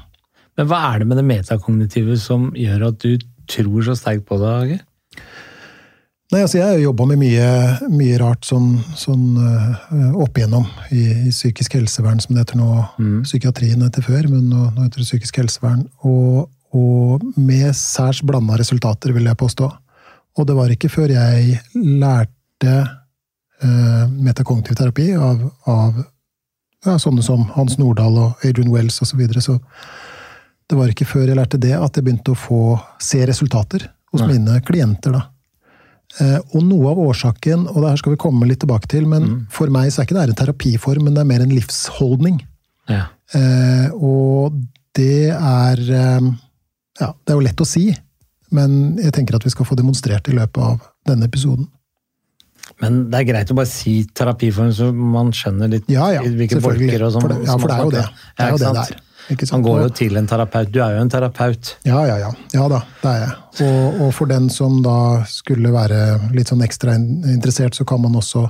Men 0.60 0.68
hva 0.70 0.82
er 0.92 1.02
det 1.02 1.08
med 1.10 1.22
det 1.22 1.28
metakognitive 1.30 2.18
som 2.20 2.50
gjør 2.58 2.90
at 2.92 3.00
du 3.06 3.22
tror 3.50 3.86
så 3.88 3.96
sterkt 3.98 4.28
på 4.28 4.38
det, 4.42 4.50
Hage? 4.52 4.82
Nei, 6.34 6.42
altså 6.42 6.58
Jeg 6.58 6.66
har 6.66 6.80
jobba 6.82 7.06
med 7.12 7.20
mye, 7.22 7.48
mye, 7.94 8.16
rart 8.18 8.48
sånn, 8.48 8.80
sånn 8.98 9.36
uh, 9.38 10.16
opp 10.24 10.40
igjennom 10.40 10.64
i, 10.90 11.04
i, 11.28 11.32
psykisk 11.34 11.76
helsevern, 11.78 12.22
som 12.24 12.34
det 12.34 12.42
heter 12.42 12.58
nå. 12.58 12.70
Mm. 12.98 13.20
Psykiatrien 13.28 13.84
heter 13.86 14.06
før, 14.06 14.26
men 14.32 14.48
nå, 14.50 14.64
nå, 14.74 14.88
heter 14.88 15.04
det 15.04 15.06
psykisk 15.06 15.38
helsevern. 15.44 15.84
Og, 16.10 16.48
og 16.74 17.28
med 17.38 17.68
særs 17.78 18.24
blanda 18.26 18.58
resultater, 18.58 19.14
vil 19.14 19.30
jeg 19.30 19.38
påstå. 19.38 19.70
Og 20.34 20.48
det 20.50 20.56
var 20.58 20.74
ikke 20.74 20.90
før 20.90 21.14
jeg 21.14 21.60
lærte 22.02 22.74
uh, 22.82 24.06
metakognitiv 24.10 24.80
terapi 24.80 25.12
av, 25.14 25.44
av 25.70 26.02
ja, 26.02 26.98
sånne 26.98 27.22
som 27.26 27.46
Hans 27.54 27.78
Nordahl 27.78 28.18
og 28.24 28.42
Adrian 28.42 28.74
Wells 28.74 28.98
osv., 29.04 29.14
så, 29.14 29.22
videre, 29.22 29.46
så 29.46 29.60
det 30.66 30.80
var 30.80 30.90
ikke 30.90 31.06
før 31.06 31.28
jeg 31.28 31.38
lærte 31.38 31.62
det 31.62 31.76
at 31.78 31.94
jeg 31.94 32.08
begynte 32.08 32.34
å 32.34 32.42
få 32.42 32.64
se 32.98 33.22
resultater 33.30 33.86
hos 34.10 34.26
Nei. 34.26 34.34
mine 34.34 34.58
klienter. 34.66 35.14
da. 35.14 35.28
Eh, 36.22 36.40
og 36.54 36.62
noe 36.68 36.92
av 36.92 37.02
årsaken, 37.02 37.66
og 37.72 37.80
det 37.82 37.90
her 37.90 38.02
skal 38.04 38.14
vi 38.14 38.22
komme 38.22 38.46
litt 38.46 38.62
tilbake 38.62 38.90
til, 38.92 39.08
men 39.10 39.26
mm. 39.26 39.38
for 39.54 39.72
meg 39.74 39.90
så 39.90 40.02
er 40.02 40.08
ikke 40.08 40.18
det 40.20 40.26
en 40.28 40.40
terapiform, 40.44 41.08
men 41.08 41.16
det 41.16 41.24
er 41.24 41.30
mer 41.32 41.46
en 41.46 41.54
livsholdning. 41.54 42.42
Ja. 42.92 43.08
Eh, 43.34 43.88
og 43.98 44.60
det 44.94 45.32
er 45.34 45.80
eh, 45.82 46.34
Ja, 47.00 47.08
det 47.10 47.34
er 47.34 47.40
jo 47.40 47.46
lett 47.48 47.62
å 47.64 47.66
si, 47.66 47.88
men 48.54 49.00
jeg 49.02 49.16
tenker 49.16 49.40
at 49.40 49.46
vi 49.48 49.50
skal 49.50 49.66
få 49.66 49.78
demonstrert 49.80 50.28
i 50.30 50.36
løpet 50.38 50.62
av 50.62 50.84
denne 51.10 51.26
episoden. 51.26 51.66
Men 52.84 53.08
det 53.12 53.20
er 53.20 53.26
greit 53.32 53.50
å 53.52 53.58
bare 53.58 53.70
si 53.70 54.04
terapiform, 54.14 54.70
så 54.76 54.92
man 54.94 55.32
skjønner 55.36 55.72
litt 55.72 55.90
ja, 55.92 56.12
ja, 56.14 56.22
hvilke 56.22 56.62
bolker 56.62 57.08
og 57.08 57.16
sånn. 57.16 57.34
Ja, 57.48 57.58
for 57.58 57.72
det 57.72 57.80
er 57.80 57.88
jo 57.88 57.96
det. 57.96 58.06
Det 58.38 58.46
er 58.46 58.54
jo 58.54 58.62
det 58.62 58.72
det 58.78 58.86
er. 58.86 59.02
Han 59.52 59.64
går 59.64 59.82
jo 59.86 59.90
til 59.96 60.18
en 60.20 60.28
terapeut. 60.28 60.70
Du 60.74 60.80
er 60.84 60.98
jo 60.98 61.02
en 61.04 61.12
terapeut. 61.12 61.76
Ja, 61.88 62.02
ja, 62.08 62.18
ja. 62.20 62.32
Ja 62.54 62.68
da, 62.72 62.82
det 63.02 63.12
er 63.12 63.20
jeg. 63.22 63.36
Og, 63.68 64.02
og, 64.02 64.14
for 64.18 64.30
den 64.30 64.50
som 64.52 64.82
da 64.84 64.98
skulle 65.30 65.72
være 65.74 66.00
litt 66.36 66.52
sånn 66.52 66.64
ekstra 66.66 66.96
interessert, 66.98 67.78
så 67.78 67.86
kan 67.88 68.02
man 68.04 68.18
også 68.20 68.46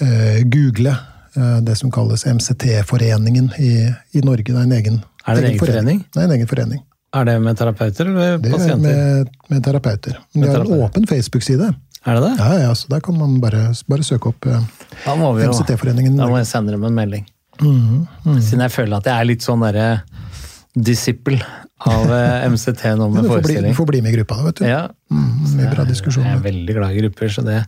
eh, 0.00 0.40
google 0.48 0.94
eh, 0.94 1.58
det 1.66 1.76
som 1.80 1.92
kalles 1.94 2.24
MCT-foreningen 2.26 3.52
i, 3.58 3.74
i, 3.90 4.24
Norge. 4.24 4.48
Det 4.52 4.56
er 4.56 4.68
en 4.68 4.78
egen, 4.78 5.02
er 5.26 5.36
det 5.36 5.44
en 5.44 5.50
egen 5.52 5.64
forening? 5.64 6.00
Det 6.08 6.22
er 6.22 6.30
en 6.30 6.38
egen 6.38 6.50
forening. 6.50 6.86
Er 7.10 7.26
det 7.26 7.36
med 7.42 7.58
terapeuter 7.58 8.06
eller 8.06 8.38
pasienter? 8.38 8.82
Det 8.86 8.90
er 8.94 9.14
med, 9.24 9.38
med 9.50 9.64
terapeuter. 9.66 10.18
Men 10.32 10.46
de 10.46 10.52
har 10.54 10.64
en 10.64 10.84
åpen 10.86 11.08
Facebook-side. 11.10 11.72
Er 12.06 12.16
det 12.16 12.22
det? 12.22 12.34
Ja, 12.38 12.52
ja, 12.62 12.74
så 12.74 12.88
Der 12.88 13.00
kan 13.04 13.18
man 13.18 13.40
bare, 13.40 13.74
bare 13.88 14.04
søke 14.06 14.30
opp 14.30 14.46
eh, 14.46 14.62
MCT-foreningen. 15.04 16.16
Da 16.16 16.28
må 16.30 16.38
jeg 16.38 16.48
sende 16.48 16.72
dem 16.72 16.86
en 16.88 16.96
melding. 16.96 17.26
Mm, 17.60 18.06
mm. 18.24 18.38
Siden 18.40 18.64
jeg 18.64 18.74
føler 18.74 19.00
at 19.00 19.08
jeg 19.08 19.14
er 19.14 19.28
litt 19.28 19.44
sånn 19.44 19.64
derre 19.64 19.88
disippel 20.74 21.40
av 21.90 22.12
eh, 22.14 22.46
MCT 22.50 22.84
nå 22.98 23.08
med 23.12 23.24
ja, 23.24 23.30
forestilling. 23.34 23.74
Du 23.74 23.78
får 23.78 23.88
bli 23.92 24.02
med 24.04 24.12
i 24.12 24.18
gruppa 24.18 24.38
da, 24.38 24.46
vet 24.48 24.60
du. 24.60 24.66
Ja, 24.68 24.82
mm, 25.12 25.30
mye 25.56 25.72
bra 25.72 25.86
diskusjon. 25.88 26.26
Jeg 26.26 26.38
er 26.38 26.44
veldig 26.44 26.76
glad 26.76 26.94
i 26.94 27.02
grupper, 27.04 27.32
så 27.34 27.44
det, 27.46 27.62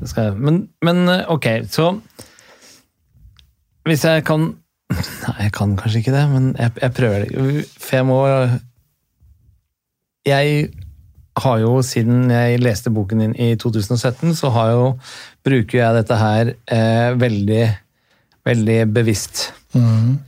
det 0.00 0.10
skal 0.10 0.30
jeg 0.30 0.42
men, 0.48 0.60
men 0.84 1.04
eh, 1.10 1.24
ok, 1.32 1.48
så 1.72 1.94
Hvis 3.88 4.04
jeg 4.06 4.26
kan 4.28 4.52
Nei, 4.92 5.38
jeg 5.46 5.52
kan 5.56 5.72
kanskje 5.78 6.02
ikke 6.02 6.14
det, 6.14 6.26
men 6.28 6.52
jeg, 6.58 6.76
jeg 6.82 6.94
prøver 6.98 7.24
det. 7.24 7.66
For 7.80 7.96
jeg 7.96 8.06
må 8.06 8.18
Jeg 10.28 10.72
har 11.42 11.62
jo, 11.62 11.78
siden 11.80 12.30
jeg 12.30 12.60
leste 12.60 12.92
boken 12.92 13.22
din 13.22 13.36
i 13.40 13.54
2017, 13.56 14.34
så 14.36 14.50
har 14.52 14.74
jo, 14.74 14.88
bruker 15.44 15.78
jeg 15.78 15.96
dette 15.96 16.18
her 16.20 16.52
eh, 16.52 17.14
veldig 17.16 17.62
veldig 18.46 18.78
bevisst. 18.94 19.50
Mm. 19.74 20.18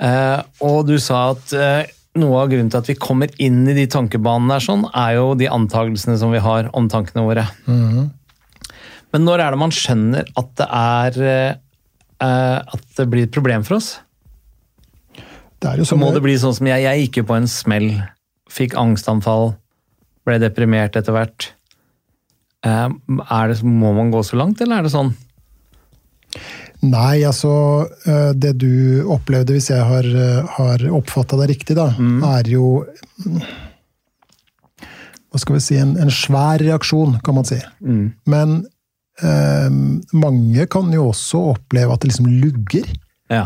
Eh, 0.00 0.38
og 0.66 0.84
du 0.88 0.96
sa 1.02 1.30
at 1.34 1.54
eh, 1.56 1.90
noe 2.20 2.42
av 2.42 2.50
grunnen 2.50 2.70
til 2.72 2.80
at 2.80 2.90
vi 2.90 2.98
kommer 2.98 3.32
inn 3.42 3.62
i 3.68 3.76
de 3.76 3.86
tankebanene, 3.90 4.56
er 4.56 4.64
sånn, 4.64 4.86
er 4.90 5.16
jo 5.18 5.34
de 5.38 5.50
antakelsene 5.50 6.16
som 6.20 6.32
vi 6.34 6.42
har 6.42 6.70
om 6.76 6.88
tankene 6.90 7.26
våre. 7.26 7.46
Mm. 7.66 8.10
Men 9.10 9.26
når 9.26 9.44
er 9.44 9.54
det 9.54 9.60
man 9.60 9.74
skjønner 9.74 10.30
at 10.38 10.54
det 10.58 10.68
er 10.70 11.20
eh, 11.26 11.52
at 12.20 12.86
det 12.98 13.08
blir 13.10 13.26
et 13.26 13.34
problem 13.34 13.66
for 13.66 13.80
oss? 13.80 13.96
så 15.60 15.96
må 15.98 16.08
det 16.14 16.22
bli 16.24 16.38
sånn 16.40 16.54
som 16.56 16.68
jeg. 16.70 16.86
Jeg 16.86 17.04
gikk 17.04 17.20
jo 17.20 17.26
på 17.28 17.36
en 17.36 17.48
smell. 17.50 17.90
Fikk 18.50 18.76
angstanfall. 18.80 19.52
Ble 20.24 20.38
deprimert 20.40 20.96
etter 20.96 21.12
hvert. 21.12 21.50
Eh, 22.64 22.88
det, 22.88 23.58
må 23.64 23.92
man 23.96 24.12
gå 24.12 24.22
så 24.24 24.38
langt, 24.40 24.60
eller 24.60 24.80
er 24.80 24.88
det 24.88 24.94
sånn? 24.94 25.12
Nei, 26.86 27.20
altså 27.28 27.52
eh, 28.08 28.30
Det 28.36 28.54
du 28.60 29.04
opplevde, 29.12 29.56
hvis 29.56 29.70
jeg 29.72 29.84
har, 29.84 30.06
eh, 30.06 30.52
har 30.56 30.84
oppfatta 30.96 31.38
det 31.42 31.50
riktig, 31.54 31.76
da, 31.76 31.90
mm. 31.92 32.20
er 32.24 32.50
jo 32.54 32.82
Hva 35.30 35.40
skal 35.42 35.58
vi 35.58 35.64
si 35.64 35.76
en, 35.80 35.96
en 36.00 36.12
svær 36.12 36.62
reaksjon, 36.62 37.18
kan 37.24 37.36
man 37.36 37.46
si. 37.46 37.60
Mm. 37.84 38.06
Men 38.32 38.56
eh, 39.22 39.68
mange 40.16 40.64
kan 40.72 40.88
jo 40.94 41.10
også 41.12 41.42
oppleve 41.52 41.94
at 41.94 42.02
det 42.02 42.10
liksom 42.10 42.30
lugger. 42.40 42.88
Ja. 43.30 43.44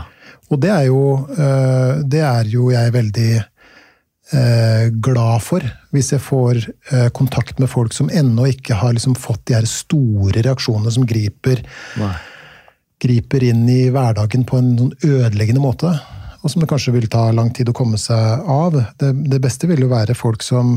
Og 0.49 0.63
det 0.63 0.71
er 0.73 0.87
jo, 0.87 1.03
eh, 1.35 2.05
det 2.09 2.23
er 2.25 2.49
jo 2.49 2.71
jeg 2.73 2.95
veldig 2.95 3.33
eh, 3.37 4.87
glad 5.05 5.45
for. 5.45 5.67
Hvis 5.93 6.15
jeg 6.15 6.25
får 6.25 6.63
kontakt 7.13 7.61
med 7.61 7.69
folk 7.69 7.93
som 7.93 8.09
ennå 8.09 8.49
ikke 8.55 8.79
har 8.81 8.95
liksom 8.97 9.19
fått 9.19 9.45
de 9.51 9.59
her 9.59 9.69
store 9.69 10.41
reaksjonene 10.47 10.95
som 10.95 11.05
griper 11.09 11.61
Nei 12.01 12.15
griper 13.05 13.45
inn 13.47 13.63
i 13.71 13.85
hverdagen 13.95 14.47
på 14.49 14.59
en 14.61 14.75
sånn 14.81 14.97
ødeleggende 15.05 15.63
måte. 15.63 15.93
Og 16.45 16.53
som 16.53 16.61
det 16.61 16.69
kanskje 16.69 16.97
vil 16.97 17.07
ta 17.13 17.31
lang 17.33 17.53
tid 17.57 17.71
å 17.71 17.77
komme 17.77 18.01
seg 18.01 18.49
av. 18.51 18.77
Det, 19.01 19.13
det 19.33 19.41
beste 19.45 19.69
vil 19.71 19.87
jo 19.87 19.93
være 19.93 20.17
folk 20.19 20.45
som 20.45 20.77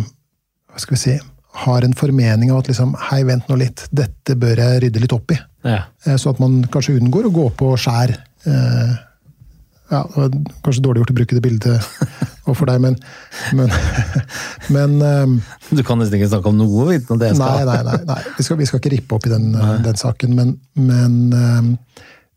hva 0.78 0.84
skal 0.84 0.94
vi 0.94 1.02
si, 1.02 1.18
har 1.64 1.82
en 1.84 1.96
formening 1.98 2.52
av 2.54 2.62
at 2.62 2.70
liksom, 2.72 2.94
hei, 3.10 3.24
vent 3.26 3.48
nå 3.50 3.58
litt, 3.58 3.88
dette 3.96 4.36
bør 4.38 4.62
jeg 4.62 4.84
rydde 4.84 5.02
litt 5.02 5.16
opp 5.16 5.34
i. 5.34 5.40
Ja. 5.66 5.82
Eh, 6.06 6.16
så 6.22 6.34
at 6.34 6.42
man 6.44 6.62
kanskje 6.72 7.00
unngår 7.00 7.30
å 7.30 7.34
gå 7.34 7.48
på 7.58 7.72
skjær. 7.82 8.14
Eh, 8.46 8.92
ja, 9.88 10.02
det 10.04 10.20
var 10.20 10.36
kanskje 10.66 10.84
dårlig 10.84 11.02
gjort 11.02 11.14
å 11.14 11.18
bruke 11.18 11.38
det 11.38 11.44
bildet 11.46 11.88
overfor 12.48 12.70
deg, 12.70 12.82
men, 12.84 12.98
men, 13.56 13.72
men 14.76 14.98
um, 15.02 15.38
Du 15.72 15.80
kan 15.88 16.00
nesten 16.00 16.20
ikke 16.20 16.30
snakke 16.34 16.52
om 16.52 16.60
noe 16.60 16.90
uten 16.92 17.16
at 17.16 17.24
det 17.24 17.32
skal 17.38 17.64
Nei, 17.64 17.64
nei, 17.72 17.78
nei. 17.88 18.02
nei. 18.10 18.20
Vi, 18.36 18.46
skal, 18.46 18.60
vi, 18.60 18.68
skal, 18.68 18.84
ikke 18.84 18.94
rippe 18.94 19.18
opp 19.18 19.30
i 19.30 19.32
den, 19.32 19.50
den 19.88 20.00
saken, 20.00 20.36
men, 20.36 20.54
men 20.76 21.18
um, 21.32 21.72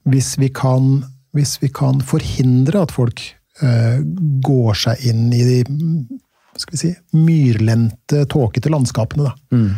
hvis 0.09 0.35
vi 0.41 0.49
kan, 0.55 1.03
hvis 1.37 1.59
vi 1.63 1.71
kan 1.75 2.01
forhindre 2.05 2.85
at 2.87 2.95
folk 2.95 3.23
uh, 3.63 4.01
går 4.47 4.83
seg 4.87 5.07
inn 5.11 5.29
i 5.37 5.45
de 5.45 5.61
skal 6.61 6.75
vi 6.75 6.81
si, 6.81 6.91
myrlendte, 7.17 8.25
tåkete 8.31 8.73
landskapene, 8.73 9.31
da. 9.31 9.57
Mm. 9.57 9.71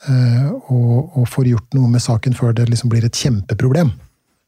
Uh, 0.00 0.46
og, 0.72 0.92
og, 1.18 1.26
får 1.28 1.50
gjort 1.50 1.74
noe 1.76 1.90
med 1.92 2.00
saken 2.00 2.36
før 2.36 2.54
det 2.56 2.70
liksom 2.70 2.92
blir 2.92 3.04
et 3.04 3.16
kjempeproblem. 3.16 3.92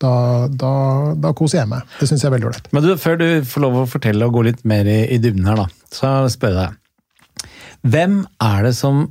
Da, 0.03 0.15
da, 0.49 0.73
da 1.21 1.31
koser 1.37 1.61
jeg 1.61 1.71
meg. 1.71 1.91
Det 2.01 2.09
syns 2.11 2.25
jeg 2.25 2.31
er 2.31 2.35
veldig 2.35 2.49
ålreit. 2.49 2.71
Men 2.75 2.87
du, 2.87 2.93
før 2.99 3.19
du 3.21 3.27
får 3.47 3.65
lov 3.67 3.77
å 3.83 3.89
fortelle 3.91 4.27
og 4.27 4.39
gå 4.39 4.47
litt 4.49 4.63
mer 4.69 4.89
i, 4.89 5.03
i 5.15 5.21
dybden 5.23 5.47
her, 5.47 5.61
da, 5.61 5.69
så 5.95 6.15
spør 6.33 6.57
jeg 6.57 6.63
deg. 6.63 7.51
Hvem 7.93 8.17
er 8.43 8.67
det 8.67 8.73
som 8.79 9.05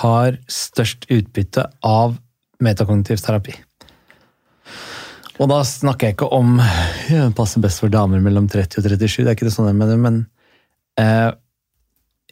har 0.00 0.36
størst 0.50 1.06
utbytte 1.12 1.68
av 1.84 2.18
metakognitiv 2.64 3.22
terapi? 3.24 3.56
Og 5.42 5.50
da 5.50 5.62
snakker 5.66 6.10
jeg 6.10 6.16
ikke 6.16 6.30
om 6.34 6.58
ja, 7.10 7.26
passer 7.34 7.62
best 7.62 7.82
for 7.82 7.92
damer 7.92 8.22
mellom 8.22 8.46
30 8.50 8.78
og 8.78 8.86
37, 8.86 9.24
det 9.24 9.32
er 9.32 9.34
ikke 9.34 9.48
det 9.48 9.54
sånn 9.56 9.70
jeg 9.72 9.80
mener, 9.80 9.98
men 9.98 10.20
eh, 11.00 11.32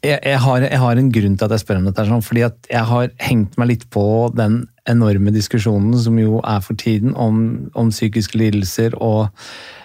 jeg, 0.03 0.19
jeg, 0.19 0.39
har, 0.43 0.65
jeg, 0.67 0.79
har, 0.83 0.99
en 0.99 1.11
grunn 1.15 1.37
til 1.39 1.47
at 1.47 1.55
jeg 1.55 1.63
spør 1.63 1.79
om 1.79 1.85
dette. 1.87 2.07
Sånn, 2.09 2.25
fordi 2.27 2.47
at 2.47 2.71
jeg 2.71 2.87
har 2.89 3.13
hengt 3.23 3.59
meg 3.59 3.71
litt 3.71 3.85
på 3.95 4.05
den 4.35 4.65
enorme 4.91 5.31
diskusjonen 5.35 5.95
som 6.03 6.17
jo 6.19 6.41
er 6.43 6.63
for 6.65 6.79
tiden 6.79 7.15
om, 7.15 7.69
om 7.79 7.93
psykiske 7.95 8.39
lidelser 8.39 8.97
og 8.99 9.29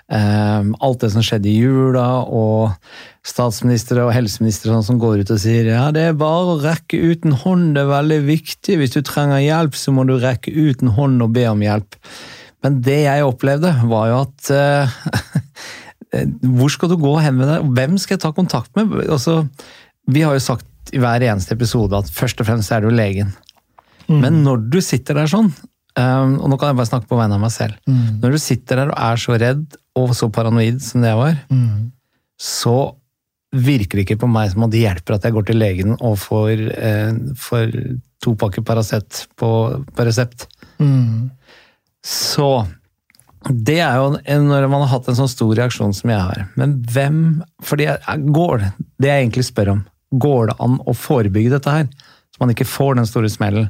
eh, 0.09 0.71
alt 0.81 1.03
det 1.03 1.11
som 1.13 1.25
skjedde 1.25 1.51
i 1.51 1.59
jula, 1.59 2.07
og 2.25 2.73
statsministre 3.27 4.07
og 4.07 4.13
helseministre 4.15 4.73
sånn, 4.73 4.87
som 4.87 5.01
går 5.01 5.21
ut 5.21 5.35
og 5.35 5.41
sier 5.43 5.69
ja, 5.73 5.85
det 5.93 6.07
er 6.09 6.17
bare 6.17 6.55
å 6.55 6.59
rekke 6.63 6.97
ut 6.97 7.27
en 7.27 7.37
hånd, 7.43 7.69
det 7.77 7.85
er 7.85 7.93
veldig 7.93 8.19
viktig. 8.29 8.79
Hvis 8.81 8.97
du 8.97 9.03
trenger 9.05 9.43
hjelp, 9.43 9.77
så 9.77 9.93
må 9.93 10.07
du 10.07 10.17
rekke 10.21 10.53
ut 10.53 10.81
en 10.81 10.95
hånd 10.97 11.25
og 11.25 11.37
be 11.37 11.45
om 11.51 11.61
hjelp. 11.65 12.01
Men 12.65 12.79
det 12.85 13.01
jeg 13.03 13.25
opplevde, 13.25 13.71
var 13.89 14.07
jo 14.11 14.21
at 14.25 14.51
eh, 16.15 16.29
Hvor 16.41 16.73
skal 16.73 16.91
du 16.91 16.97
gå 17.01 17.13
hen 17.21 17.37
med 17.39 17.51
det? 17.51 17.59
Hvem 17.77 17.97
skal 18.01 18.17
jeg 18.17 18.23
ta 18.25 18.33
kontakt 18.35 18.71
med? 18.77 18.95
Altså, 19.05 19.43
vi 20.09 20.23
har 20.25 20.37
jo 20.37 20.43
sagt 20.43 20.93
i 20.95 21.01
hver 21.03 21.23
eneste 21.27 21.55
episode 21.57 21.97
at 21.99 22.11
først 22.13 22.39
og 22.41 22.47
fremst 22.47 22.71
er 22.71 22.83
det 22.83 22.89
jo 22.89 22.95
legen. 22.95 23.33
Mm. 24.07 24.21
Men 24.23 24.43
når 24.45 24.69
du 24.71 24.79
sitter 24.83 25.19
der 25.19 25.27
sånn, 25.27 25.49
um, 25.51 26.37
og 26.39 26.47
nå 26.47 26.59
kan 26.59 26.71
jeg 26.71 26.79
bare 26.79 26.89
snakke 26.89 27.09
på 27.09 27.17
vegne 27.19 27.35
av 27.35 27.43
meg 27.43 27.51
selv 27.51 27.75
mm. 27.89 28.21
Når 28.21 28.37
du 28.37 28.39
sitter 28.39 28.79
der 28.79 28.93
og 28.93 29.01
er 29.03 29.19
så 29.19 29.35
redd 29.41 29.75
og 29.99 30.13
så 30.15 30.29
paranoid 30.31 30.79
som 30.85 31.03
det 31.03 31.11
jeg 31.11 31.19
var, 31.19 31.41
mm. 31.51 31.89
så 32.39 32.77
virker 33.57 33.97
det 33.97 34.05
ikke 34.05 34.21
på 34.21 34.29
meg 34.29 34.51
som 34.51 34.65
at 34.67 34.73
det 34.73 34.83
hjelper 34.83 35.15
at 35.15 35.25
jeg 35.25 35.35
går 35.35 35.47
til 35.47 35.59
legen 35.59 35.95
og 35.97 36.17
får, 36.21 36.63
eh, 36.77 37.19
får 37.39 37.73
to 38.23 38.33
pakker 38.39 38.63
Paracet 38.65 39.23
på, 39.39 39.49
på 39.95 40.05
resept. 40.07 40.47
Mm. 40.77 41.29
Så 42.05 42.49
det 43.47 43.79
er 43.79 43.99
jo 43.99 44.43
når 44.43 44.67
man 44.71 44.83
har 44.83 44.97
hatt 44.97 45.07
en 45.09 45.17
sånn 45.19 45.31
stor 45.31 45.53
reaksjon 45.55 45.95
som 45.95 46.11
jeg 46.11 46.19
har. 46.19 46.45
Men 46.59 46.77
hvem 46.91 47.19
fordi 47.63 47.87
jeg, 47.87 48.23
går 48.35 48.63
det, 48.63 48.71
det 48.99 49.11
jeg 49.11 49.25
egentlig 49.25 49.45
spør 49.47 49.73
om, 49.75 49.83
går 50.11 50.49
det 50.51 50.57
an 50.63 50.79
å 50.83 50.95
forebygge 50.97 51.53
dette 51.55 51.73
her? 51.73 51.91
Så 52.33 52.43
man 52.43 52.53
ikke 52.53 52.67
får 52.69 52.97
den 52.99 53.09
store 53.09 53.31
smellen 53.31 53.69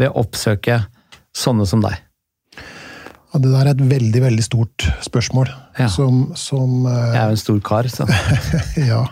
ved 0.00 0.10
å 0.10 0.24
oppsøke 0.24 0.82
sånne 1.36 1.66
som 1.68 1.84
deg? 1.84 2.00
Ja, 3.32 3.40
det 3.40 3.48
der 3.48 3.62
er 3.62 3.70
et 3.72 3.84
veldig 3.92 4.22
veldig 4.26 4.44
stort 4.44 4.86
spørsmål. 5.04 5.48
Ja. 5.78 5.88
Som, 5.88 6.32
som 6.36 6.84
Jeg 6.84 7.16
er 7.16 7.30
jo 7.30 7.36
en 7.38 7.44
stor 7.44 7.60
kar, 7.64 7.88
så. 7.88 8.04
ja. 8.90 9.06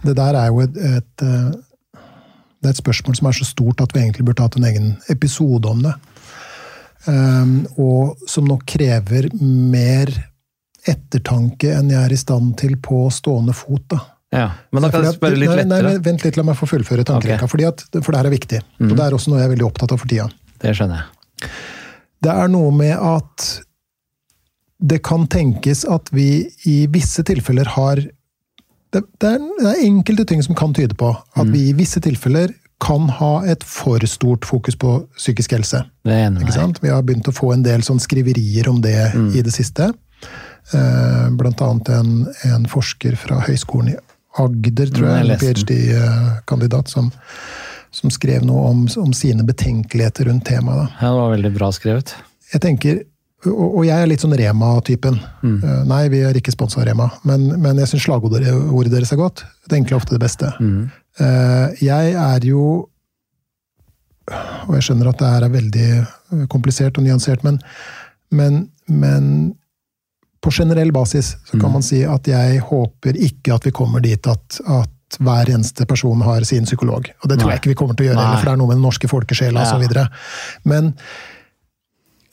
Det 0.00 0.14
der 0.16 0.38
er 0.40 0.48
jo 0.48 0.62
et, 0.64 0.78
et, 0.80 1.26
eh, 1.26 1.98
det 2.60 2.70
er 2.70 2.72
et 2.72 2.80
spørsmål 2.80 3.18
som 3.18 3.28
er 3.28 3.36
så 3.36 3.48
stort 3.48 3.82
at 3.84 3.92
vi 3.92 4.00
egentlig 4.00 4.24
burde 4.30 4.46
hatt 4.46 4.56
en 4.56 4.68
egen 4.70 4.94
episode 5.12 5.68
om 5.68 5.82
det. 5.84 5.92
Um, 7.08 7.62
og 7.80 8.20
som 8.28 8.44
nok 8.48 8.66
krever 8.68 9.30
mer 9.40 10.12
ettertanke 10.88 11.72
enn 11.76 11.92
jeg 11.92 12.00
er 12.00 12.12
i 12.12 12.18
stand 12.20 12.56
til 12.60 12.76
på 12.82 13.06
stående 13.14 13.54
fot. 13.56 13.84
da. 13.88 14.00
Ja, 14.30 14.50
Men 14.70 14.84
da 14.84 14.92
kan 14.92 15.04
jeg 15.04 15.16
spørre 15.16 15.38
litt 15.38 15.50
lettere. 15.50 15.70
Nei, 15.70 15.80
nei, 15.96 16.04
Vent 16.04 16.24
litt, 16.24 16.36
la 16.38 16.44
meg 16.46 16.58
få 16.58 16.68
fullføre 16.70 17.04
tankerekka. 17.06 17.48
Okay. 17.48 18.02
For 18.04 18.12
det 18.12 18.20
her 18.20 18.28
er 18.28 18.36
viktig. 18.36 18.60
Mm. 18.78 18.92
Og 18.92 18.94
det 18.94 19.06
er 19.06 19.16
også 19.16 19.32
noe 19.32 19.40
jeg 19.40 19.48
er 19.48 19.54
veldig 19.56 19.66
opptatt 19.66 19.96
av 19.96 20.00
for 20.02 20.12
tida. 20.12 20.28
Det 20.62 20.76
skjønner 20.76 21.02
jeg. 21.02 21.50
Det 22.20 22.36
er 22.44 22.52
noe 22.52 22.70
med 22.76 22.94
at 22.94 23.48
det 24.80 25.00
kan 25.04 25.26
tenkes 25.28 25.84
at 25.88 26.08
vi 26.14 26.46
i 26.68 26.78
visse 26.92 27.24
tilfeller 27.26 27.68
har 27.76 28.00
det, 28.90 29.02
det, 29.22 29.28
er, 29.28 29.38
det, 29.38 29.66
er, 29.68 29.82
enkelte 29.86 30.24
ting 30.26 30.40
som 30.42 30.56
kan 30.58 30.72
tyde 30.74 30.96
på 30.98 31.12
at 31.12 31.46
mm. 31.46 31.52
vi 31.52 31.66
i 31.68 31.74
visse 31.78 32.00
tilfeller 32.02 32.50
kan 32.80 33.08
ha 33.20 33.32
et 33.44 33.64
for 33.66 34.02
stort 34.08 34.46
fokus 34.48 34.76
på 34.80 34.94
psykisk 35.18 35.52
helse. 35.58 35.82
Det 36.06 36.14
er 36.14 36.28
enig 36.30 36.46
Vi 36.80 36.88
har 36.88 37.02
begynt 37.02 37.28
å 37.28 37.34
få 37.36 37.52
en 37.52 37.64
del 37.64 37.84
sånn 37.84 38.00
skriverier 38.00 38.68
om 38.68 38.80
det 38.80 39.12
mm. 39.14 39.34
i 39.36 39.42
det 39.44 39.52
siste. 39.52 39.90
Eh, 40.72 41.30
blant 41.30 41.60
annet 41.60 41.88
en, 41.88 42.28
en, 42.44 42.66
forsker 42.70 43.16
fra 43.18 43.40
Høgskolen 43.46 43.94
i 43.94 43.98
Agder, 44.38 44.90
tror 44.94 45.08
jeg, 45.10 45.26
en 45.26 45.40
ph.d.-kandidat, 45.40 46.90
som, 46.92 47.08
som, 47.90 48.12
skrev 48.14 48.44
noe 48.46 48.68
om, 48.70 48.84
om, 49.02 49.14
sine 49.16 49.42
betenkeligheter 49.46 50.30
rundt 50.30 50.46
temaet. 50.46 50.92
Ja, 51.00 51.10
det 51.10 51.16
var 51.18 51.32
veldig 51.34 51.52
bra 51.56 51.72
skrevet. 51.74 52.14
Jeg 52.52 52.62
tenker, 52.62 53.00
og 53.50 53.82
jeg 53.88 53.96
er 53.96 54.06
litt 54.06 54.22
sånn 54.22 54.36
Rema-typen. 54.38 55.18
Mm. 55.42 55.58
Eh, 55.58 55.82
nei, 55.90 56.04
vi 56.14 56.22
er 56.28 56.38
ikke 56.38 56.54
sponsa 56.54 56.84
av 56.84 56.86
Rema, 56.86 57.10
men, 57.26 57.48
men 57.58 57.82
jeg 57.82 57.90
syns 57.90 58.06
slagordet 58.06 58.92
deres 58.94 59.10
er 59.10 59.20
godt. 59.20 59.42
Det 59.66 59.80
enkle 59.80 59.98
er 59.98 60.02
ofte 60.04 60.14
det 60.14 60.22
beste. 60.22 60.54
Mm. 60.62 60.86
Eh, 61.18 61.82
jeg 61.82 62.14
er 62.14 62.46
jo 62.46 62.86
Og 64.30 64.76
jeg 64.76 64.84
skjønner 64.86 65.10
at 65.10 65.18
det 65.18 65.30
her 65.32 65.42
er 65.42 65.50
veldig 65.50 66.46
komplisert 66.52 66.98
og 67.00 67.02
nyansert, 67.02 67.42
men, 67.42 67.56
men, 68.30 68.60
men 68.86 69.24
på 70.38 70.52
generell 70.54 70.92
basis 70.94 71.32
så 71.48 71.56
kan 71.56 71.66
mm. 71.66 71.72
man 71.74 71.82
si 71.82 72.04
at 72.06 72.30
jeg 72.30 72.60
håper 72.68 73.18
ikke 73.18 73.56
at 73.56 73.66
vi 73.66 73.72
kommer 73.74 74.04
dit 74.04 74.28
at, 74.30 74.60
at 74.70 75.18
hver 75.18 75.50
eneste 75.50 75.86
person 75.90 76.22
har 76.22 76.46
sin 76.46 76.68
psykolog. 76.68 77.10
Og 77.22 77.26
det 77.28 77.40
tror 77.40 77.50
Nei. 77.50 77.56
jeg 77.56 77.62
ikke 77.64 77.72
vi 77.72 77.78
kommer 77.82 77.98
til 77.98 78.06
å 78.06 78.12
gjøre, 78.12 78.28
for 78.36 78.46
det 78.46 78.54
er 78.54 78.60
noe 78.62 78.70
med 78.70 78.78
den 78.78 78.86
norske 78.86 79.10
folkesjela 79.10 79.66
ja. 79.66 79.74
osv. 79.74 80.62
Men 80.70 80.92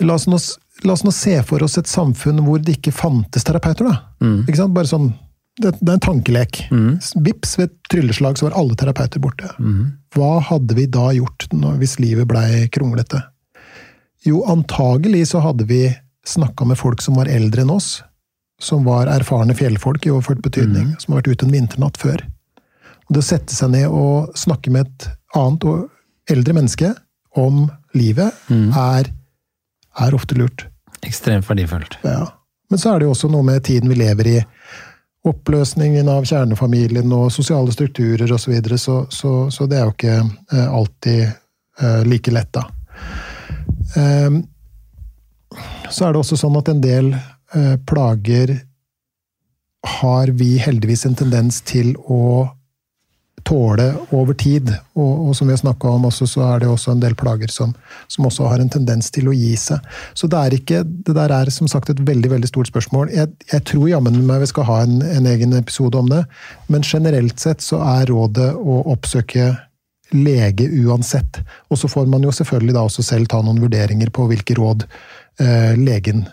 la 0.06 0.18
oss, 0.20 0.28
nå, 0.30 0.38
la 0.86 0.94
oss, 0.94 1.04
nå, 1.08 1.14
se 1.16 1.40
for 1.48 1.66
oss 1.66 1.80
et 1.82 1.90
samfunn 1.90 2.44
hvor 2.46 2.62
det 2.62 2.78
ikke 2.78 2.94
fantes 2.94 3.48
terapeuter. 3.48 3.90
da. 3.90 3.98
Mm. 4.22 4.44
Ikke 4.46 4.60
sant? 4.62 4.76
Bare 4.78 4.92
sånn 4.92 5.10
det, 5.58 5.72
det, 5.80 5.90
er 5.90 5.96
en 5.98 6.04
tankelek. 6.04 6.60
Mm. 6.72 7.00
Vips, 7.26 7.56
ved 7.58 7.70
et 7.70 7.78
trylleslag 7.92 8.38
så 8.38 8.48
var 8.48 8.58
alle 8.60 8.76
terapeuter 8.78 9.22
borte. 9.24 9.50
Mm. 9.60 9.96
Hva 10.16 10.38
hadde 10.52 10.78
vi 10.78 10.86
da 10.92 11.10
gjort 11.18 11.48
når, 11.54 11.80
hvis 11.82 11.98
livet 12.02 12.30
blei 12.30 12.68
kronglete? 12.74 13.24
Jo, 14.26 14.44
antagelig 14.50 15.28
så 15.32 15.42
hadde 15.42 15.68
vi 15.70 15.88
snakka 16.28 16.68
med 16.68 16.80
folk 16.80 17.02
som 17.02 17.18
var 17.18 17.30
eldre 17.32 17.64
enn 17.64 17.74
oss. 17.74 18.02
Som 18.62 18.88
var 18.88 19.10
erfarne 19.12 19.56
fjellfolk 19.58 20.08
i 20.08 20.14
overført 20.14 20.42
betydning. 20.46 20.94
Mm. 20.94 20.96
Som 21.02 21.14
har 21.14 21.22
vært 21.22 21.34
ute 21.34 21.48
en 21.48 21.54
vinternatt 21.54 22.00
før. 22.02 22.24
Og 23.08 23.16
det 23.16 23.24
å 23.24 23.28
sette 23.28 23.56
seg 23.56 23.72
ned 23.74 23.88
og 23.94 24.34
snakke 24.38 24.74
med 24.74 24.88
et 24.88 25.10
annet 25.38 25.68
og 25.70 26.32
eldre 26.32 26.58
menneske 26.58 26.92
om 27.38 27.68
livet, 27.98 28.34
mm. 28.50 28.72
er, 28.74 29.12
er 30.04 30.18
ofte 30.18 30.38
lurt. 30.38 30.66
Ekstremt 31.06 31.48
verdifullt. 31.48 32.00
Ja. 32.04 32.26
Men 32.70 32.82
så 32.82 32.92
er 32.92 33.00
det 33.00 33.08
jo 33.08 33.14
også 33.14 33.30
noe 33.32 33.46
med 33.48 33.64
tiden 33.64 33.90
vi 33.92 34.00
lever 34.00 34.32
i 34.32 34.38
oppløsningen 35.30 36.10
av 36.12 36.26
kjernefamilien 36.28 37.12
og 37.16 37.32
sosiale 37.34 37.74
strukturer 37.74 38.32
osv., 38.32 38.44
så, 38.44 38.52
videre, 38.52 38.78
så, 38.78 38.98
så 39.10 39.52
Så 39.52 39.66
det 39.66 39.78
er 39.80 39.86
jo 39.86 39.96
ikke 39.96 40.18
eh, 40.54 40.68
alltid 40.68 41.24
eh, 41.82 42.04
like 42.06 42.32
lett, 42.32 42.54
da. 42.54 42.64
Eh, 43.96 44.40
så 45.90 46.06
er 46.06 46.14
det 46.14 46.20
også 46.20 46.38
sånn 46.38 46.58
at 46.60 46.70
en 46.70 46.82
del 46.84 47.14
plager 47.88 48.52
har 49.88 50.28
vi 50.36 50.58
heldigvis 50.60 51.06
en 51.08 51.16
tendens 51.16 51.62
til 51.64 51.94
å 51.96 52.44
tåle 53.48 53.88
over 54.16 54.36
tid. 54.38 54.70
Og, 54.98 55.30
og 55.30 55.36
som 55.38 55.48
vi 55.48 55.56
har 55.56 55.62
snakka 55.62 55.90
om 55.96 56.08
også, 56.10 56.28
så 56.30 56.44
er 56.50 56.64
det 56.64 56.70
også 56.72 56.94
en 56.94 57.04
del 57.04 57.16
plager 57.18 57.52
som, 57.54 57.74
som, 58.12 58.28
også 58.28 58.50
har 58.52 58.64
en 58.64 58.72
tendens 58.72 59.10
til 59.14 59.30
å 59.32 59.36
gi 59.36 59.54
seg. 59.60 59.84
Så 60.18 60.30
det, 60.32 60.40
er 60.40 60.58
ikke, 60.58 60.84
det 60.84 61.16
der 61.18 61.34
er 61.34 61.52
som 61.54 61.70
sagt 61.72 61.92
et 61.94 62.04
veldig 62.08 62.34
veldig 62.36 62.52
stort 62.52 62.72
spørsmål. 62.72 63.12
Jeg, 63.16 63.32
jeg 63.52 63.66
tror 63.70 63.88
jammen 63.92 64.20
meg 64.28 64.44
vi 64.44 64.52
skal 64.52 64.68
ha 64.70 64.82
en, 64.86 65.00
en, 65.06 65.30
egen 65.32 65.56
episode 65.58 66.00
om 66.00 66.12
det, 66.12 66.24
men 66.72 66.86
generelt 66.88 67.40
sett 67.44 67.64
så 67.64 67.82
er 67.84 68.12
rådet 68.12 68.52
å 68.58 68.82
oppsøke 68.94 69.54
lege 70.16 70.70
uansett. 70.86 71.42
Og 71.72 71.80
så 71.82 71.90
får 71.92 72.08
man 72.12 72.24
jo 72.24 72.32
selvfølgelig 72.36 72.78
da 72.78 72.86
også 72.88 73.04
selv 73.04 73.32
ta 73.32 73.42
noen 73.44 73.60
vurderinger 73.64 74.12
på 74.16 74.28
hvilke 74.30 74.56
råd 74.60 74.86
eh, 74.88 75.74
legen 75.80 76.24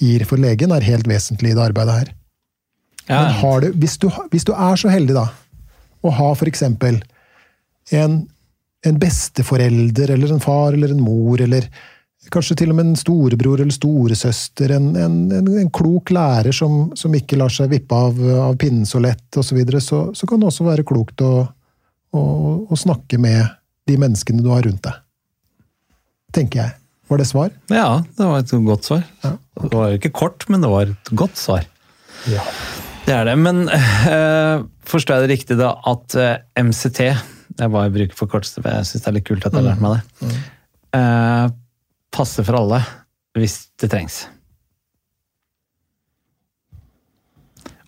gir. 0.00 0.24
For 0.28 0.40
legen 0.40 0.72
er 0.72 0.86
helt 0.88 1.08
vesentlig 1.08 1.52
i 1.52 1.58
det 1.58 1.66
arbeidet 1.68 1.98
her. 1.98 2.16
Ja. 3.10 3.20
Men 3.26 3.64
du, 3.64 3.72
hvis, 3.82 3.98
du, 4.00 4.08
hvis 4.32 4.46
du 4.46 4.54
er 4.54 4.78
så 4.80 4.88
heldig, 4.92 5.16
da, 5.18 5.26
å 6.00 6.12
ha 6.16 6.32
f.eks. 6.34 6.64
En, 7.90 8.18
en 8.86 9.00
besteforelder 9.00 10.14
eller 10.14 10.34
en 10.34 10.42
far 10.42 10.76
eller 10.76 10.94
en 10.94 11.02
mor, 11.02 11.40
eller 11.42 11.66
kanskje 12.28 12.58
til 12.60 12.72
og 12.72 12.76
med 12.78 12.90
en 12.90 12.98
storebror 13.00 13.62
eller 13.62 13.74
storesøster, 13.74 14.74
en, 14.76 14.90
en, 14.96 15.20
en 15.32 15.70
klok 15.72 16.12
lærer 16.14 16.52
som, 16.54 16.90
som, 16.98 17.14
ikke 17.16 17.38
lar 17.40 17.52
seg 17.52 17.72
vippe 17.72 17.96
av, 17.96 18.18
av 18.48 18.58
pinnen 18.60 18.84
så 18.88 19.00
lett, 19.02 19.26
osv., 19.32 19.48
så, 19.48 19.56
videre, 19.56 19.80
så 19.84 20.02
så 20.14 20.28
kan 20.28 20.42
det 20.42 20.50
også 20.50 20.66
være 20.68 20.86
klokt 20.86 21.24
å, 21.24 21.32
å, 22.12 22.22
å, 22.68 22.78
snakke 22.78 23.18
med 23.20 23.48
de 23.88 23.96
menneskene 24.00 24.44
du 24.44 24.50
har 24.52 24.66
rundt 24.66 24.84
deg. 24.86 25.00
Tenker 26.36 26.62
jeg. 26.62 26.76
Var 27.10 27.18
det 27.18 27.26
svar? 27.26 27.48
Ja, 27.72 28.04
det 28.18 28.28
var 28.28 28.44
et 28.44 28.52
godt 28.68 28.86
svar. 28.86 29.00
Ja. 29.24 29.32
Det 29.64 29.72
var 29.74 29.96
ikke 29.96 30.12
kort, 30.14 30.46
men 30.52 30.62
det 30.62 30.70
var 30.70 30.92
et 30.92 31.10
godt 31.18 31.40
svar. 31.40 31.64
Ja. 32.30 32.44
Det 33.08 33.16
er 33.16 33.26
det. 33.26 33.34
Men 33.40 33.64
øh, 33.66 34.62
forstår 34.90 35.18
jeg 35.18 35.26
det 35.26 35.34
riktig 35.36 35.58
da 35.60 35.74
at 35.88 36.16
eh, 36.18 36.42
MCT 36.60 37.00
Det 37.00 37.64
er 37.64 37.70
hva 37.72 37.86
jeg 37.86 37.94
bruker 37.96 38.18
for 38.18 38.40
jeg 38.40 38.88
syns 38.88 39.04
det 39.04 39.10
er 39.10 39.16
litt 39.18 39.28
kult 39.28 39.46
at 39.46 39.54
jeg 39.54 39.62
har 39.62 39.68
lært 39.70 39.84
meg 39.84 39.96
det. 39.96 40.26
Mm. 40.26 40.36
Uh, 40.90 41.46
passer 42.10 42.46
for 42.46 42.58
alle 42.58 42.82
hvis 43.38 43.56
det 43.78 43.90
trengs. 43.92 44.24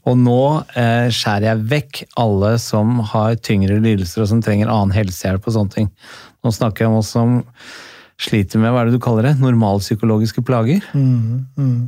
Og 0.09 0.19
nå 0.19 0.43
eh, 0.79 1.09
skjærer 1.15 1.47
jeg 1.47 1.67
vekk 1.71 2.03
alle 2.19 2.57
som 2.63 2.99
har 3.13 3.37
tyngre 3.39 3.79
lidelser 3.83 4.25
og 4.25 4.31
som 4.33 4.43
trenger 4.43 4.71
annen 4.71 4.95
helsehjelp 4.97 5.47
og 5.47 5.57
sånne 5.57 5.75
ting. 5.77 5.91
Nå 6.43 6.51
snakker 6.55 6.85
jeg 6.85 6.91
om 6.91 6.99
oss 6.99 7.13
som 7.15 7.37
sliter 8.23 8.61
med 8.63 8.73
hva 8.73 8.83
er 8.83 8.89
det 8.89 8.97
du 8.97 9.03
kaller 9.03 9.27
det, 9.27 9.33
normalpsykologiske 9.43 10.45
plager. 10.47 10.85
Mm, 10.95 11.47
mm. 11.57 11.81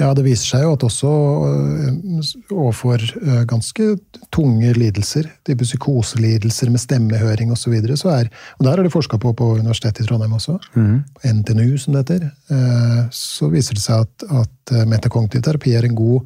Ja, 0.00 0.12
det 0.16 0.24
viser 0.26 0.52
seg 0.52 0.64
jo 0.66 0.74
at 0.76 0.86
også 0.86 1.10
øh, 1.48 2.22
overfor 2.54 3.02
øh, 3.02 3.42
ganske 3.50 3.88
tunge 4.34 4.72
lidelser, 4.78 5.28
type 5.46 5.66
psykoselidelser 5.66 6.70
med 6.70 6.82
stemmehøring 6.82 7.52
osv., 7.52 7.62
så, 7.62 7.70
videre, 7.74 7.96
så 7.96 8.14
er 8.14 8.30
Og 8.58 8.66
der 8.66 8.78
er 8.78 8.82
det 8.86 8.92
forska 8.92 9.18
på 9.18 9.32
på 9.38 9.52
Universitetet 9.58 10.04
i 10.04 10.08
Trondheim 10.08 10.32
også, 10.38 10.58
Mm. 10.74 11.02
NTNU 11.24 11.76
som 11.78 11.94
det 11.94 12.08
heter. 12.08 12.30
øh, 12.50 13.04
Så 13.10 13.48
viser 13.48 13.74
det 13.74 13.82
seg 13.82 14.06
at, 14.06 14.24
at 14.30 14.88
metakognitiv 14.88 15.42
terapi 15.42 15.74
er 15.74 15.84
en 15.84 15.94
god 15.94 16.20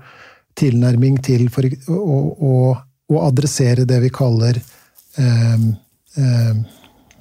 tilnærming 0.57 1.21
til 1.25 1.49
for, 1.53 1.69
å, 1.93 2.17
å, 2.41 2.55
å 3.13 3.23
adressere 3.27 3.85
det 3.89 4.01
vi 4.03 4.11
kaller 4.15 4.59
eh, 5.21 5.67
eh, 6.17 6.55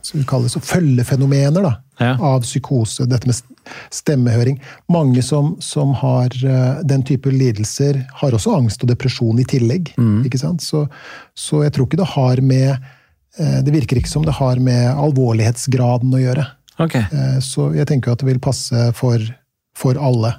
skal 0.06 0.22
vi 0.22 0.28
kalle 0.30 0.48
det 0.48 0.54
så 0.54 0.62
følgefenomener 0.64 1.66
da, 1.66 1.74
Ja. 2.00 2.18
av 2.20 2.44
psykose, 2.44 3.06
dette 3.08 3.30
med 3.30 3.38
stemmehøring. 3.94 4.58
Mange 4.92 5.24
som, 5.24 5.56
som 5.64 5.94
har 5.96 6.34
uh, 6.44 6.82
den 6.84 7.04
type 7.08 7.32
lidelser, 7.32 8.02
har 8.20 8.36
også 8.36 8.56
angst 8.58 8.84
og 8.84 8.92
depresjon 8.92 9.40
i 9.40 9.48
tillegg. 9.48 9.94
ikke 10.28 10.42
sant? 10.42 10.64
Så, 10.66 10.86
så 11.34 11.64
jeg 11.64 11.76
tror 11.76 11.88
ikke 11.88 12.02
det 12.02 12.12
har 12.12 12.42
med 12.42 12.76
uh, 13.40 13.60
Det 13.64 13.74
virker 13.74 14.02
ikke 14.02 14.12
som 14.12 14.26
det 14.28 14.36
har 14.38 14.60
med 14.60 14.92
alvorlighetsgraden 14.92 16.14
å 16.14 16.24
gjøre. 16.24 16.48
Okay. 16.84 17.08
Uh, 17.14 17.40
Så 17.40 17.72
jeg 17.78 17.88
tenker 17.88 18.12
at 18.12 18.24
det 18.24 18.30
vil 18.30 18.44
passe 18.44 18.90
for, 18.98 19.24
for 19.78 19.96
alle. 19.96 20.36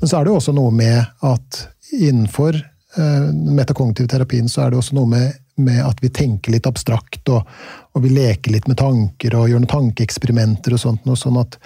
Men 0.00 0.08
så 0.08 0.20
er 0.20 0.24
det 0.24 0.34
jo 0.34 0.40
også 0.40 0.56
noe 0.56 0.72
med 0.72 1.00
at 1.26 1.64
innenfor 1.96 2.60
den 2.90 3.54
metakognitive 3.54 4.08
terapien 4.10 4.48
så 4.50 4.64
er 4.64 4.72
det 4.72 4.80
også 4.80 4.96
noe 4.96 5.06
med, 5.06 5.36
med 5.60 5.80
at 5.84 6.00
vi 6.02 6.10
tenker 6.14 6.54
litt 6.54 6.68
abstrakt, 6.68 7.22
og, 7.32 7.46
og 7.94 8.04
vi 8.04 8.12
leker 8.14 8.54
litt 8.54 8.68
med 8.70 8.78
tanker 8.80 9.36
og 9.38 9.48
gjør 9.50 9.62
noen 9.62 9.70
tankeeksperimenter 9.70 10.76
og 10.76 10.82
sånt, 10.82 11.06
noe 11.08 11.18
sånn 11.18 11.38
at 11.40 11.58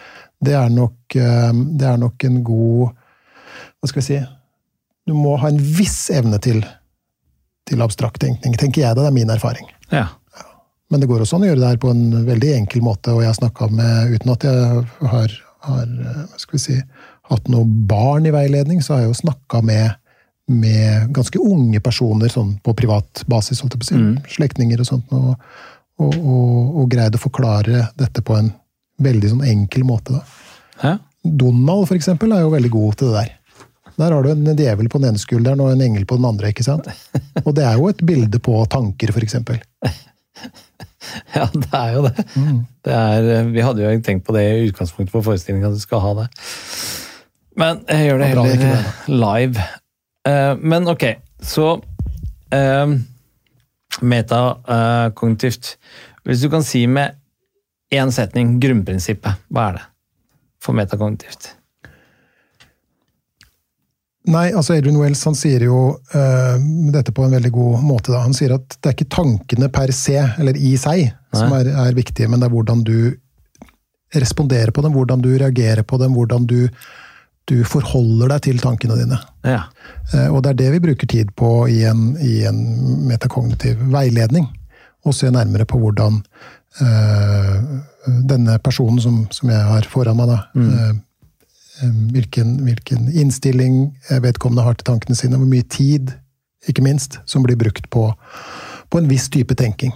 det 0.45 0.57
er 0.59 0.73
nok, 0.73 1.17
eh, 1.17 1.53
det 1.79 1.89
er 1.89 2.01
nok 2.01 2.27
en 2.29 2.43
god 2.45 2.91
Hva 3.81 3.89
skal 3.89 4.01
vi 4.01 4.07
si 4.09 4.19
Du 5.09 5.15
må 5.17 5.37
ha 5.41 5.49
en 5.51 5.61
viss 5.61 6.11
evne 6.13 6.41
til, 6.43 6.61
til 7.69 7.85
abstrakt 7.85 8.21
tenkning, 8.23 8.57
tenker 8.61 8.83
jeg. 8.83 8.97
Det, 8.97 9.05
er 9.05 9.15
min 9.15 9.33
erfaring. 9.33 9.67
Ja. 9.93 10.09
Men 10.93 11.03
det 11.03 11.09
går 11.11 11.25
også 11.25 11.39
an 11.39 11.45
å 11.45 11.51
gjøre 11.51 11.61
det 11.61 11.73
her 11.73 11.83
på 11.83 11.91
en 11.93 12.25
veldig 12.27 12.53
enkel 12.59 12.85
måte, 12.85 13.13
og 13.13 13.23
jeg 13.25 13.33
har 13.33 13.37
snakka 13.37 13.69
med 13.73 14.15
Uten 14.15 14.33
at 14.35 14.47
jeg 14.49 14.85
har, 15.13 15.37
har 15.69 15.93
eh, 16.09 16.23
skal 16.41 16.57
vi 16.57 16.63
si, 16.63 16.79
hatt 17.31 17.53
noe 17.53 17.69
barn 17.89 18.29
i 18.29 18.33
veiledning, 18.35 18.83
så 18.85 18.97
har 18.97 19.05
jeg 19.05 19.13
jo 19.13 19.21
snakka 19.23 19.63
med, 19.65 19.97
med 20.51 21.13
ganske 21.17 21.41
unge 21.41 21.81
personer 21.81 22.33
sånn 22.33 22.57
på 22.65 22.75
privat 22.77 23.25
basis, 23.31 23.63
holdt 23.63 23.77
jeg 23.77 23.81
på 23.81 23.87
å 23.87 23.93
si, 23.93 24.35
slektninger 24.37 24.83
og 24.83 24.89
sånt, 24.89 25.15
og, 25.17 25.39
og, 26.03 26.19
og, 26.19 26.75
og 26.83 26.91
greide 26.93 27.21
å 27.21 27.23
forklare 27.23 27.87
dette 27.97 28.25
på 28.25 28.37
en 28.37 28.53
veldig 29.05 29.33
sånn 29.33 29.47
enkel 29.49 29.87
måte. 29.89 30.21
Donald, 31.25 31.89
for 31.89 31.97
eksempel, 31.97 32.35
er 32.37 32.45
jo 32.45 32.53
veldig 32.53 32.71
god 32.75 33.01
til 33.01 33.11
det 33.11 33.23
der. 33.23 33.33
Der 33.95 34.11
har 34.11 34.25
du 34.25 34.31
en 34.33 34.59
djevel 34.59 34.91
på 34.91 34.99
den 34.99 35.13
ene 35.13 35.23
skulderen 35.23 35.63
og 35.63 35.71
en 35.71 35.85
engel 35.85 36.05
på 36.11 36.19
den 36.19 36.27
andre. 36.29 36.51
ikke 36.51 36.67
sant? 36.67 36.89
Og 37.47 37.55
det 37.55 37.63
er 37.65 37.79
jo 37.79 37.87
et 37.93 38.03
bilde 38.07 38.41
på 38.43 38.59
tanker, 38.71 39.15
for 39.15 39.25
eksempel. 39.25 39.63
Ja, 41.35 41.47
det 41.53 41.69
er 41.77 41.91
jo 41.95 42.03
det. 42.07 42.25
Mm. 42.35 42.61
det 42.87 42.93
er, 42.97 43.27
eh, 43.37 43.49
vi 43.53 43.63
hadde 43.63 43.83
jo 43.85 44.03
tenkt 44.03 44.25
på 44.27 44.35
det 44.35 44.45
i 44.49 44.69
utgangspunktet 44.71 45.13
på 45.13 45.23
forestillingen, 45.27 45.69
at 45.69 45.77
du 45.77 45.83
skal 45.83 46.01
ha 46.01 46.13
det. 46.23 46.29
Men 47.61 47.83
jeg 47.91 48.09
gjør 48.09 48.23
det 48.23 48.29
heller 48.33 48.65
eh, 48.71 48.87
live. 49.13 49.67
Eh, 50.29 50.57
Men 50.61 50.89
ok, 50.89 51.05
så 51.43 51.75
uh, 52.55 52.95
Metakognitivt. 54.01 55.77
Hvis 56.25 56.41
du 56.41 56.51
kan 56.51 56.65
si 56.65 56.87
med 56.87 57.15
én 57.95 58.11
setning 58.13 58.57
grunnprinsippet, 58.61 59.45
hva 59.53 59.69
er 59.69 59.77
det 59.79 59.85
for 60.65 60.75
metakognitivt? 60.75 61.51
Nei, 64.33 64.49
altså 64.57 64.73
Adrian 64.79 64.97
Wells 64.97 65.21
han 65.29 65.37
sier 65.37 65.67
jo 65.67 65.79
uh, 65.93 66.57
dette 66.95 67.13
på 67.13 67.27
en 67.27 67.37
veldig 67.37 67.53
god 67.53 67.85
måte. 67.85 68.09
Da. 68.09 68.23
Han 68.25 68.35
sier 68.35 68.57
at 68.57 68.79
det 68.81 68.89
er 68.89 68.97
ikke 68.97 69.13
tankene 69.13 69.69
per 69.73 69.93
se, 69.93 70.17
eller 70.41 70.57
i 70.57 70.73
seg, 70.81 71.11
som 71.37 71.53
er, 71.53 71.69
er 71.69 71.97
viktige, 71.97 72.31
men 72.33 72.41
det 72.41 72.49
er 72.49 72.55
hvordan 72.57 72.83
du 72.89 72.97
responderer 74.15 74.73
på 74.73 74.83
dem, 74.83 74.95
hvordan 74.97 75.23
du 75.23 75.29
reagerer 75.37 75.85
på 75.85 75.99
dem, 76.01 76.17
hvordan 76.17 76.49
du, 76.49 76.71
du 77.51 77.61
forholder 77.69 78.35
deg 78.35 78.45
til 78.47 78.61
tankene 78.63 78.97
dine. 78.99 79.19
Ja. 79.45 79.67
Eh, 80.15 80.29
og 80.31 80.43
det 80.45 80.55
er 80.55 80.61
det 80.63 80.71
vi 80.77 80.83
bruker 80.87 81.11
tid 81.11 81.33
på 81.37 81.67
i 81.69 81.83
en, 81.89 82.15
i 82.21 82.43
en 82.49 82.61
metakognitiv 83.09 83.81
veiledning. 83.93 84.49
Å 85.05 85.13
se 85.13 85.29
nærmere 85.33 85.67
på 85.69 85.79
hvordan 85.83 86.23
øh, 86.81 87.57
denne 88.25 88.57
personen 88.65 89.03
som, 89.05 89.25
som 89.35 89.53
jeg 89.53 89.67
har 89.69 89.89
foran 89.93 90.17
meg, 90.17 90.33
da, 90.33 90.39
mm. 90.57 90.71
øh, 90.73 91.99
hvilken, 92.15 92.55
hvilken 92.65 93.11
innstilling 93.13 93.83
vedkommende 94.25 94.65
har 94.65 94.79
til 94.79 94.89
tankene 94.89 95.19
sine, 95.19 95.37
hvor 95.37 95.51
mye 95.51 95.67
tid, 95.69 96.15
ikke 96.71 96.85
minst, 96.87 97.19
som 97.29 97.45
blir 97.45 97.61
brukt 97.61 97.91
på, 97.93 98.07
på 98.89 99.03
en 99.03 99.11
viss 99.11 99.29
type 99.29 99.53
tenking. 99.61 99.93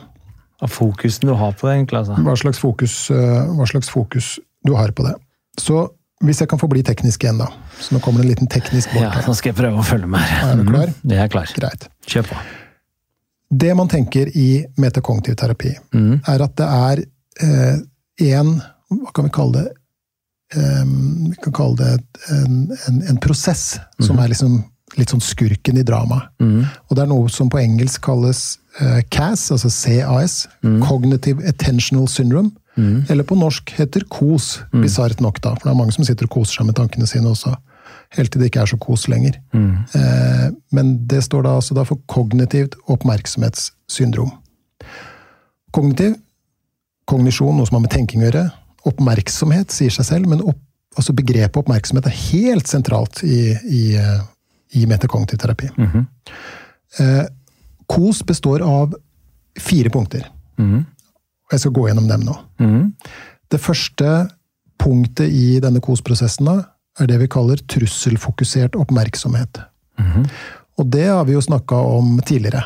Av 0.60 0.68
fokusen 0.74 1.30
du 1.30 1.32
har 1.38 1.54
på 1.56 1.70
det, 1.70 1.78
egentlig. 1.78 2.02
altså. 2.02 2.18
Hva 2.26 2.34
slags, 2.36 2.60
fokus, 2.60 2.98
hva 3.08 3.68
slags 3.70 3.88
fokus 3.88 4.34
du 4.66 4.74
har 4.76 4.92
på 4.92 5.06
det. 5.06 5.14
Så 5.56 5.86
hvis 6.24 6.40
jeg 6.42 6.50
kan 6.50 6.58
få 6.58 6.68
bli 6.70 6.82
teknisk 6.82 7.22
igjen, 7.24 7.38
da. 7.38 7.46
Så 7.78 7.94
nå 7.94 8.00
kommer 8.02 8.22
det 8.22 8.26
en 8.26 8.32
liten 8.34 8.50
teknisk 8.50 8.90
bort 8.94 9.04
Ja, 9.06 9.26
nå 9.26 9.34
skal 9.38 9.52
jeg 9.52 9.58
prøve 9.60 9.82
å 9.82 9.86
følge 9.86 10.08
med. 10.10 10.32
Er 10.42 10.56
du 10.58 10.64
klar? 10.66 10.90
Mm, 10.90 11.12
Jeg 11.12 11.22
er 11.24 11.30
klar. 11.32 11.52
Greit. 11.54 11.86
Kjør 12.06 12.30
på. 12.32 12.38
Det 13.48 13.74
man 13.78 13.88
tenker 13.88 14.28
i 14.36 14.48
metakognitiv 14.76 15.38
terapi, 15.40 15.70
mm. 15.94 16.16
er 16.28 16.42
at 16.44 16.56
det 16.58 16.66
er 16.68 17.04
én 18.18 18.50
Hva 18.88 19.12
kan 19.14 19.28
vi 19.28 19.30
kalle 19.36 19.62
det? 19.62 19.68
Em, 20.58 21.28
vi 21.28 21.36
kan 21.44 21.52
kalle 21.52 21.76
det 21.76 22.18
en, 22.32 22.58
en, 22.88 23.02
en 23.12 23.18
prosess 23.20 23.76
som 24.00 24.18
er 24.18 24.30
liksom 24.32 24.62
litt 24.96 25.12
sånn 25.12 25.20
skurken 25.20 25.76
i 25.76 25.84
dramaet. 25.84 26.30
Mhm. 26.40 26.62
Og 26.88 26.96
det 26.96 27.02
er 27.04 27.10
noe 27.10 27.28
som 27.32 27.50
på 27.52 27.60
engelsk 27.60 28.00
kalles 28.06 28.58
eh, 28.80 29.02
CAS, 29.12 29.50
altså 29.52 29.68
CAS, 29.68 30.38
Cognitive 30.82 31.44
Attentional 31.46 32.08
Syndrome. 32.08 32.54
Eller 33.10 33.26
på 33.26 33.34
norsk 33.38 33.72
heter 33.74 34.04
KOS, 34.08 34.60
bisart 34.84 35.20
nok, 35.20 35.40
da. 35.42 35.54
For 35.56 35.66
det 35.66 35.72
er 35.72 35.78
mange 35.80 35.92
som 35.96 36.04
sitter 36.06 36.28
og 36.28 36.36
koser 36.38 36.60
seg 36.60 36.68
med 36.68 36.76
tankene 36.78 37.08
sine 37.10 37.28
også. 37.32 37.56
Helt 38.16 38.30
til 38.32 38.40
det 38.40 38.48
ikke 38.50 38.62
er 38.62 38.70
så 38.70 38.78
kos 38.80 39.08
lenger. 39.08 39.34
Eh, 39.98 40.46
men 40.72 40.94
det 41.10 41.22
står 41.24 41.42
da 41.44 41.56
altså 41.58 41.84
for 41.84 41.98
kognitivt 42.06 42.76
oppmerksomhetssyndrom. 42.88 44.30
Kognitiv, 45.76 46.14
kognisjon, 47.08 47.56
noe 47.56 47.66
som 47.68 47.76
har 47.76 47.84
med 47.84 47.92
tenking 47.92 48.22
å 48.22 48.28
gjøre. 48.30 48.46
Oppmerksomhet 48.88 49.74
sier 49.74 49.92
seg 49.92 50.06
selv, 50.08 50.30
men 50.30 50.40
opp, 50.40 50.60
altså 50.96 51.12
begrepet 51.12 51.60
oppmerksomhet 51.60 52.06
er 52.08 52.16
helt 52.30 52.68
sentralt 52.70 53.20
i, 53.24 53.52
i, 53.68 53.82
i 54.78 54.86
metakognitiv 54.88 55.42
terapi. 55.42 55.68
Eh, 57.02 57.24
KOS 57.88 58.22
består 58.28 58.64
av 58.64 58.94
fire 59.60 59.90
punkter. 59.90 60.28
Og 61.48 61.56
jeg 61.56 61.60
skal 61.64 61.72
gå 61.78 61.86
gjennom 61.88 62.08
dem 62.10 62.26
nå. 62.28 62.34
Mm. 62.60 62.82
Det 63.48 63.60
første 63.64 64.28
punktet 64.78 65.32
i 65.32 65.58
denne 65.64 65.80
KOS-prosessen 65.82 66.50
er 66.52 67.08
det 67.08 67.16
vi 67.22 67.28
kaller 67.30 67.60
trusselfokusert 67.70 68.76
oppmerksomhet. 68.76 69.62
Og 70.78 70.86
det 70.92 71.06
har 71.08 71.24
vi 71.26 71.32
jo 71.34 71.40
snakka 71.42 71.74
om 71.74 72.18
tidligere. 72.26 72.62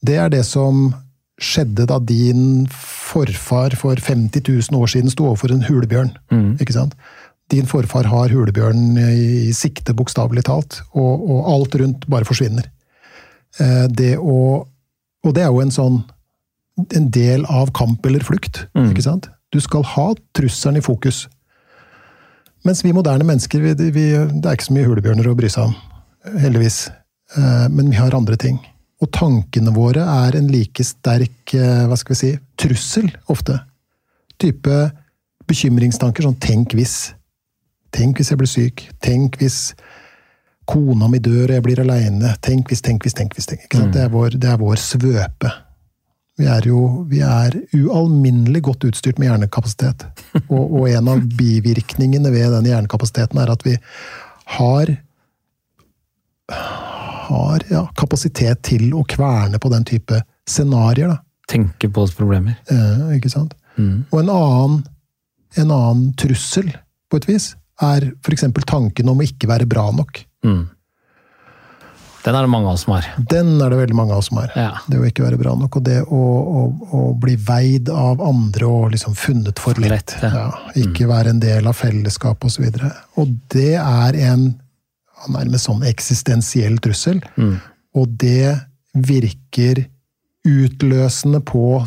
Det 0.00 0.16
er 0.22 0.30
det 0.32 0.44
som 0.46 0.94
skjedde 1.36 1.84
da 1.90 1.98
din 2.00 2.64
forfar 2.72 3.74
for 3.76 3.96
50 4.00 4.40
000 4.70 4.78
år 4.80 4.86
siden 4.88 5.10
sto 5.12 5.26
overfor 5.28 5.52
en 5.52 5.66
hulebjørn. 5.66 6.14
Ikke 6.62 6.72
sant? 6.72 6.94
Din 7.52 7.66
forfar 7.68 8.08
har 8.08 8.32
hulebjørnen 8.32 8.96
i 8.98 9.52
sikte, 9.54 9.92
bokstavelig 9.94 10.46
talt, 10.48 10.80
og, 10.94 11.26
og 11.30 11.50
alt 11.52 11.76
rundt 11.82 12.06
bare 12.10 12.24
forsvinner. 12.26 12.70
Eh, 13.60 13.86
Det 13.92 14.16
å, 14.18 14.66
og 15.24 15.34
det 15.36 15.42
er 15.44 15.52
jo 15.52 15.60
en 15.62 15.70
sånn 15.74 16.00
en 16.92 17.10
del 17.10 17.44
av 17.48 17.70
kamp 17.72 18.04
eller 18.06 18.20
flukt. 18.24 18.66
ikke 18.76 19.02
sant? 19.02 19.28
Du 19.52 19.60
skal 19.60 19.82
ha 19.82 20.14
trusselen 20.36 20.76
i 20.78 20.84
fokus. 20.84 21.26
Mens 22.66 22.82
vi 22.84 22.92
moderne 22.92 23.24
mennesker, 23.24 23.60
vi, 23.62 23.90
vi, 23.94 24.06
det 24.10 24.44
er 24.46 24.56
ikke 24.58 24.66
så 24.68 24.74
mye 24.74 24.86
hulebjørner 24.88 25.28
å 25.30 25.36
bry 25.38 25.48
seg 25.48 25.68
om. 25.70 25.74
Heldigvis. 26.42 26.88
Eh, 27.36 27.68
Men 27.70 27.90
vi 27.90 27.96
har 27.96 28.14
andre 28.14 28.36
ting. 28.36 28.58
Og 29.00 29.10
tankene 29.12 29.72
våre 29.76 30.02
er 30.02 30.36
en 30.38 30.48
like 30.50 30.82
sterk 30.84 31.54
eh, 31.54 31.84
hva 31.86 31.96
skal 31.96 32.14
vi 32.14 32.20
si, 32.20 32.32
trussel, 32.58 33.10
ofte. 33.28 33.60
Type 34.40 34.90
bekymringstanker 35.46 36.22
sånn 36.26 36.38
'tenk 36.40 36.74
hvis'. 36.74 37.12
Tenk 37.92 38.18
hvis 38.18 38.30
jeg 38.30 38.38
blir 38.38 38.50
syk. 38.50 38.88
Tenk 39.00 39.36
hvis 39.38 39.74
kona 40.66 41.08
mi 41.08 41.18
dør 41.18 41.44
og 41.48 41.54
jeg 41.54 41.62
blir 41.62 41.80
aleine. 41.80 42.34
Tenk 42.42 42.68
hvis, 42.68 42.82
tenk 42.82 43.04
hvis, 43.06 43.14
tenk 43.14 43.32
hvis. 43.34 43.46
Tenk. 43.46 43.62
Ikke 43.64 43.78
sant? 43.78 43.92
Det, 43.94 44.02
er 44.02 44.08
vår, 44.08 44.30
det 44.36 44.50
er 44.50 44.56
vår 44.58 44.76
svøpe. 44.76 45.52
Vi 46.36 46.46
er 46.52 46.66
jo 46.68 47.06
vi 47.08 47.22
er 47.24 47.54
ualminnelig 47.76 48.60
godt 48.68 48.84
utstyrt 48.90 49.18
med 49.20 49.30
hjernekapasitet. 49.30 50.04
Og, 50.52 50.64
og 50.82 50.88
en 50.90 51.08
av 51.14 51.22
bivirkningene 51.38 52.30
ved 52.34 52.52
den 52.52 52.68
hjernekapasiteten 52.68 53.40
er 53.40 53.52
at 53.54 53.64
vi 53.66 53.76
har 54.58 54.96
har 57.26 57.62
ja, 57.70 57.82
kapasitet 57.98 58.62
til 58.66 58.92
å 58.94 59.02
kverne 59.08 59.58
på 59.58 59.70
den 59.72 59.86
type 59.88 60.20
scenarioer. 60.46 61.18
Tenke 61.50 61.88
på 61.90 62.04
oss 62.06 62.14
problemer. 62.14 62.58
Eh, 62.70 63.16
ikke 63.18 63.30
sant? 63.32 63.54
Og 64.10 64.20
en 64.20 64.30
annen, 64.32 64.80
en 65.58 65.72
annen 65.74 66.12
trussel, 66.18 66.70
på 67.10 67.20
et 67.20 67.28
vis, 67.28 67.52
er 67.82 68.08
f.eks. 68.24 68.46
tanken 68.66 69.10
om 69.12 69.20
å 69.20 69.26
ikke 69.26 69.50
være 69.50 69.68
bra 69.70 69.88
nok. 69.94 70.22
Mm. 70.46 70.64
Den 72.26 72.34
er 72.34 72.42
det 72.42 72.50
mange 72.50 72.66
av 72.66 72.74
oss 72.74 72.82
som 72.82 72.96
har. 72.96 73.06
Den 73.30 73.52
er 73.62 73.70
det 73.70 73.78
veldig 73.78 73.96
mange 73.96 74.14
av 74.16 74.18
oss 74.18 74.28
som 74.32 74.40
har. 74.40 74.50
Ja. 74.58 74.70
Det 74.90 74.98
å 74.98 75.06
ikke 75.06 75.22
være 75.22 75.38
bra 75.38 75.52
nok, 75.54 75.78
og 75.78 75.84
det 75.86 76.00
å, 76.02 76.22
å, 76.58 76.62
å 76.98 77.02
bli 77.22 77.36
veid 77.38 77.90
av 77.92 78.22
andre 78.24 78.66
og 78.66 78.88
liksom 78.96 79.14
funnet 79.14 79.62
for 79.62 79.78
lett. 79.78 79.92
lett, 79.94 80.16
ja. 80.26 80.32
ja. 80.34 80.72
Ikke 80.82 81.06
være 81.06 81.36
en 81.36 81.42
del 81.42 81.70
av 81.70 81.78
fellesskapet 81.78 82.50
osv. 82.50 82.66
Og, 82.66 82.80
så 82.82 83.22
og 83.22 83.36
det 83.54 83.76
er 83.78 84.18
en 84.32 84.48
nærmest 85.32 85.70
sånn 85.70 85.86
eksistensiell 85.86 86.80
trussel. 86.82 87.22
Mm. 87.38 87.56
Og 87.96 88.18
det 88.18 88.56
virker 89.06 89.84
utløsende 90.46 91.40
på 91.46 91.78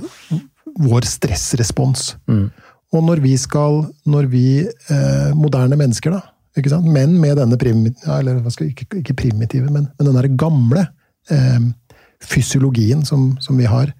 vår 0.79 1.07
stressrespons. 1.07 2.13
Mm. 2.31 2.47
Og 2.95 3.05
når 3.05 3.21
vi 3.27 3.35
skal, 3.37 3.83
når 4.09 4.31
vi 4.31 4.47
eh, 4.63 5.31
moderne 5.37 5.77
mennesker, 5.79 6.15
da, 6.15 6.23
ikke 6.61 6.73
sant? 6.73 6.87
men 6.89 7.17
med 7.21 7.37
denne 7.39 7.57
primitive, 7.59 8.19
eller 8.19 8.41
skal, 8.53 8.71
ikke, 8.71 9.01
ikke 9.01 9.17
primitive, 9.23 9.69
men, 9.73 9.89
men 9.97 10.09
den 10.09 10.37
gamle 10.39 10.87
eh, 11.31 11.59
fysiologien 12.23 13.05
som, 13.07 13.31
som 13.43 13.57
vi 13.59 13.67
har, 13.69 13.93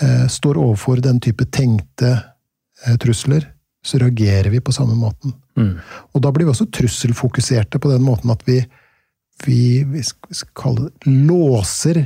eh, 0.00 0.26
står 0.28 0.60
overfor 0.60 1.02
den 1.04 1.20
type 1.22 1.46
tenkte 1.52 2.14
eh, 2.16 2.96
trusler, 3.02 3.48
så 3.84 3.98
reagerer 3.98 4.50
vi 4.50 4.60
på 4.62 4.72
samme 4.72 4.94
måten. 4.94 5.34
Mm. 5.58 5.74
Og 6.14 6.22
da 6.22 6.30
blir 6.32 6.46
vi 6.46 6.54
også 6.54 6.70
trusselfokuserte 6.72 7.80
på 7.82 7.90
den 7.90 8.04
måten 8.06 8.30
at 8.32 8.44
vi, 8.46 8.60
vi, 9.44 9.82
vi 9.88 10.02
skal 10.06 10.52
kalle 10.56 10.88
det, 10.88 11.14
låser 11.28 12.04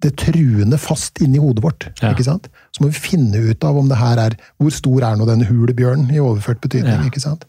det 0.00 0.14
truende 0.16 0.78
fast 0.80 1.20
inni 1.20 1.40
hodet 1.40 1.64
vårt. 1.64 1.88
Ja. 2.00 2.12
ikke 2.12 2.24
sant? 2.24 2.48
Så 2.72 2.82
må 2.82 2.88
vi 2.88 3.00
finne 3.00 3.42
ut 3.50 3.64
av 3.66 3.76
om 3.76 3.88
det 3.90 3.98
her 4.00 4.20
er 4.22 4.36
Hvor 4.60 4.72
stor 4.72 5.04
er 5.04 5.18
nå 5.18 5.26
denne 5.28 5.48
hulebjørnen, 5.48 6.08
i 6.14 6.22
overført 6.22 6.60
betydning? 6.64 7.02
Ja. 7.02 7.08
ikke 7.08 7.20
sant? 7.20 7.44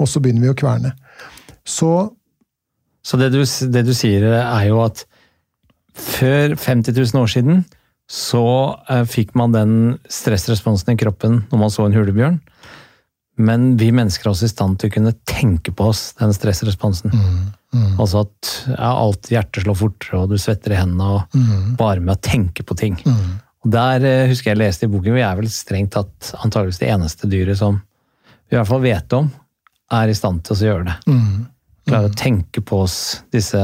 Og 0.00 0.10
så 0.10 0.20
begynner 0.20 0.44
vi 0.44 0.52
å 0.52 0.58
kverne. 0.58 0.92
Så 1.66 2.12
Så 3.04 3.18
det 3.20 3.32
du, 3.34 3.42
det 3.44 3.82
du 3.84 3.92
sier 3.92 4.22
er 4.24 4.64
jo 4.70 4.78
at 4.80 5.04
før 5.94 6.54
50 6.56 6.94
000 6.96 7.20
år 7.20 7.28
siden 7.28 7.64
så 8.10 8.44
eh, 8.88 9.04
fikk 9.08 9.34
man 9.36 9.52
den 9.52 9.74
stressresponsen 10.12 10.94
i 10.94 10.96
kroppen 11.00 11.42
når 11.50 11.60
man 11.60 11.70
så 11.72 11.84
en 11.84 11.92
hulebjørn. 11.96 12.38
Men 13.36 13.76
vi 13.76 13.90
mennesker 13.92 14.28
er 14.28 14.32
også 14.32 14.46
i 14.48 14.52
stand 14.52 14.78
til 14.78 14.88
å 14.88 14.94
kunne 14.94 15.12
tenke 15.26 15.72
på 15.74 15.88
oss 15.90 16.12
den 16.20 16.32
stressresponsen. 16.36 17.12
Altså 17.98 18.22
at 18.24 18.50
ja, 18.70 18.90
alt 18.94 19.30
hjertet 19.32 19.64
slår 19.64 19.78
fortere, 19.80 20.20
og 20.22 20.30
du 20.30 20.38
svetter 20.38 20.72
i 20.72 20.78
hendene, 20.78 21.16
og 21.18 21.38
bare 21.80 22.00
med 22.00 22.14
å 22.14 22.20
tenke 22.22 22.62
på 22.62 22.76
ting. 22.78 22.94
Og 23.64 23.70
Der 23.74 24.04
eh, 24.04 24.28
husker 24.30 24.52
jeg 24.52 24.60
leste 24.62 24.86
i 24.86 24.92
boken, 24.92 25.16
vi 25.16 25.24
er 25.26 25.36
vel 25.40 25.50
strengt 25.50 25.92
tatt 25.96 26.34
antageligvis 26.40 26.78
det 26.84 26.92
eneste 26.94 27.26
dyret 27.28 27.58
som 27.58 27.80
vi 28.48 28.54
i 28.54 28.60
hvert 28.60 28.68
fall 28.70 28.84
vet 28.84 29.12
om, 29.18 29.32
er 29.92 30.08
i 30.08 30.14
stand 30.16 30.44
til 30.46 30.54
å 30.56 30.68
gjøre 30.70 30.84
det. 30.92 30.96
Klare 31.86 32.08
å 32.08 32.14
tenke 32.16 32.62
på 32.64 32.82
oss 32.86 33.22
disse 33.34 33.60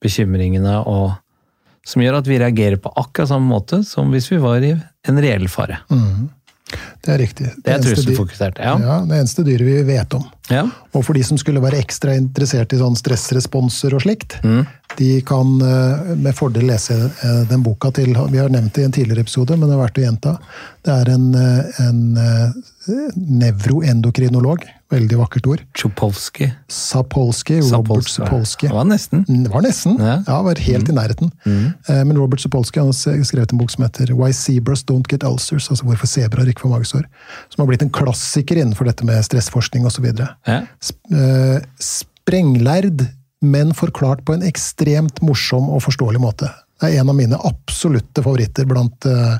bekymringene, 0.00 0.78
og 0.88 1.12
som 1.86 2.02
gjør 2.02 2.20
at 2.20 2.26
vi 2.28 2.38
reagerer 2.40 2.76
på 2.80 2.92
akkurat 2.96 3.28
samme 3.28 3.48
måte 3.50 3.82
som 3.84 4.10
hvis 4.12 4.30
vi 4.32 4.38
var 4.40 4.62
i 4.64 4.72
en 5.08 5.18
reell 5.20 5.48
fare. 5.48 5.80
det 7.02 7.08
er 7.14 7.18
riktig. 7.18 7.46
Det 7.64 7.66
er 7.72 7.78
eneste 7.78 7.90
dyr- 7.90 7.96
trusselfokusert. 7.96 8.58
Ja. 8.62 8.76
Ja, 8.78 8.98
det 9.08 9.16
eneste 9.18 9.42
dyret 9.44 9.66
vi 9.66 9.82
vet 9.88 10.14
om. 10.14 10.24
ja. 10.50 10.64
Og 10.94 11.04
for 11.04 11.14
de 11.14 11.22
som 11.26 11.38
skulle 11.38 11.60
være 11.62 11.80
ekstra 11.82 12.14
interessert 12.16 12.72
i 12.72 12.78
sånn 12.80 12.96
stressresponser 12.96 13.94
og 13.94 14.02
slikt, 14.04 14.38
Mm. 14.42 14.66
de 14.96 15.20
kan 15.22 15.60
eh, 15.62 16.14
med 16.16 16.34
fordel 16.34 16.66
lese 16.66 16.94
eh, 16.94 17.44
den 17.48 17.62
boka 17.62 17.90
til 17.92 18.12
Vi 18.14 18.38
har 18.38 18.48
nevnt 18.48 18.72
det 18.74 18.82
i 18.82 18.84
en 18.84 18.92
tidligere 18.92 19.20
episode, 19.26 19.56
men 19.58 19.68
det 19.68 19.76
er 19.76 19.82
verdt 19.84 19.98
å 19.98 20.06
gjenta. 20.06 20.38
Det 20.82 20.92
er 21.00 21.10
en, 21.14 21.34
eh, 21.34 21.88
en 21.88 22.18
nevroendokrinolog, 23.40 24.64
veldig 24.90 25.18
vakkert 25.20 25.46
ord. 25.46 25.62
Tsjopolsky. 25.76 26.50
Sapolsky, 26.70 27.60
Robert 27.62 28.08
Sapolsky. 28.10 28.68
Det 28.68 28.74
var 28.74 28.88
nesten. 28.88 29.22
Det 29.28 29.52
var 29.52 29.62
nesten. 29.64 29.96
Ja. 30.02 30.16
Ja, 30.26 30.40
var 30.46 30.60
helt 30.66 30.90
i 30.90 30.96
nærheten. 30.96 31.30
Mm. 31.46 31.68
Men 32.08 32.18
Robert 32.18 32.42
Sapolsky 32.42 32.82
har 32.82 32.90
skrevet 32.94 33.54
en 33.54 33.60
bok 33.60 33.70
som 33.70 33.84
heter 33.86 34.12
Why 34.18 34.32
Zebras 34.36 34.82
Don't 34.88 35.06
Get 35.10 35.24
Ulcers, 35.26 35.70
altså 35.70 35.86
hvorfor 35.86 36.10
sebraer 36.10 36.50
ikke 36.50 36.64
får 36.66 36.74
magesår. 36.74 37.06
Som 37.52 37.62
har 37.62 37.70
blitt 37.70 37.84
en 37.86 37.92
klassiker 37.94 38.58
innenfor 38.60 38.90
dette 38.90 39.06
med 39.06 39.22
stressforskning 39.26 39.86
osv. 39.88 40.10
Ja. 40.10 40.58
Eh, 40.58 41.60
Sprenglærd, 41.78 43.06
men 43.40 43.72
forklart 43.74 44.24
på 44.26 44.34
en 44.36 44.44
ekstremt 44.46 45.22
morsom 45.24 45.70
og 45.70 45.84
forståelig 45.86 46.20
måte. 46.22 46.50
Det 46.80 46.90
er 46.90 47.02
en 47.02 47.12
av 47.12 47.16
mine 47.16 47.38
absolutte 47.46 48.24
favoritter 48.24 48.66
blant 48.68 49.06
eh, 49.08 49.38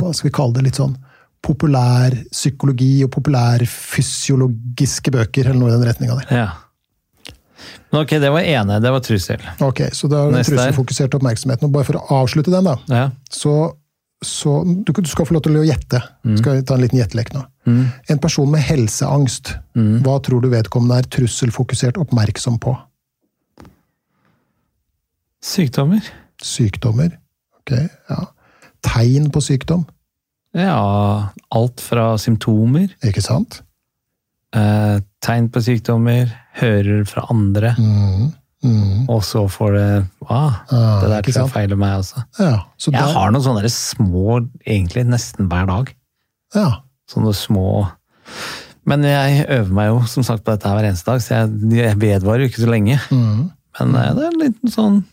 hva 0.00 0.12
skal 0.12 0.28
vi 0.28 0.36
kalle 0.36 0.58
det, 0.58 0.68
litt 0.68 0.80
sånn 0.80 0.96
populær 1.44 2.14
psykologi 2.32 3.04
og 3.04 3.10
populærfysiologiske 3.14 5.12
bøker, 5.14 5.50
eller 5.50 5.60
noe 5.60 5.68
i 5.70 5.76
den 5.76 5.88
retninga 5.90 6.14
der. 6.22 6.36
ja. 6.42 6.50
Men 7.94 8.00
ok, 8.02 8.10
det 8.20 8.28
var 8.34 8.42
ene. 8.42 8.80
Det 8.82 8.90
var 8.90 9.00
trussel. 9.06 9.40
Ok, 9.62 9.80
Så 9.94 10.08
da 10.10 10.24
er 10.26 10.42
trusselfokusert 10.44 11.12
er- 11.14 11.18
oppmerksomheten. 11.20 11.64
Og 11.68 11.72
bare 11.72 11.84
for 11.86 11.94
å 12.00 12.02
avslutte 12.24 12.50
den, 12.50 12.64
da, 12.66 12.74
Ja. 12.90 13.04
så, 13.30 13.52
så 14.24 14.64
du, 14.66 14.90
du 14.92 15.06
skal 15.08 15.24
få 15.28 15.32
lov 15.36 15.42
til 15.46 15.56
å 15.60 15.62
gjette. 15.64 16.00
Skal 16.40 16.54
jeg 16.58 16.66
ta 16.66 16.74
en 16.74 16.82
liten 16.82 16.98
gjettelek 16.98 17.30
nå? 17.36 17.44
En 18.10 18.18
person 18.20 18.50
med 18.50 18.60
helseangst, 18.66 19.54
hva 20.02 20.18
tror 20.26 20.42
du 20.42 20.48
vedkommende 20.52 20.98
er 20.98 21.08
trusselfokusert 21.08 21.96
oppmerksom 22.02 22.58
på? 22.60 22.74
Sykdommer? 25.44 26.02
Sykdommer. 26.42 27.14
Ok, 27.60 27.72
ja. 28.10 28.20
Tegn 28.84 29.30
på 29.32 29.40
sykdom, 29.40 29.86
Ja, 30.54 31.30
alt 31.50 31.80
fra 31.82 32.12
symptomer, 32.22 32.92
ikke 33.04 33.22
sant? 33.24 33.60
eh, 34.54 35.00
tegn 35.24 35.48
på 35.50 35.60
sykdommer, 35.64 36.30
hører 36.60 37.04
fra 37.10 37.24
andre, 37.32 37.72
Mm, 37.78 38.28
mm, 38.62 39.08
og 39.10 39.22
så 39.26 39.42
får 39.50 39.72
det 39.74 39.88
ah, 40.30 40.60
Ah, 40.70 41.00
Det 41.02 41.08
der 41.10 41.22
tror 41.26 41.40
jeg 41.42 41.50
feiler 41.52 41.76
meg 41.76 41.96
også. 41.98 42.22
ja, 42.38 42.60
så 42.78 42.92
Jeg 42.92 43.00
der, 43.00 43.12
har 43.16 43.30
noen 43.34 43.42
sånne 43.42 43.70
små, 43.70 44.38
egentlig 44.66 45.04
nesten 45.10 45.48
hver 45.50 45.66
dag. 45.66 45.94
ja, 46.54 46.70
Sånne 47.10 47.34
små 47.34 47.90
Men 48.86 49.02
jeg 49.02 49.46
øver 49.48 49.72
meg 49.72 49.88
jo 49.90 50.00
som 50.06 50.22
sagt 50.22 50.44
på 50.44 50.52
dette 50.54 50.68
hver 50.68 50.84
eneste 50.86 51.10
dag, 51.10 51.20
så 51.20 51.34
jeg, 51.34 51.74
jeg 51.82 51.98
vedvarer 51.98 52.40
jo 52.44 52.48
ikke 52.52 52.62
så 52.64 52.70
lenge. 52.70 52.98
mm, 53.10 53.50
Men 53.80 53.94
eh, 53.96 54.14
det 54.14 54.22
er 54.22 54.30
en 54.30 54.40
liten 54.44 54.70
sånn 54.70 55.04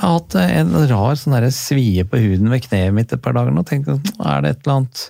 Jeg 0.00 0.08
har 0.08 0.14
hatt 0.16 0.34
en 0.40 0.70
rar 0.88 1.18
sånn 1.20 1.34
der 1.36 1.50
svie 1.52 2.06
på 2.08 2.16
huden 2.22 2.48
ved 2.48 2.62
kneet 2.64 2.94
mitt 2.96 3.12
et 3.12 3.20
par 3.20 3.34
dager 3.36 3.52
nå. 3.52 3.60
Tenk, 3.68 3.86
er 3.92 4.40
det 4.46 4.50
et 4.54 4.62
eller 4.64 4.78
annet 4.78 5.02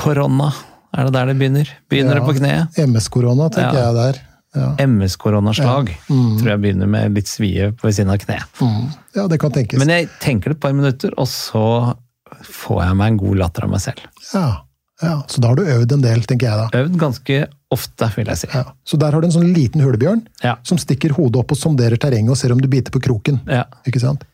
korona? 0.00 0.48
Er 0.96 1.04
det 1.06 1.12
der 1.18 1.26
det 1.30 1.36
begynner? 1.38 1.68
Begynner 1.92 2.16
Ja. 2.16 2.20
det 2.20 2.26
på 2.30 2.36
kneet? 2.38 2.78
MS-korona, 2.88 3.50
tenker 3.52 3.76
Ja. 3.76 3.92
jeg 3.92 3.94
der. 3.94 4.20
Ja. 4.56 4.74
MS-koronaslag. 4.86 5.92
Tror 6.08 6.48
jeg 6.48 6.60
begynner 6.64 6.88
med 6.88 7.14
litt 7.14 7.28
svie 7.28 7.70
ved 7.82 7.92
siden 7.94 8.10
av 8.10 8.18
kneet. 8.18 8.48
Mm. 8.60 8.88
ja, 9.14 9.26
det 9.28 9.38
kan 9.38 9.52
tenkes. 9.52 9.78
Men 9.78 9.88
jeg 9.88 10.08
tenker 10.20 10.50
det 10.50 10.56
et 10.56 10.60
par 10.64 10.72
minutter, 10.72 11.12
og 11.18 11.26
så 11.28 11.94
får 12.42 12.82
jeg 12.86 12.96
meg 12.96 13.06
en 13.12 13.16
god 13.18 13.36
latter 13.36 13.64
av 13.64 13.70
meg 13.70 13.80
selv. 13.84 14.00
Ja, 14.34 14.62
ja, 15.02 15.22
Så 15.28 15.40
da 15.40 15.48
har 15.48 15.56
du 15.56 15.62
øvd 15.64 15.92
en 15.96 16.02
del, 16.04 16.20
tenker 16.28 16.48
jeg 16.50 16.58
da. 16.60 16.80
Øvd 16.82 16.96
ganske 17.00 17.38
ofte, 17.72 18.08
vil 18.16 18.26
jeg 18.32 18.36
si. 18.42 18.48
Ja. 18.52 18.64
Så 18.84 18.98
der 19.00 19.12
har 19.14 19.20
du 19.22 19.26
en 19.28 19.32
sånn 19.32 19.52
liten 19.54 19.80
hulebjørn 19.84 20.24
Ja. 20.44 20.56
som 20.66 20.78
stikker 20.78 21.14
hodet 21.16 21.40
opp 21.40 21.52
og 21.54 21.58
sonderer 21.58 21.96
terrenget 21.96 22.30
og 22.34 22.36
ser 22.40 22.52
om 22.52 22.60
du 22.60 22.68
biter 22.68 22.90
på 22.92 23.00
kroken. 23.00 23.40
ja. 23.48 23.64
Ikke 23.86 24.00
sant? 24.02 24.24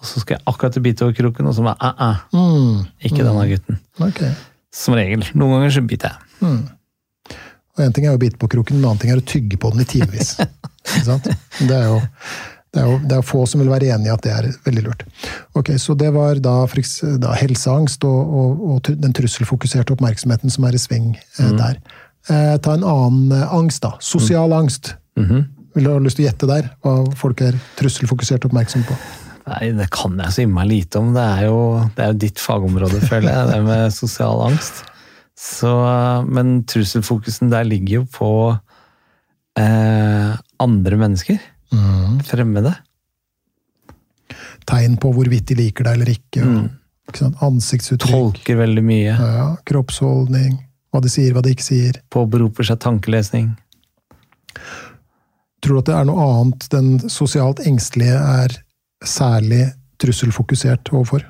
Og 0.00 0.04
så 0.06 0.20
skal 0.20 0.36
jeg 0.36 0.42
akkurat 0.50 0.76
bite 0.84 1.02
over 1.06 1.14
kroken, 1.16 1.46
og 1.48 1.54
så 1.56 1.62
bare 1.64 1.78
æ-æ. 1.80 2.10
Mm. 2.34 2.86
ikke 3.08 3.24
denne 3.24 3.44
gutten. 3.48 3.78
Okay. 4.00 4.32
Som 4.74 4.94
regel. 4.98 5.22
Noen 5.34 5.54
ganger 5.58 5.70
så 5.70 5.82
biter 5.86 6.10
jeg. 6.12 6.58
Og 7.74 7.82
En 7.84 7.92
ting 7.92 8.04
er 8.06 8.14
å 8.14 8.18
bite 8.20 8.36
på 8.38 8.46
kroken, 8.52 8.76
en 8.78 8.84
annen 8.84 8.98
ting 9.00 9.10
er 9.10 9.18
å 9.18 9.24
tygge 9.26 9.56
på 9.58 9.70
den 9.72 9.80
i 9.80 9.84
timevis. 9.88 10.36
Det 11.64 11.74
er 11.74 11.86
jo 11.88 12.00
det 12.74 12.82
er 12.82 12.90
jo 12.90 12.98
det 13.06 13.16
er 13.16 13.26
få 13.26 13.44
som 13.46 13.62
vil 13.62 13.70
være 13.70 13.92
enig 13.94 14.10
i 14.10 14.14
at 14.14 14.24
det 14.26 14.32
er 14.34 14.48
veldig 14.66 14.84
lurt. 14.88 15.04
Ok, 15.54 15.72
Så 15.78 15.94
det 15.98 16.10
var 16.14 16.40
da, 16.42 16.56
da 17.22 17.34
helseangst 17.38 18.04
og, 18.08 18.38
og, 18.40 18.64
og 18.70 18.92
den 19.00 19.14
trusselfokuserte 19.14 19.94
oppmerksomheten 19.94 20.50
som 20.50 20.66
er 20.66 20.74
i 20.74 20.82
sving 20.82 21.12
eh, 21.14 21.52
der. 21.54 21.78
Eh, 22.28 22.54
ta 22.58 22.74
en 22.74 22.86
annen 22.88 23.34
eh, 23.36 23.52
angst, 23.54 23.84
da. 23.84 23.94
Sosial 24.02 24.52
angst. 24.56 24.96
Vil 25.14 25.86
du 25.86 25.90
ha 25.90 26.00
lyst 26.02 26.18
til 26.18 26.26
å 26.26 26.28
gjette 26.30 26.50
der? 26.50 26.72
Hva 26.82 26.96
folk 27.18 27.42
er 27.46 27.58
trusselfokusert 27.78 28.46
oppmerksom 28.48 28.82
på? 28.88 28.98
Nei, 29.44 29.70
det 29.76 29.90
kan 29.92 30.16
jeg 30.18 30.32
så 30.32 30.44
innmari 30.44 30.78
lite 30.78 31.02
om. 31.02 31.12
Det 31.14 31.22
er, 31.22 31.46
jo, 31.50 31.62
det 31.94 32.04
er 32.04 32.12
jo 32.12 32.20
ditt 32.22 32.40
fagområde, 32.40 33.00
føler 33.04 33.30
jeg, 33.30 33.48
det 33.52 33.62
med 33.66 33.94
sosial 33.94 34.40
angst. 34.46 34.84
Så, 35.38 35.70
men 36.30 36.62
trusselfokusen 36.70 37.50
der 37.52 37.66
ligger 37.66 38.00
jo 38.00 38.04
på 38.14 38.30
eh, 39.60 40.30
andre 40.64 41.00
mennesker. 41.00 41.42
Fremmede. 42.24 42.74
Tegn 44.68 44.96
på 45.00 45.10
hvorvidt 45.12 45.50
de 45.50 45.58
liker 45.58 45.84
deg 45.88 45.98
eller 45.98 46.12
ikke. 46.14 46.44
Mm. 46.44 46.68
ikke? 47.10 47.30
Ansiktsuttrykk, 47.44 48.14
Tolker 48.14 48.56
veldig 48.62 48.84
mye. 48.84 49.12
ja, 49.18 49.48
kroppsholdning, 49.68 50.56
hva 50.94 51.02
de 51.04 51.12
sier, 51.12 51.34
hva 51.36 51.42
de 51.44 51.52
ikke 51.52 51.66
sier. 51.66 52.00
Påberoper 52.14 52.64
seg 52.70 52.80
tankelesning. 52.84 53.52
Tror 55.64 55.78
du 55.78 55.82
at 55.82 55.88
det 55.90 55.94
er 55.98 56.08
noe 56.08 56.24
annet 56.40 56.66
den 56.72 56.90
sosialt 57.12 57.60
engstelige 57.64 58.16
er 58.20 58.56
særlig 59.04 59.66
trusselfokusert 60.00 60.90
overfor? 60.92 61.24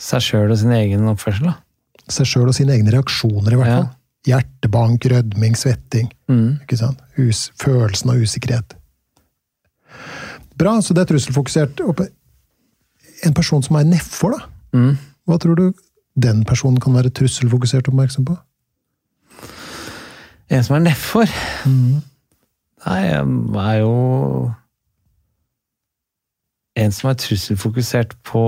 Seg 0.00 0.24
sjøl 0.24 0.52
og 0.52 0.58
sin 0.60 0.72
egen 0.74 1.06
oppførsel. 1.08 1.52
da. 1.52 1.60
seg 2.10 2.26
sjøl 2.28 2.50
og 2.50 2.56
sine 2.56 2.74
egne 2.76 2.92
reaksjoner, 2.92 3.54
i 3.54 3.56
hvert 3.56 3.70
Ja. 3.70 3.84
Hjertebank, 4.24 5.04
rødming, 5.10 5.56
svetting. 5.58 6.08
Ikke 6.62 6.78
sant? 6.80 7.02
Us 7.20 7.50
følelsen 7.60 8.10
av 8.10 8.22
usikkerhet. 8.24 8.76
Bra, 10.58 10.80
så 10.80 10.94
det 10.94 11.04
er 11.04 11.10
trusselfokusert. 11.12 11.82
En 13.24 13.34
person 13.34 13.62
som 13.62 13.76
er 13.76 13.88
nedfor, 13.88 14.36
da? 14.36 14.48
Mm. 14.74 14.96
Hva 15.28 15.38
tror 15.40 15.58
du 15.58 15.66
den 16.20 16.44
personen 16.46 16.80
kan 16.80 16.94
være 16.94 17.10
trusselfokusert 17.10 17.88
oppmerksom 17.90 18.26
på? 18.28 18.36
En 20.52 20.64
som 20.64 20.76
er 20.76 20.84
nedfor? 20.84 21.30
Nei, 22.84 23.00
jeg 23.08 23.24
er 23.64 23.78
jo 23.80 23.94
En 26.74 26.90
som 26.90 27.10
er 27.12 27.18
trusselfokusert 27.22 28.16
på 28.26 28.44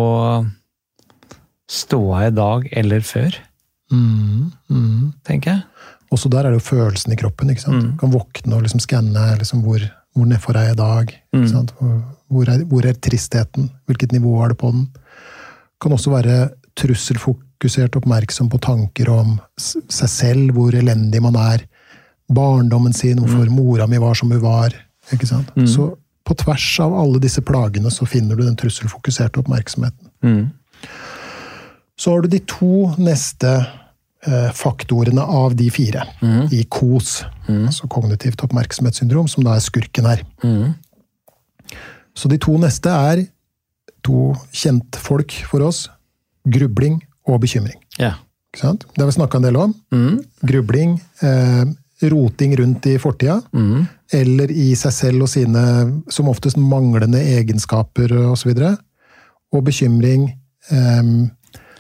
ståa 1.70 2.24
i 2.27 2.33
dag 2.35 2.66
eller 2.74 3.05
før, 3.07 3.37
Mm, 3.93 4.51
mm. 4.70 5.12
tenker 5.26 5.53
jeg. 5.53 5.62
Også 6.14 6.30
der 6.30 6.47
er 6.47 6.55
det 6.55 6.61
jo 6.61 6.68
følelsen 6.68 7.12
i 7.12 7.18
kroppen. 7.18 7.51
ikke 7.51 7.62
sant? 7.62 7.82
Mm. 7.82 7.93
Du 7.93 7.97
kan 8.01 8.12
våkne 8.12 8.59
og 8.59 8.66
liksom 8.66 8.82
skanne 8.82 9.24
liksom 9.41 9.62
hvor, 9.66 9.82
hvor 10.14 10.28
nedfor 10.28 10.59
er 10.59 10.68
jeg 10.68 10.76
i 10.76 10.82
dag. 10.82 11.16
Mm. 11.32 11.41
Ikke 11.41 11.53
sant? 11.53 11.74
Hvor, 11.78 11.97
hvor, 12.28 12.53
er, 12.53 12.64
hvor 12.70 12.87
er 12.87 13.01
tristheten? 13.03 13.70
Hvilket 13.87 14.12
nivå 14.12 14.39
er 14.45 14.55
det 14.55 14.61
på 14.62 14.72
den? 14.74 14.89
Kan 15.82 15.93
også 15.93 16.14
være 16.14 16.39
trusselfokusert 16.76 17.97
oppmerksom 17.97 18.51
på 18.53 18.61
tanker 18.62 19.11
om 19.12 19.37
seg 19.59 20.11
selv, 20.12 20.57
hvor 20.57 20.74
elendig 20.76 21.22
man 21.24 21.39
er. 21.41 21.66
Barndommen 22.32 22.93
sin, 22.97 23.20
hvorfor 23.22 23.51
mora 23.53 23.87
mi 23.87 24.01
var 24.03 24.14
som 24.18 24.30
hun 24.32 24.43
var. 24.43 24.74
ikke 25.12 25.28
sant? 25.28 25.53
Så 25.70 25.95
på 26.26 26.34
tvers 26.34 26.80
av 26.82 26.95
alle 26.99 27.20
disse 27.22 27.43
plagene 27.47 27.91
så 27.95 28.07
finner 28.07 28.37
du 28.37 28.43
den 28.43 28.57
trusselfokuserte 28.59 29.39
oppmerksomheten. 29.41 30.11
Mm. 31.97 32.01
Så 32.01 32.12
har 32.12 32.22
du 32.22 32.28
de 32.28 32.38
to 32.44 32.92
neste 33.01 33.53
eh, 34.26 34.51
faktorene 34.53 35.22
av 35.22 35.55
de 35.57 35.70
fire 35.70 36.03
i 36.53 36.64
KOS, 36.68 37.24
altså 37.49 37.88
kognitivt 37.88 38.42
oppmerksomhetssyndrom, 38.44 39.28
som 39.28 39.44
da 39.44 39.55
er 39.57 39.64
skurken 39.64 40.05
her. 40.05 40.22
Mm. 40.44 40.74
Så 42.16 42.28
de 42.28 42.38
to 42.38 42.59
neste 42.59 42.88
er 42.92 43.24
to 44.05 44.34
kjentfolk 44.53 45.32
for 45.49 45.64
oss. 45.66 45.86
Grubling 46.47 47.01
og 47.26 47.40
bekymring. 47.40 47.80
Sant? 48.57 48.86
Det 48.94 49.03
har 49.03 49.11
vi 49.11 49.16
snakka 49.18 49.36
en 49.40 49.42
del 49.49 49.57
om. 49.57 49.74
Mm. 49.92 50.20
Grubling, 50.49 51.01
eh, 51.22 51.64
roting 52.09 52.57
rundt 52.57 52.86
i 52.86 52.99
fortida, 52.99 53.42
Mm. 53.53 53.86
eller 54.12 54.51
i 54.51 54.74
seg 54.74 54.92
selv 54.92 55.22
og 55.22 55.28
sine 55.28 56.03
som 56.09 56.28
oftest 56.28 56.57
manglende 56.57 57.18
egenskaper 57.20 58.12
osv. 58.30 58.49
Og, 58.49 58.57
så 58.57 58.78
og 59.53 59.64
bekymring 59.64 60.30
eh, 60.70 61.03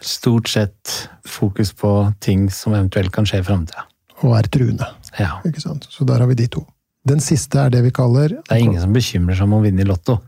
Stort 0.06 0.48
sett 0.52 1.08
fokus 1.26 1.72
på 1.74 1.90
ting 2.22 2.46
som 2.54 2.74
eventuelt 2.76 3.10
kan 3.14 3.26
skje 3.26 3.40
i 3.42 3.46
framtida. 3.46 3.82
og 4.22 4.32
er 4.38 4.46
truende. 4.48 4.86
Ja. 5.18 5.40
Ikke 5.44 5.60
sant? 5.60 5.86
Så 5.92 6.06
der 6.08 6.22
har 6.22 6.26
vi 6.30 6.34
de 6.38 6.46
to. 6.48 6.62
Den 7.06 7.20
siste 7.20 7.58
er 7.60 7.70
det 7.70 7.82
vi 7.84 7.90
kaller 7.94 8.28
Det 8.28 8.50
er 8.54 8.62
ingen 8.64 8.80
som 8.80 8.92
bekymrer 8.94 9.36
seg 9.36 9.44
om 9.44 9.52
å 9.58 9.62
vinne 9.62 9.82
i 9.84 9.86
Lotto. 9.86 10.20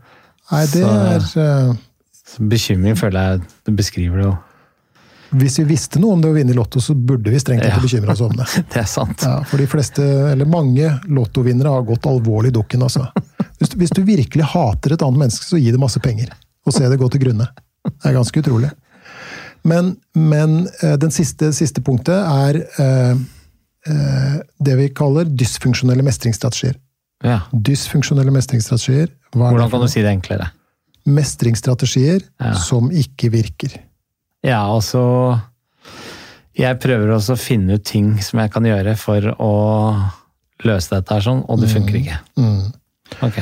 Nei, 0.51 0.65
det 0.65 0.83
Så- 0.83 1.39
er 1.39 1.69
eh, 1.69 1.73
Så 2.29 2.43
bekymring 2.47 2.95
føler 2.95 3.19
jeg 3.31 3.41
det 3.65 3.75
beskriver 3.75 4.17
det 4.17 4.25
jo. 4.27 4.37
Hvis 5.31 5.57
vi 5.59 5.63
visste 5.75 5.99
noe 6.01 6.13
om 6.13 6.21
det 6.21 6.29
å 6.29 6.33
vinne 6.35 6.51
i 6.51 6.57
Lotto, 6.57 6.79
så 6.81 6.93
burde 6.95 7.29
vi 7.29 7.37
strengt 7.39 7.61
tatt 7.63 7.75
Ja. 7.77 7.79
bekymre 7.81 8.11
oss 8.11 8.21
om 8.21 8.31
det. 8.35 8.45
Det 8.73 8.77
er 8.81 8.85
sant. 8.89 9.21
Ja, 9.21 9.41
for 9.43 9.57
de 9.57 9.67
fleste, 9.67 10.01
eller 10.31 10.45
mange 10.45 10.89
lottovinnere 11.07 11.69
har 11.69 11.83
gått 11.83 12.05
alvorlig 12.09 12.51
dukken. 12.51 12.81
Altså. 12.81 13.07
Hvis, 13.59 13.69
du- 13.69 13.77
hvis 13.77 13.93
du 13.93 14.03
virkelig 14.03 14.43
hater 14.43 14.93
et 14.93 15.01
annet 15.01 15.19
menneske, 15.19 15.45
så 15.45 15.57
gi 15.61 15.71
det 15.71 15.79
masse 15.79 15.99
penger. 15.99 16.29
Og 16.65 16.73
se 16.73 16.87
det 16.89 16.99
gå 16.99 17.09
til 17.11 17.21
grunne. 17.21 17.47
Det 17.85 18.05
er 18.05 18.13
ganske 18.13 18.41
utrolig. 18.41 18.71
Men, 19.67 19.95
men 20.15 20.67
eh, 20.81 20.95
den 21.01 21.11
siste, 21.11 21.51
siste 21.55 21.81
punktet 21.85 22.15
er 22.15 22.61
eh, 22.79 23.17
eh, 23.89 24.37
det 24.63 24.77
vi 24.79 24.87
kaller 24.95 25.27
dysfunksjonelle 25.27 26.05
mestringsstrategier. 26.05 26.77
Ja. 27.25 27.41
Dysfunksjonelle 27.51 28.31
mestringsstrategier. 28.31 29.09
Er 29.11 29.37
Hvordan 29.37 29.69
kan 29.71 29.83
du 29.83 29.89
si 29.91 30.01
det 30.05 30.13
enklere? 30.13 30.51
Mestringsstrategier 31.09 32.23
Ja. 32.39 32.53
som 32.55 32.89
ikke 32.91 33.31
virker. 33.33 33.75
Ja, 34.45 34.61
altså 34.71 35.39
Jeg 36.55 36.79
prøver 36.79 37.13
også 37.15 37.35
å 37.35 37.39
finne 37.39 37.75
ut 37.75 37.83
ting 37.87 38.17
som 38.23 38.39
jeg 38.39 38.51
kan 38.51 38.63
gjøre 38.67 38.95
for 38.99 39.21
å 39.39 39.53
løse 40.67 40.91
dette 40.91 41.13
her 41.15 41.23
sånn, 41.23 41.43
og 41.47 41.61
det 41.61 41.69
funker 41.71 41.95
ikke. 42.01 42.17
Mm. 42.35 42.73
Ok. 43.23 43.37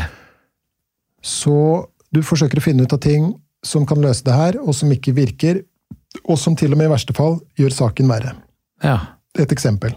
Så 1.25 1.55
du 2.13 2.21
forsøker 2.21 2.59
å 2.59 2.63
finne 2.63 2.85
ut 2.85 2.93
av 2.93 3.01
ting 3.01 3.31
som 3.65 3.87
kan 3.89 3.97
løse 4.03 4.21
det 4.25 4.35
her, 4.37 4.59
og 4.61 4.75
som 4.77 4.91
ikke 4.93 5.15
virker, 5.17 5.63
og 6.25 6.37
som 6.39 6.55
til 6.55 6.71
og 6.73 6.77
med 6.79 6.87
i 6.87 6.93
verste 6.93 7.13
fall 7.13 7.39
gjør 7.59 7.73
saken 7.75 8.07
verre. 8.09 8.35
Ja. 8.83 8.97
Et 9.37 9.51
eksempel. 9.51 9.93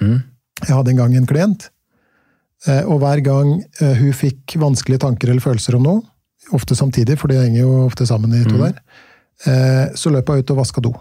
Mm. 0.00 0.22
Jeg 0.66 0.74
hadde 0.74 0.90
en 0.90 0.96
gang 0.96 1.16
en 1.16 1.26
klient, 1.26 1.68
eh, 2.66 2.82
og 2.86 3.00
hver 3.02 3.20
gang 3.22 3.62
eh, 3.80 3.94
hun 4.00 4.12
fikk 4.12 4.56
vanskelige 4.58 5.00
tanker 5.04 5.30
eller 5.30 5.40
følelser 5.44 5.76
om 5.76 5.82
noe, 5.82 6.02
ofte 6.54 6.74
samtidig, 6.78 7.18
for 7.18 7.28
det 7.28 7.42
henger 7.42 7.60
jo 7.60 7.86
ofte 7.86 8.06
sammen 8.06 8.32
i 8.34 8.44
to 8.44 8.56
Mm. 8.56 8.60
der, 8.64 8.80
eh, 9.46 9.94
så 9.94 10.10
løp 10.10 10.28
hun 10.28 10.38
ut 10.38 10.50
og 10.50 10.56
vaska 10.62 10.80
do. 10.82 10.94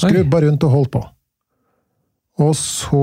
Skrubba 0.00 0.40
rundt 0.40 0.64
og 0.64 0.70
holdt 0.70 0.90
på. 0.94 1.02
Og 2.40 2.54
så 2.56 3.00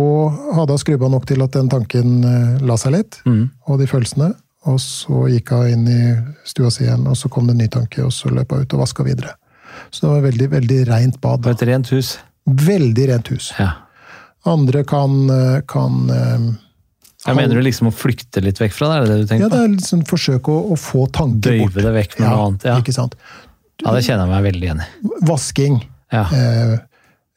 hadde 0.56 0.74
hun 0.74 0.82
skrubba 0.82 1.10
nok 1.14 1.28
til 1.30 1.44
at 1.46 1.52
den 1.54 1.70
tanken 1.70 2.22
la 2.66 2.76
seg 2.78 2.92
litt, 2.96 3.20
Mm. 3.26 3.50
og 3.68 3.80
de 3.80 3.86
følelsene. 3.88 4.34
Og 4.66 4.80
så 4.80 5.28
gikk 5.30 5.50
hun 5.54 5.68
inn 5.68 5.88
i 5.88 6.16
stua 6.44 6.70
si 6.72 6.84
igjen, 6.84 7.06
og 7.08 7.16
så 7.16 7.30
kom 7.30 7.46
det 7.48 7.52
en 7.54 7.58
ny 7.60 7.68
tanke, 7.68 8.04
og 8.04 8.12
så 8.12 8.30
løp 8.34 8.52
hun 8.52 8.62
ut 8.62 8.74
og 8.74 8.80
vaska 8.80 9.04
videre. 9.04 9.36
Så 9.90 10.06
det 10.06 10.12
var 10.14 10.24
veldig, 10.28 10.48
veldig 10.54 10.80
rent 10.90 11.20
bad. 11.24 11.42
Da. 11.46 11.52
et 11.56 11.64
rent 11.70 11.92
hus. 11.96 12.16
Veldig 12.48 13.08
rent 13.12 13.28
hus. 13.34 13.52
Ja. 13.60 13.72
Andre 14.48 14.84
kan, 14.88 15.18
eh, 15.34 15.60
kan 15.68 16.10
eh, 16.14 16.48
Jeg 17.28 17.36
mener 17.36 17.58
du 17.60 17.62
liksom 17.66 17.90
å 17.90 17.94
flykte 17.96 18.40
litt 18.46 18.62
vekk 18.62 18.76
fra 18.78 18.88
det? 18.94 18.98
Er 18.98 19.06
det 19.10 19.16
det 19.18 19.28
du 19.28 19.44
Ja, 19.44 19.50
det 19.52 19.60
er 19.66 19.72
liksom 19.74 20.06
forsøk 20.08 20.48
å, 20.54 20.58
å 20.72 20.78
få 20.80 21.08
tanker 21.12 21.52
Døyve 21.52 21.66
bort. 21.68 21.82
det 21.84 21.94
vekk 21.98 22.20
med 22.22 22.28
noe 22.30 22.46
annet? 22.46 22.68
Ja. 22.70 22.78
Ikke 22.80 22.96
sant. 22.96 23.18
ja, 23.84 23.92
det 23.94 24.06
kjenner 24.08 24.24
jeg 24.28 24.34
meg 24.36 24.46
veldig 24.52 24.70
igjen 24.70 24.84
i. 24.86 24.88
Vasking. 25.28 25.80
Ja. 26.14 26.24
Eh, 26.32 26.74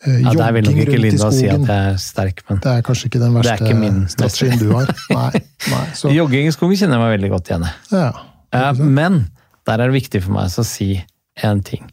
eh, 0.07 0.21
Ja, 0.23 0.33
Der 0.39 0.55
vil 0.57 0.65
nok 0.71 0.79
ikke 0.87 1.01
Linda 1.03 1.33
si 1.35 1.49
at 1.51 1.67
jeg 1.67 1.91
er 1.91 1.99
sterk, 2.01 2.45
men 2.49 2.61
Det 2.63 2.71
er 2.77 2.87
kanskje 2.87 3.11
ikke 3.11 3.21
den 3.21 3.35
Det 3.35 3.51
er 3.51 3.59
verste 3.59 4.15
strategien 4.15 4.59
du 4.63 4.71
har. 4.77 4.95
Nei, 5.11 5.43
nei. 5.75 5.85
Så, 5.99 6.13
jogging 6.21 6.47
i 6.47 6.55
skogen 6.55 6.79
kjenner 6.79 6.97
jeg 7.01 7.05
meg 7.09 7.17
veldig 7.19 7.31
godt 7.35 7.51
igjen 7.51 7.67
i. 7.67 7.73
ja. 7.99 8.11
Ja, 8.51 8.73
men 8.75 9.29
der 9.69 9.79
er 9.79 9.91
det 9.91 9.95
viktig 9.95 10.25
for 10.25 10.35
meg 10.35 10.51
å 10.59 10.65
si 10.67 11.05
én 11.47 11.61
ting. 11.63 11.85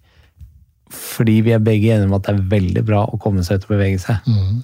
Fordi 0.93 1.39
vi 1.45 1.51
er 1.55 1.59
begge 1.63 1.93
enige 1.95 2.07
om 2.07 2.13
at 2.17 2.27
det 2.27 2.35
er 2.35 2.45
veldig 2.51 2.83
bra 2.87 3.03
å 3.07 3.19
komme 3.19 3.43
seg 3.43 3.59
ut 3.59 3.67
og 3.67 3.73
bevege 3.75 3.99
seg. 3.99 4.27
Mm. 4.27 4.61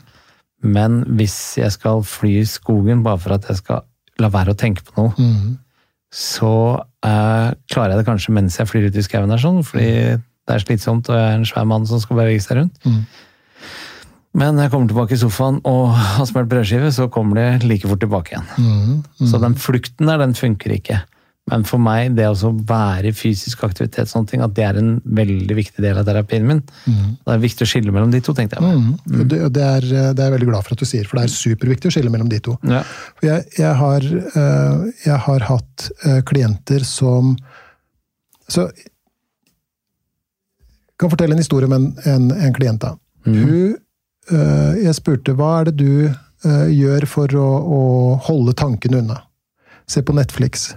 Men 0.76 1.01
hvis 1.19 1.36
jeg 1.59 1.71
skal 1.76 2.03
fly 2.07 2.38
i 2.39 2.45
skogen 2.47 3.01
bare 3.03 3.19
for 3.19 3.36
at 3.36 3.49
jeg 3.49 3.59
skal 3.59 3.82
la 4.21 4.30
være 4.32 4.53
å 4.53 4.59
tenke 4.59 4.84
på 4.88 4.95
noe, 5.01 5.13
Mm. 5.19 5.57
så 6.13 6.51
eh, 7.03 7.49
klarer 7.74 7.91
jeg 7.95 7.97
det 7.99 8.07
kanskje 8.07 8.34
mens 8.38 8.57
jeg 8.59 8.69
flyr 8.69 8.88
ut 8.88 8.95
i 8.95 9.03
skauen, 9.03 9.34
sånn, 9.41 9.63
fordi 9.65 9.89
det 10.47 10.53
er 10.55 10.59
slitsomt 10.63 11.09
og 11.09 11.15
jeg 11.17 11.26
er 11.32 11.38
en 11.39 11.45
svær 11.47 11.65
mann 11.67 11.86
som 11.89 11.99
skal 11.99 12.19
bevege 12.21 12.41
seg 12.43 12.57
rundt. 12.61 12.78
Mm. 12.86 13.01
Men 14.34 14.55
når 14.55 14.63
jeg 14.65 14.71
kommer 14.74 14.89
tilbake 14.89 15.13
i 15.13 15.21
sofaen 15.21 15.59
og 15.69 15.91
har 16.17 16.26
smelt 16.30 16.49
brødskive, 16.49 16.91
så 16.95 17.09
kommer 17.13 17.38
det 17.41 17.67
like 17.69 17.88
fort 17.89 18.01
tilbake 18.01 18.34
igjen. 18.34 18.47
Mm. 18.57 19.28
Så 19.30 19.39
den 19.43 19.55
flukten 19.61 20.09
der, 20.09 20.17
den 20.24 20.34
funker 20.38 20.74
ikke. 20.74 21.01
Men 21.51 21.65
for 21.67 21.81
meg, 21.83 22.13
det 22.15 22.23
å 22.23 22.51
være 22.63 23.09
i 23.09 23.15
fysisk 23.15 23.65
aktivitet, 23.67 24.07
sånne 24.07 24.29
ting, 24.31 24.43
at 24.45 24.53
det 24.55 24.63
er 24.63 24.77
en 24.79 24.93
veldig 25.03 25.55
viktig 25.57 25.83
del 25.83 25.97
av 25.99 26.05
terapien 26.07 26.45
min. 26.47 26.61
Det 26.87 27.33
er 27.33 27.41
viktig 27.41 27.65
å 27.65 27.67
skille 27.67 27.91
mellom 27.91 28.13
de 28.13 28.21
to, 28.23 28.31
tenkte 28.37 28.61
jeg. 28.61 28.63
Mm. 28.63 28.93
Mm. 29.03 29.25
Det, 29.27 29.39
det, 29.57 29.65
er, 29.65 29.87
det 30.15 30.23
er 30.23 30.29
jeg 30.29 30.35
veldig 30.37 30.47
glad 30.47 30.63
for 30.63 30.77
at 30.77 30.83
du 30.83 30.87
sier, 30.87 31.09
for 31.09 31.19
det 31.19 31.25
er 31.27 31.33
superviktig 31.33 31.91
å 31.91 31.95
skille 31.97 32.13
mellom 32.13 32.29
de 32.31 32.39
to. 32.45 32.55
Ja. 32.71 32.79
Jeg, 33.25 33.43
jeg, 33.57 33.73
har, 33.81 34.07
eh, 34.07 34.85
jeg 35.03 35.19
har 35.25 35.47
hatt 35.49 35.89
eh, 36.07 36.21
klienter 36.29 36.87
som 36.87 37.35
Så 38.47 38.69
jeg 38.71 38.87
kan 41.01 41.11
fortelle 41.11 41.35
en 41.35 41.41
historie 41.41 41.67
om 41.67 41.75
en, 41.75 41.89
en, 42.07 42.29
en 42.31 42.53
klient. 42.55 42.79
da. 42.85 42.93
Hun, 43.27 43.75
eh, 44.31 44.73
jeg 44.85 44.95
spurte 44.95 45.35
hva 45.35 45.57
er 45.59 45.71
det 45.71 45.75
du 45.81 46.07
eh, 46.07 46.69
gjør 46.71 47.07
for 47.09 47.35
å, 47.35 47.49
å 47.59 47.81
holde 48.29 48.55
tankene 48.55 49.01
unna. 49.03 49.19
Se 49.91 49.99
på 50.05 50.15
Netflix. 50.15 50.69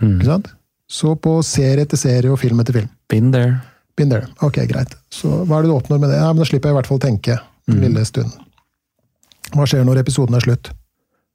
Mm. 0.00 0.16
Ikke 0.16 0.30
sant? 0.30 0.50
Så 0.90 1.14
på 1.22 1.36
serie 1.46 1.86
etter 1.86 2.00
serie 2.00 2.32
og 2.32 2.40
film 2.40 2.60
etter 2.62 2.80
film. 2.80 2.90
Been 3.10 3.30
there. 3.34 3.60
Been 3.96 4.10
there. 4.10 4.26
Ok, 4.42 4.58
greit. 4.70 4.96
Så 5.12 5.30
hva 5.44 5.58
er 5.58 5.66
det 5.66 5.70
du 5.70 5.76
oppnår 5.76 6.00
med 6.02 6.10
det? 6.10 6.18
Ja, 6.18 6.32
men 6.32 6.42
Da 6.42 6.48
slipper 6.48 6.70
jeg 6.70 6.76
i 6.76 6.80
hvert 6.80 6.90
fall 6.90 7.00
å 7.00 7.06
tenke 7.06 7.38
en 7.70 7.80
lille 7.84 8.04
stund. 8.08 8.34
Hva 9.54 9.66
skjer 9.68 9.86
når 9.86 10.02
episoden 10.02 10.36
er 10.38 10.44
slutt? 10.44 10.72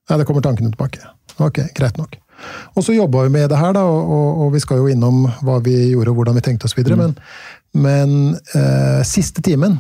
Nei, 0.10 0.20
det 0.20 0.28
kommer 0.28 0.44
tankene 0.44 0.72
tilbake. 0.74 1.02
Ok, 1.42 1.62
greit 1.76 1.98
nok. 2.00 2.18
Og 2.76 2.84
så 2.84 2.94
jobba 2.96 3.24
vi 3.26 3.34
med 3.38 3.50
det 3.50 3.60
her, 3.60 3.74
da, 3.76 3.84
og, 3.88 4.42
og, 4.44 4.50
vi 4.54 4.62
skal 4.64 4.82
jo 4.82 4.90
innom 4.92 5.24
hva 5.46 5.60
vi 5.64 5.76
gjorde 5.94 6.12
og 6.12 6.20
hvordan 6.20 6.38
vi 6.38 6.44
tenkte 6.46 6.68
oss 6.68 6.76
videre. 6.78 6.98
Men, 7.00 7.16
men 7.80 8.18
eh, 8.58 9.02
siste 9.08 9.44
timen 9.46 9.80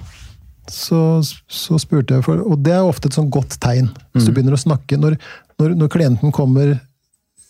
så, 0.71 1.19
så 1.21 1.77
spurte 1.77 2.15
jeg 2.15 2.25
for 2.25 2.41
Og 2.41 2.57
det 2.65 2.73
er 2.73 2.87
ofte 2.87 3.11
et 3.11 3.17
sånn 3.17 3.29
godt 3.29 3.59
tegn. 3.61 3.91
Hvis 4.15 4.25
du 4.25 4.31
begynner 4.33 4.55
å 4.55 4.61
snakke 4.61 4.97
Når, 4.97 5.13
når, 5.61 5.75
når 5.77 5.91
klienten 5.93 6.33
kommer 6.33 6.71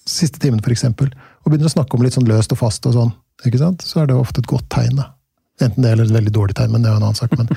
siste 0.10 0.40
timen, 0.42 0.62
for 0.64 0.74
eksempel, 0.74 1.12
og 1.44 1.52
begynner 1.52 1.70
å 1.70 1.76
snakke 1.76 1.98
om 1.98 2.04
litt 2.06 2.16
sånn 2.18 2.28
løst 2.30 2.54
og 2.54 2.60
fast 2.62 2.86
og 2.90 2.96
sånn, 2.96 3.14
ikke 3.46 3.62
sant? 3.62 3.86
så 3.86 4.04
er 4.04 4.10
det 4.10 4.18
ofte 4.18 4.42
et 4.44 4.50
godt 4.50 4.68
tegn. 4.74 5.00
da. 5.02 5.12
Enten 5.64 5.86
det 5.86 5.94
eller 5.96 6.10
et 6.10 6.16
veldig 6.16 6.34
dårlig 6.36 6.56
tegn, 6.60 6.74
men 6.74 6.84
det 6.84 6.90
er 6.92 6.98
jo 6.98 7.00
en 7.00 7.08
annen 7.08 7.18
sak. 7.18 7.32
Men, 7.40 7.48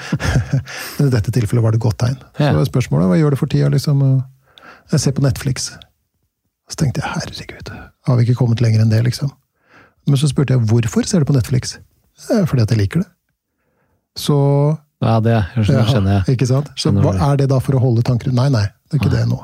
men 0.99 1.09
i 1.09 1.13
dette 1.13 1.35
tilfellet 1.35 1.65
var 1.65 1.75
det 1.75 1.81
et 1.81 1.87
godt 1.87 1.99
tegn. 2.05 2.17
Ja. 2.39 2.53
Så 2.53 2.61
var 2.61 2.71
spørsmålet 2.71 3.11
hva 3.11 3.19
gjør 3.19 3.35
det 3.35 3.41
for 3.41 3.51
tida? 3.53 3.71
Liksom, 3.75 4.05
jeg 4.93 5.03
ser 5.03 5.17
på 5.17 5.25
Netflix. 5.27 5.73
Så 6.69 6.79
tenkte 6.79 7.03
jeg 7.03 7.11
herregud, 7.17 7.73
har 8.07 8.19
vi 8.19 8.27
ikke 8.27 8.39
kommet 8.43 8.63
lenger 8.63 8.85
enn 8.85 8.93
det, 8.93 9.01
liksom? 9.09 9.33
Men 10.09 10.21
så 10.21 10.29
spurte 10.31 10.55
jeg 10.55 10.65
hvorfor 10.69 11.07
ser 11.09 11.25
du 11.25 11.29
på 11.29 11.37
Netflix? 11.37 11.79
«Eh, 12.31 12.45
Fordi 12.49 12.65
at 12.65 12.73
jeg 12.73 12.81
liker 12.81 13.05
det. 13.05 13.09
Så 14.19 14.37
Ja, 15.05 15.21
det 15.23 15.37
skjønner, 15.55 15.87
skjønner 15.87 16.17
jeg. 16.17 16.35
Ikke 16.35 16.49
sant? 16.51 16.71
Så 16.79 16.91
hva 16.97 17.13
er 17.31 17.37
det 17.39 17.47
da 17.53 17.61
for 17.63 17.79
å 17.79 17.83
holde 17.83 18.03
tanker 18.07 18.33
Nei, 18.35 18.49
nei, 18.51 18.65
det 18.89 18.99
er 18.99 19.03
ikke 19.03 19.13
det 19.15 19.27
nå. 19.31 19.39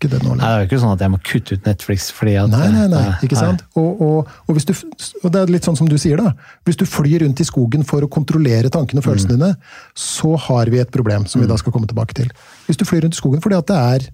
Ikke 0.00 0.08
det 0.14 0.22
nå 0.24 0.32
Nei, 0.32 0.40
det 0.40 0.48
er 0.48 0.62
jo 0.62 0.66
ikke 0.70 0.78
sånn 0.80 0.92
at 0.94 1.02
jeg 1.04 1.12
må 1.12 1.18
kutte 1.28 1.56
ut 1.58 1.66
Netflix 1.68 2.06
fordi 2.16 2.32
at 2.40 2.48
Nei, 2.48 2.68
nei, 2.72 2.86
nei, 2.88 3.00
Nei, 3.04 3.16
ikke 3.26 3.36
sant? 3.36 3.60
Og, 3.76 4.00
og, 4.00 4.30
og, 4.48 4.54
hvis 4.56 4.64
du, 4.64 4.72
og 5.20 5.26
det 5.34 5.42
er 5.42 5.52
litt 5.52 5.66
sånn 5.68 5.76
som 5.76 5.90
du 5.90 5.98
sier, 6.00 6.16
da. 6.16 6.32
Hvis 6.64 6.78
du 6.80 6.86
flyr 6.88 7.20
rundt 7.26 7.42
i 7.44 7.44
skogen 7.44 7.84
for 7.84 8.00
å 8.00 8.08
kontrollere 8.08 8.70
tankene 8.72 9.02
og 9.02 9.06
følelsene 9.10 9.36
Mm. 9.36 9.42
dine, 9.44 9.50
så 9.92 10.32
har 10.48 10.72
vi 10.72 10.80
et 10.80 10.90
problem 10.90 11.26
som 11.28 11.42
vi 11.44 11.46
da 11.50 11.58
skal 11.60 11.74
komme 11.76 11.86
tilbake 11.90 12.16
til. 12.16 12.32
Hvis 12.66 12.80
du 12.80 12.86
flyr 12.88 13.04
rundt 13.04 13.18
i 13.18 13.20
skogen 13.20 13.44
fordi 13.44 13.58
at 13.60 13.68
det 13.68 13.76
er 13.76 14.08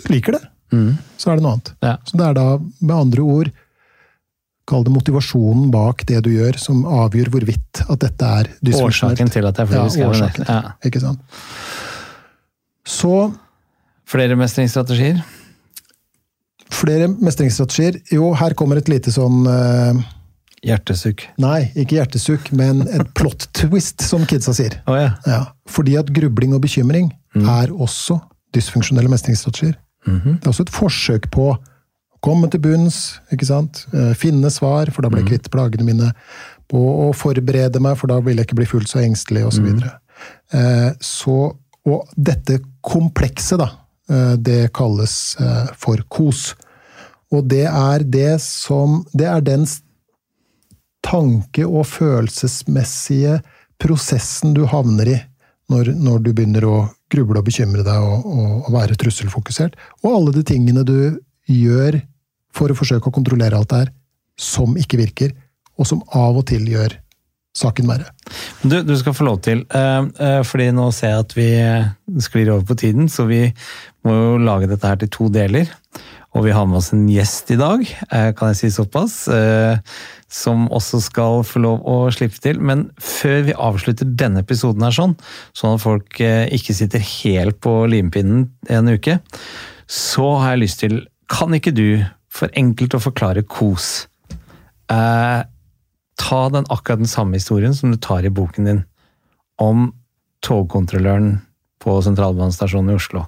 Du 0.00 0.08
liker 0.10 0.32
det, 0.38 0.42
Mm. 0.72 0.96
så 1.20 1.30
er 1.30 1.36
det 1.36 1.42
noe 1.44 1.52
annet. 1.52 1.68
Ja. 1.84 1.96
Så 2.08 2.16
det 2.18 2.24
er 2.26 2.34
da, 2.34 2.46
med 2.80 2.96
andre 2.96 3.20
ord, 3.22 3.50
kall 4.66 4.82
det 4.82 4.90
motivasjonen 4.96 5.68
bak 5.70 6.06
det 6.08 6.22
du 6.24 6.30
gjør, 6.32 6.56
som 6.58 6.82
avgjør 6.88 7.28
hvorvidt 7.30 7.84
at 7.84 7.98
dette 8.00 8.24
er 8.40 8.48
dysfunksjonelt. 8.64 9.20
Årsaken 9.20 9.30
til 9.36 9.46
at 9.46 9.60
jeg 9.60 9.68
flyr 9.68 10.00
Ja, 10.00 10.08
årsaken. 10.08 10.48
Ja. 10.48 10.72
Ikke 10.88 11.00
sant? 11.04 11.20
Så 12.84 13.12
Flere 14.08 14.36
mestringsstrategier? 14.36 15.22
flere 16.74 17.08
mestringsstrategier. 17.08 18.00
Jo, 18.14 18.32
her 18.38 18.54
kommer 18.58 18.80
et 18.80 18.90
lite 18.90 19.12
sånn 19.14 19.44
uh... 19.48 20.04
Hjertesukk. 20.64 21.26
Nei, 21.44 21.66
ikke 21.76 21.98
hjertesukk, 21.98 22.46
men 22.56 22.86
et 22.88 23.10
plot 23.18 23.50
twist, 23.52 24.00
som 24.00 24.22
kidsa 24.24 24.54
sier. 24.56 24.78
Oh, 24.88 24.96
ja. 24.96 25.10
Ja, 25.28 25.40
fordi 25.68 25.98
at 26.00 26.08
grubling 26.16 26.54
og 26.56 26.62
bekymring 26.64 27.10
er 27.36 27.68
også 27.68 28.16
dysfunksjonelle 28.56 29.10
mestringsstrategier. 29.12 29.76
Mhm. 30.08 30.38
Det 30.38 30.48
er 30.48 30.54
også 30.54 30.64
et 30.64 30.72
forsøk 30.72 31.28
på 31.34 31.50
å 31.52 31.58
komme 32.24 32.48
til 32.48 32.62
bunns, 32.64 33.18
ikke 33.34 33.50
sant? 33.50 33.82
Eh, 33.92 34.14
finne 34.16 34.48
svar, 34.48 34.88
for 34.88 35.04
da 35.04 35.10
blir 35.12 35.20
jeg 35.20 35.34
kvitt 35.34 35.50
plagene 35.52 35.84
mine. 35.84 36.14
På 36.72 36.80
å 37.04 37.10
forberede 37.12 37.82
meg, 37.84 37.98
for 38.00 38.08
da 38.08 38.16
vil 38.24 38.40
jeg 38.40 38.48
ikke 38.48 38.62
bli 38.62 38.70
fullt 38.70 38.88
så 38.88 39.02
engstelig, 39.04 39.44
osv. 39.50 39.68
Så. 39.84 39.92
Eh, 40.56 40.90
så 41.04 41.38
Og 41.84 42.08
dette 42.16 42.62
komplekset, 42.80 43.58
da, 43.60 43.66
det 44.36 44.72
kalles 44.76 45.36
eh, 45.40 45.72
for 45.80 46.02
kos. 46.08 46.52
Og 47.32 47.46
det 47.50 47.66
er 47.70 48.04
det 48.04 48.40
som 48.42 49.02
Det 49.12 49.26
er 49.26 49.40
den 49.40 49.66
tanke- 51.04 51.66
og 51.66 51.86
følelsesmessige 51.86 53.40
prosessen 53.80 54.54
du 54.54 54.64
havner 54.66 55.08
i 55.08 55.18
når, 55.68 55.94
når 55.96 56.18
du 56.24 56.32
begynner 56.32 56.64
å 56.68 56.76
gruble 57.12 57.40
og 57.40 57.46
bekymre 57.46 57.84
deg 57.84 58.00
og, 58.00 58.24
og, 58.24 58.50
og 58.66 58.72
være 58.74 58.96
trusselfokusert. 59.00 59.76
Og 60.04 60.10
alle 60.12 60.34
de 60.36 60.44
tingene 60.46 60.84
du 60.84 61.20
gjør 61.48 62.00
for 62.54 62.70
å 62.70 62.76
forsøke 62.78 63.10
å 63.10 63.14
kontrollere 63.14 63.58
alt 63.58 63.70
det 63.72 63.80
her, 63.84 63.92
som 64.40 64.76
ikke 64.78 65.00
virker, 65.00 65.32
og 65.78 65.88
som 65.88 66.02
av 66.14 66.38
og 66.38 66.46
til 66.50 66.66
gjør 66.70 66.94
saken 67.54 67.88
være. 67.88 68.08
Du, 68.64 68.80
du 68.82 68.94
skal 68.98 69.14
få 69.14 69.26
lov 69.28 69.40
til, 69.46 69.62
eh, 69.70 70.08
eh, 70.26 70.40
fordi 70.46 70.70
nå 70.74 70.88
ser 70.94 71.14
jeg 71.14 71.24
at 71.24 71.36
vi 71.38 71.48
sklir 72.24 72.50
over 72.54 72.66
på 72.66 72.78
tiden, 72.82 73.08
så 73.08 73.28
vi 73.30 73.46
må 74.04 74.16
jo 74.16 74.42
lage 74.42 74.68
dette 74.70 74.90
her 74.90 74.98
til 75.00 75.12
to 75.14 75.30
deler. 75.32 75.70
Og 76.34 76.48
vi 76.48 76.50
har 76.50 76.66
med 76.66 76.80
oss 76.80 76.90
en 76.90 77.04
gjest 77.06 77.52
i 77.54 77.58
dag, 77.60 77.84
eh, 78.10 78.32
kan 78.34 78.50
jeg 78.50 78.58
si 78.58 78.70
såpass, 78.74 79.28
som 80.34 80.64
også 80.74 80.98
skal 80.98 81.44
få 81.46 81.62
lov 81.62 81.84
å 81.86 82.10
slippe 82.10 82.40
til. 82.42 82.58
Men 82.58 82.88
før 82.98 83.44
vi 83.46 83.54
avslutter 83.54 84.08
denne 84.18 84.42
episoden 84.42 84.82
her 84.82 84.96
sånn, 84.96 85.14
sånn 85.54 85.76
at 85.76 85.84
folk 85.84 86.18
ikke 86.18 86.74
sitter 86.74 86.98
helt 86.98 87.60
på 87.62 87.76
limpinnen 87.86 88.48
en 88.66 88.90
uke, 88.90 89.20
så 89.86 90.40
har 90.40 90.56
jeg 90.56 90.64
lyst 90.64 90.82
til, 90.82 91.04
kan 91.30 91.54
ikke 91.54 91.74
du 91.76 92.02
for 92.34 92.50
enkelt 92.58 92.98
å 92.98 93.04
forklare 93.04 93.46
kos? 93.46 94.08
Ta 96.20 96.48
den 96.52 96.66
akkurat 96.70 97.02
den 97.02 97.10
samme 97.10 97.38
historien 97.38 97.74
som 97.74 97.92
du 97.92 97.98
tar 97.98 98.24
i 98.24 98.32
boken 98.32 98.68
din 98.68 98.82
om 99.60 99.90
togkontrolløren 100.44 101.38
på 101.82 101.96
sentralbanestasjonen 102.04 102.92
i 102.92 102.98
Oslo. 102.98 103.24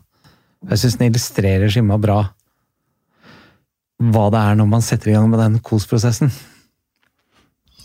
Jeg 0.70 0.82
syns 0.82 0.98
den 0.98 1.10
illustrerer 1.10 1.72
skimma 1.72 1.98
bra 2.00 2.20
hva 3.96 4.26
det 4.32 4.42
er 4.42 4.58
når 4.58 4.68
man 4.68 4.84
setter 4.84 5.10
i 5.10 5.16
gang 5.16 5.30
med 5.32 5.40
den 5.40 5.58
kos-prosessen. 5.64 6.28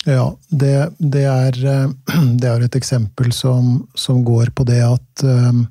Ja, 0.04 0.32
det, 0.50 0.74
det, 0.98 1.24
er, 1.30 1.58
eh, 1.72 1.92
det 2.42 2.50
er 2.50 2.66
et 2.66 2.78
eksempel 2.78 3.32
som, 3.36 3.86
som 3.96 4.24
går 4.28 4.52
på 4.58 4.66
det 4.68 4.82
at 4.84 5.24
um, 5.24 5.66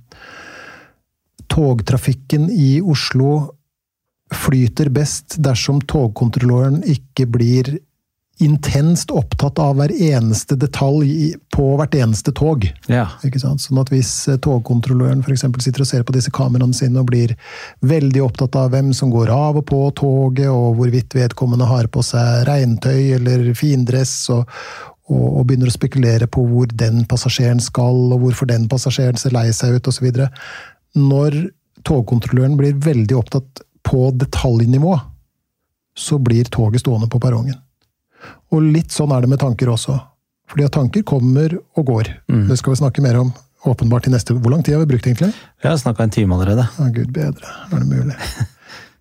togtrafikken 1.50 2.48
i 2.52 2.78
Oslo 2.80 3.50
flyter 4.30 4.92
best 4.94 5.40
dersom 5.42 5.80
togkontrolløren 5.82 6.84
ikke 6.86 7.26
blir 7.26 7.72
intenst 8.40 9.10
opptatt 9.12 9.58
av 9.60 9.76
hver 9.76 9.92
eneste 9.92 10.56
detalj 10.56 11.34
på 11.52 11.66
hvert 11.76 11.94
eneste 11.98 12.32
tog. 12.36 12.64
Ja. 12.88 13.06
Sånn 13.20 13.80
at 13.82 13.92
hvis 13.92 14.12
eh, 14.30 14.38
togkontrolløren 14.40 15.22
for 15.24 15.36
sitter 15.36 15.84
og 15.84 15.90
ser 15.90 16.06
på 16.08 16.14
disse 16.16 16.32
kameraene 16.34 16.76
sine 16.76 17.02
og 17.02 17.10
blir 17.10 17.34
veldig 17.84 18.24
opptatt 18.24 18.56
av 18.56 18.72
hvem 18.74 18.94
som 18.96 19.12
går 19.12 19.32
av 19.34 19.60
og 19.60 19.66
på 19.68 19.82
toget, 20.00 20.48
og 20.48 20.80
hvorvidt 20.80 21.16
vedkommende 21.16 21.68
har 21.68 21.90
på 21.92 22.04
seg 22.06 22.46
regntøy 22.48 23.16
eller 23.18 23.46
findress, 23.58 24.14
og, 24.32 24.48
og, 25.10 25.26
og 25.28 25.46
begynner 25.46 25.70
å 25.70 25.76
spekulere 25.76 26.30
på 26.30 26.44
hvor 26.48 26.72
den 26.72 27.04
passasjeren 27.10 27.60
skal, 27.60 28.06
og 28.14 28.24
hvorfor 28.24 28.48
den 28.50 28.68
passasjeren 28.72 29.20
ser 29.20 29.36
lei 29.36 29.48
seg 29.56 29.76
ut, 29.76 29.92
osv. 29.92 30.10
Når 30.96 31.42
togkontrolløren 31.86 32.56
blir 32.60 32.80
veldig 32.80 33.20
opptatt 33.20 33.64
på 33.86 34.10
detaljnivå, 34.16 34.96
så 35.98 36.16
blir 36.22 36.48
toget 36.48 36.84
stående 36.84 37.08
på 37.10 37.20
perrongen. 37.20 37.58
Og 38.52 38.62
litt 38.74 38.90
sånn 38.94 39.12
er 39.14 39.20
det 39.24 39.30
med 39.30 39.38
tanker 39.42 39.70
også. 39.70 39.98
Fordi 40.50 40.64
at 40.66 40.72
tanker 40.74 41.04
kommer 41.06 41.52
og 41.78 41.84
går. 41.86 42.08
Det 42.48 42.56
skal 42.58 42.72
vi 42.74 42.80
snakke 42.82 43.02
mer 43.04 43.20
om 43.20 43.28
åpenbart 43.70 44.02
til 44.08 44.14
neste 44.14 44.32
Hvor 44.34 44.50
lang 44.50 44.62
tid 44.64 44.74
har 44.74 44.80
vi 44.82 44.88
brukt, 44.94 45.06
egentlig? 45.06 45.28
Vi 45.62 45.68
har 45.68 45.76
snakka 45.78 46.02
en 46.02 46.10
time 46.10 46.34
allerede. 46.34 46.64
Ja, 46.78 46.88
Gud 46.96 47.12
bedre, 47.14 47.52
er 47.70 47.78
det 47.84 47.86
mulig? 47.86 48.16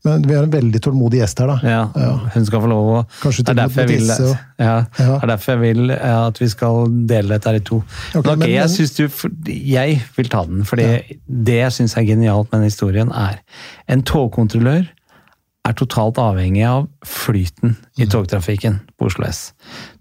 Men 0.08 0.22
vi 0.24 0.32
har 0.36 0.43
en 0.45 0.52
veldig 0.54 0.80
tålmodig 0.86 1.20
gjest 1.20 1.39
her, 1.43 1.50
da. 1.50 1.56
Ja, 2.00 2.12
Hun 2.34 2.45
skal 2.47 2.62
få 2.64 2.70
lov 2.72 2.86
å 2.93 3.00
Kanskje 3.20 3.43
Det 3.43 3.52
er 3.52 3.58
til 3.58 3.66
og 3.66 3.74
med 3.76 3.89
vil, 3.89 4.06
disse 4.06 4.28
ja, 4.62 4.76
det 4.95 5.04
Ja. 5.08 5.16
er 5.18 5.28
derfor 5.34 5.52
jeg 5.58 5.60
vil 5.76 5.91
eh, 5.91 6.20
at 6.30 6.39
vi 6.39 6.47
skal 6.54 6.86
dele 7.10 7.34
dette 7.34 7.50
her 7.52 7.58
i 7.60 7.64
to. 7.68 7.82
Ok, 8.16 8.22
Men 8.24 8.32
ok, 8.32 8.39
men- 8.39 8.54
jeg, 8.54 8.70
synes 8.70 8.93
du, 8.95 9.28
jeg 9.52 9.97
vil 10.16 10.30
ta 10.32 10.45
den, 10.47 10.64
fordi 10.70 10.86
det 11.28 11.58
jeg 11.60 11.72
syns 11.76 11.97
er 12.00 12.08
genialt 12.08 12.47
med 12.52 12.62
den 12.62 12.70
historien, 12.70 13.12
er 13.12 13.41
en 13.91 14.04
togkontrollør 14.08 14.88
er 15.70 15.78
totalt 15.78 16.20
avhengig 16.22 16.65
av 16.67 16.88
flyten 17.05 17.76
i 17.97 18.05
Mm. 18.05 18.09
togtrafikken 18.09 18.80
på 18.97 19.09
Oslo 19.09 19.26
S. 19.28 19.53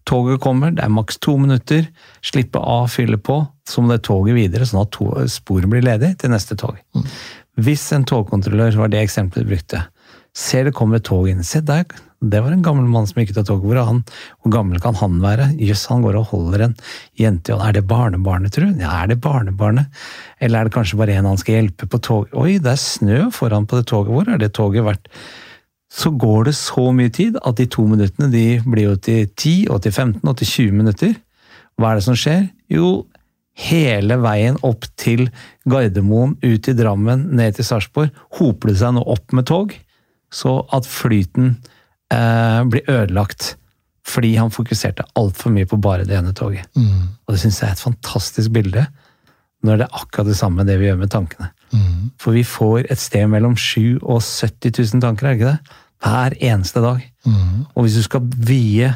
Toget 0.08 0.40
kommer, 0.40 0.72
det 0.74 0.84
er 0.84 0.88
maks 0.88 1.18
to 1.20 1.36
minutter, 1.36 1.88
slippe 2.24 2.56
av, 2.58 2.88
fylle 2.88 3.18
på, 3.18 3.42
så 3.68 3.82
må 3.84 3.92
det 3.92 4.02
toget 4.08 4.34
videre, 4.34 4.64
sånn 4.64 4.82
at 4.86 4.96
sporet 5.28 5.68
blir 5.68 5.84
ledig 5.84 6.16
til 6.18 6.30
neste 6.30 6.56
tog. 6.56 6.78
Mm. 6.96 7.04
Hvis 7.58 7.92
en 7.92 8.04
togkontrollør 8.08 8.76
var 8.76 8.88
det 8.88 9.02
eksempelet 9.04 9.44
du 9.44 9.54
brukte, 9.54 9.86
ser 10.32 10.64
det 10.64 10.74
kommer 10.74 10.96
et 10.96 11.04
tog 11.04 11.28
inn, 11.28 11.42
se 11.44 11.60
der, 11.60 11.84
det 12.22 12.40
var 12.42 12.50
en 12.50 12.62
gammel 12.62 12.86
mann 12.90 13.06
som 13.06 13.20
gikk 13.20 13.30
ut 13.30 13.38
av 13.38 13.46
toget, 13.46 13.66
hvor, 13.68 13.78
han, 13.86 14.00
hvor 14.42 14.50
gammel 14.52 14.80
kan 14.82 14.96
han 14.98 15.20
være? 15.22 15.52
Jøss, 15.60 15.84
han 15.90 16.02
går 16.02 16.16
og 16.18 16.30
holder 16.32 16.64
en 16.64 16.76
jente, 17.18 17.54
og 17.54 17.62
er 17.62 17.76
det 17.76 17.84
barnebarnet, 17.86 18.54
tru? 18.56 18.66
Ja, 18.80 19.02
er 19.02 19.12
det 19.12 19.20
barnebarnet? 19.22 19.86
Eller 20.40 20.60
er 20.60 20.64
det 20.70 20.74
kanskje 20.74 20.98
bare 20.98 21.14
en 21.14 21.28
han 21.30 21.38
skal 21.38 21.60
hjelpe 21.60 21.86
på 21.86 22.00
tog? 22.02 22.32
Oi, 22.32 22.56
det 22.58 22.72
er 22.72 22.80
snø 22.82 23.20
foran 23.34 23.68
på 23.70 23.78
det 23.78 23.86
toget, 23.92 24.14
hvor 24.14 24.32
har 24.32 24.38
det 24.38 24.50
toget 24.56 24.86
vært? 24.88 25.06
Så 25.88 26.12
går 26.12 26.50
det 26.50 26.56
så 26.56 26.90
mye 26.92 27.10
tid 27.14 27.38
at 27.40 27.56
de 27.56 27.66
to 27.70 27.86
minuttene 27.88 28.28
de 28.32 28.60
blir 28.64 28.90
jo 28.90 28.96
til 29.00 29.28
10, 29.30 29.68
og 29.72 29.82
til 29.84 29.94
15 29.94 30.20
og 30.28 30.36
til 30.40 30.50
20 30.50 30.76
minutter. 30.82 31.14
Hva 31.78 31.92
er 31.92 31.98
det 31.98 32.06
som 32.08 32.18
skjer? 32.18 32.48
Jo, 32.72 33.06
hele 33.58 34.18
veien 34.22 34.58
opp 34.66 34.86
til 35.00 35.28
Gardermoen, 35.68 36.36
ut 36.44 36.64
til 36.64 36.76
Drammen, 36.78 37.24
ned 37.38 37.56
til 37.56 37.66
Sarpsborg, 37.66 38.12
hoper 38.38 38.72
det 38.72 38.78
seg 38.82 38.94
nå 38.94 39.04
opp 39.08 39.34
med 39.34 39.48
tog, 39.48 39.72
så 40.34 40.60
at 40.76 40.86
flyten 40.86 41.54
eh, 42.12 42.60
blir 42.68 42.84
ødelagt. 42.84 43.54
Fordi 44.08 44.34
han 44.40 44.52
fokuserte 44.52 45.04
altfor 45.20 45.52
mye 45.52 45.68
på 45.68 45.76
bare 45.84 46.06
det 46.08 46.16
ene 46.16 46.32
toget. 46.36 46.68
Og 47.26 47.34
det 47.34 47.40
syns 47.42 47.60
jeg 47.60 47.68
er 47.68 47.76
et 47.76 47.82
fantastisk 47.82 48.52
bilde, 48.54 48.86
når 49.64 49.80
det 49.80 49.88
er 49.88 49.98
akkurat 50.00 50.30
det 50.30 50.38
samme 50.38 50.64
det 50.64 50.78
vi 50.80 50.88
gjør 50.88 51.00
med 51.02 51.12
tankene. 51.12 51.50
For 52.18 52.32
vi 52.36 52.44
får 52.44 52.86
et 52.90 52.98
sted 52.98 53.26
mellom 53.28 53.56
7 53.56 53.98
og 54.02 54.22
70 54.22 54.94
000 54.94 55.02
tanker, 55.04 55.26
er 55.26 55.34
det 55.34 55.40
ikke 55.40 55.52
det? 55.52 55.76
Hver 55.98 56.36
eneste 56.52 56.80
dag. 56.80 57.02
Og 57.74 57.82
hvis 57.82 57.98
du 57.98 58.02
skal 58.02 58.20
vie 58.48 58.94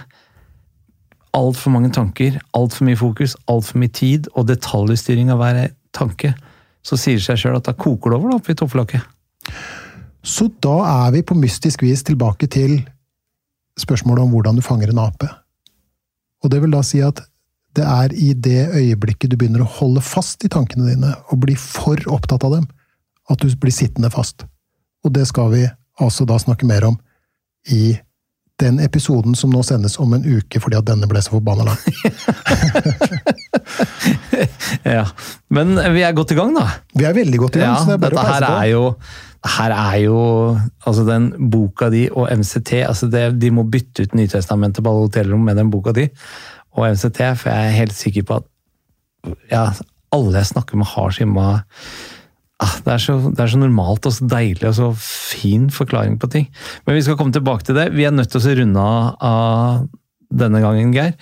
altfor 1.34 1.70
mange 1.70 1.90
tanker, 1.90 2.38
altfor 2.54 2.84
mye 2.84 2.96
fokus, 2.96 3.36
altfor 3.48 3.78
mye 3.78 3.88
tid 3.88 4.28
og 4.34 4.48
detaljstyring 4.48 5.30
av 5.32 5.40
hver 5.40 5.60
tanke, 5.96 6.34
så 6.82 6.98
sier 6.98 7.18
det 7.18 7.24
seg 7.24 7.38
sjøl 7.38 7.56
at 7.56 7.68
da 7.68 7.72
koker 7.72 8.10
det 8.10 8.18
over 8.18 8.32
da, 8.32 8.38
oppi 8.40 8.54
toppflakket. 8.58 9.02
Så 10.22 10.48
da 10.62 10.76
er 11.06 11.12
vi 11.16 11.24
på 11.26 11.34
mystisk 11.34 11.82
vis 11.82 12.04
tilbake 12.06 12.46
til 12.46 12.82
spørsmålet 13.80 14.22
om 14.22 14.34
hvordan 14.34 14.58
du 14.58 14.62
fanger 14.62 14.92
en 14.92 15.02
ape. 15.02 15.28
Og 16.42 16.50
det 16.50 16.60
vil 16.62 16.74
da 16.74 16.82
si 16.86 17.00
at 17.02 17.22
Det 17.76 17.84
er 17.88 18.12
i 18.12 18.32
det 18.34 18.68
øyeblikket 18.76 19.32
du 19.32 19.38
begynner 19.40 19.64
å 19.64 19.72
holde 19.78 20.02
fast 20.04 20.44
i 20.44 20.50
tankene 20.52 20.90
dine, 20.90 21.14
og 21.32 21.42
bli 21.44 21.56
for 21.58 22.00
opptatt 22.12 22.44
av 22.44 22.58
dem, 22.58 22.66
at 23.32 23.40
du 23.40 23.48
blir 23.56 23.74
sittende 23.74 24.10
fast. 24.12 24.44
Og 25.06 25.14
det 25.16 25.26
skal 25.30 25.52
vi 25.54 25.66
altså 26.02 26.26
da 26.28 26.38
snakke 26.40 26.68
mer 26.68 26.84
om 26.90 26.98
i 27.72 27.96
den 28.62 28.78
episoden 28.82 29.34
som 29.34 29.50
nå 29.50 29.62
sendes 29.66 29.96
om 30.02 30.12
en 30.14 30.22
uke 30.22 30.60
fordi 30.62 30.76
at 30.78 30.86
denne 30.86 31.08
ble 31.10 31.22
så 31.24 31.34
forbanna 31.34 31.66
lang. 31.66 31.80
ja. 34.96 35.06
Men 35.50 35.74
vi 35.96 36.04
er 36.04 36.14
godt 36.16 36.34
i 36.34 36.38
gang, 36.38 36.54
da. 36.54 36.68
Vi 36.94 37.06
er 37.08 37.16
veldig 37.16 37.42
godt 37.42 37.58
i 37.58 37.62
gang. 37.62 37.74
Ja, 37.74 37.80
så 37.80 37.90
det 37.90 37.98
er 37.98 38.04
bare 38.04 38.18
dette 38.18 38.28
å 38.28 38.32
her 38.36 38.46
på. 38.46 38.54
er 38.60 38.70
jo 38.70 38.84
her 39.42 39.72
er 39.74 39.96
jo 40.04 40.18
altså 40.86 41.02
den 41.02 41.24
boka 41.50 41.88
di 41.90 42.04
og 42.12 42.28
MCT 42.30 42.84
altså 42.86 43.08
det, 43.10 43.24
De 43.42 43.48
må 43.50 43.64
bytte 43.66 44.04
ut 44.04 44.12
Nytestamentet 44.14 44.84
på 44.84 44.90
alle 44.92 45.08
hotellrom 45.08 45.42
med 45.42 45.58
den 45.58 45.72
boka 45.72 45.90
di 45.96 46.04
og 46.72 46.88
MCT, 46.88 47.20
for 47.40 47.52
jeg 47.52 47.68
er 47.68 47.78
helt 47.78 47.96
sikker 47.96 48.26
på 48.28 48.40
at 48.40 48.48
ja, 49.52 49.68
alle 50.12 50.40
jeg 50.40 50.50
snakker 50.50 50.80
med, 50.80 50.88
har 50.94 51.14
simma 51.14 51.46
ah, 52.62 52.74
det, 52.84 52.94
er 52.94 53.02
så, 53.02 53.16
det 53.30 53.42
er 53.42 53.52
så 53.54 53.60
normalt 53.60 54.06
og 54.08 54.14
så 54.16 54.28
deilig 54.30 54.68
og 54.70 54.76
så 54.78 54.90
fin 54.98 55.68
forklaring 55.72 56.18
på 56.22 56.30
ting. 56.32 56.46
Men 56.86 56.98
vi 56.98 57.06
skal 57.06 57.18
komme 57.20 57.34
tilbake 57.34 57.66
til 57.68 57.78
det. 57.78 57.90
Vi 57.96 58.06
er 58.06 58.14
nødt 58.14 58.32
til 58.32 58.42
å 58.42 58.54
runde 58.60 58.86
av, 59.32 59.90
denne 60.32 60.62
gangen, 60.64 60.94
Geir. 60.96 61.16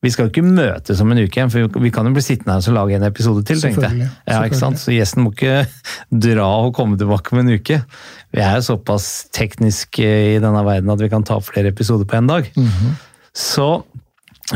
Vi 0.00 0.08
skal 0.12 0.26
jo 0.26 0.30
ikke 0.30 0.46
møtes 0.46 1.00
om 1.04 1.10
en 1.12 1.20
uke 1.20 1.36
igjen, 1.36 1.50
for 1.52 1.82
vi 1.84 1.90
kan 1.92 2.08
jo 2.08 2.14
bli 2.16 2.22
sittende 2.24 2.54
her 2.56 2.68
og 2.70 2.76
lage 2.78 2.96
en 2.96 3.04
episode 3.04 3.42
til. 3.44 3.60
tenkte 3.60 3.90
jeg. 3.90 4.08
Ja, 4.24 4.38
ikke 4.48 4.56
sant? 4.56 4.80
Så 4.80 4.94
gjesten 4.94 5.26
må 5.26 5.34
ikke 5.34 5.66
dra 6.28 6.48
og 6.64 6.72
komme 6.76 6.96
tilbake 7.00 7.34
om 7.34 7.42
en 7.42 7.52
uke. 7.52 7.82
Vi 8.32 8.40
er 8.40 8.56
jo 8.56 8.64
såpass 8.70 9.10
tekniske 9.36 10.08
i 10.34 10.40
denne 10.40 10.64
verden 10.64 10.92
at 10.92 11.04
vi 11.04 11.10
kan 11.12 11.26
ta 11.28 11.36
flere 11.44 11.74
episoder 11.74 12.08
på 12.08 12.16
en 12.16 12.32
dag. 12.32 12.48
Så 13.36 13.68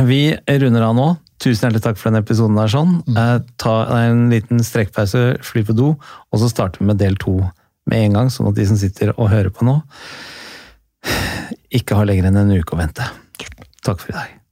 vi 0.02 0.36
runder 0.48 0.82
av 0.82 0.94
nå. 0.96 1.08
Tusen 1.42 1.68
hjertelig 1.68 1.84
takk 1.84 1.98
for 1.98 2.10
denne 2.10 2.22
episoden. 2.24 2.56
der 2.58 2.70
sånn. 2.72 2.94
Eh, 3.16 3.38
ta 3.60 3.74
en 4.00 4.28
liten 4.30 4.62
strekkpause, 4.64 5.42
fly 5.42 5.64
på 5.66 5.76
do, 5.76 5.94
og 6.32 6.40
så 6.40 6.50
starter 6.50 6.80
vi 6.80 6.86
med 6.90 6.98
del 6.98 7.16
to 7.16 7.36
med 7.86 7.98
en 8.00 8.16
gang, 8.18 8.30
sånn 8.32 8.48
at 8.48 8.56
de 8.56 8.66
som 8.66 8.78
sitter 8.80 9.12
og 9.18 9.28
hører 9.28 9.52
på 9.52 9.66
nå, 9.66 9.80
ikke 11.70 11.98
har 11.98 12.08
lenger 12.08 12.30
enn 12.30 12.40
en 12.40 12.56
uke 12.56 12.74
å 12.74 12.80
vente. 12.80 13.04
Takk 13.84 14.00
for 14.00 14.14
i 14.14 14.16
dag. 14.16 14.43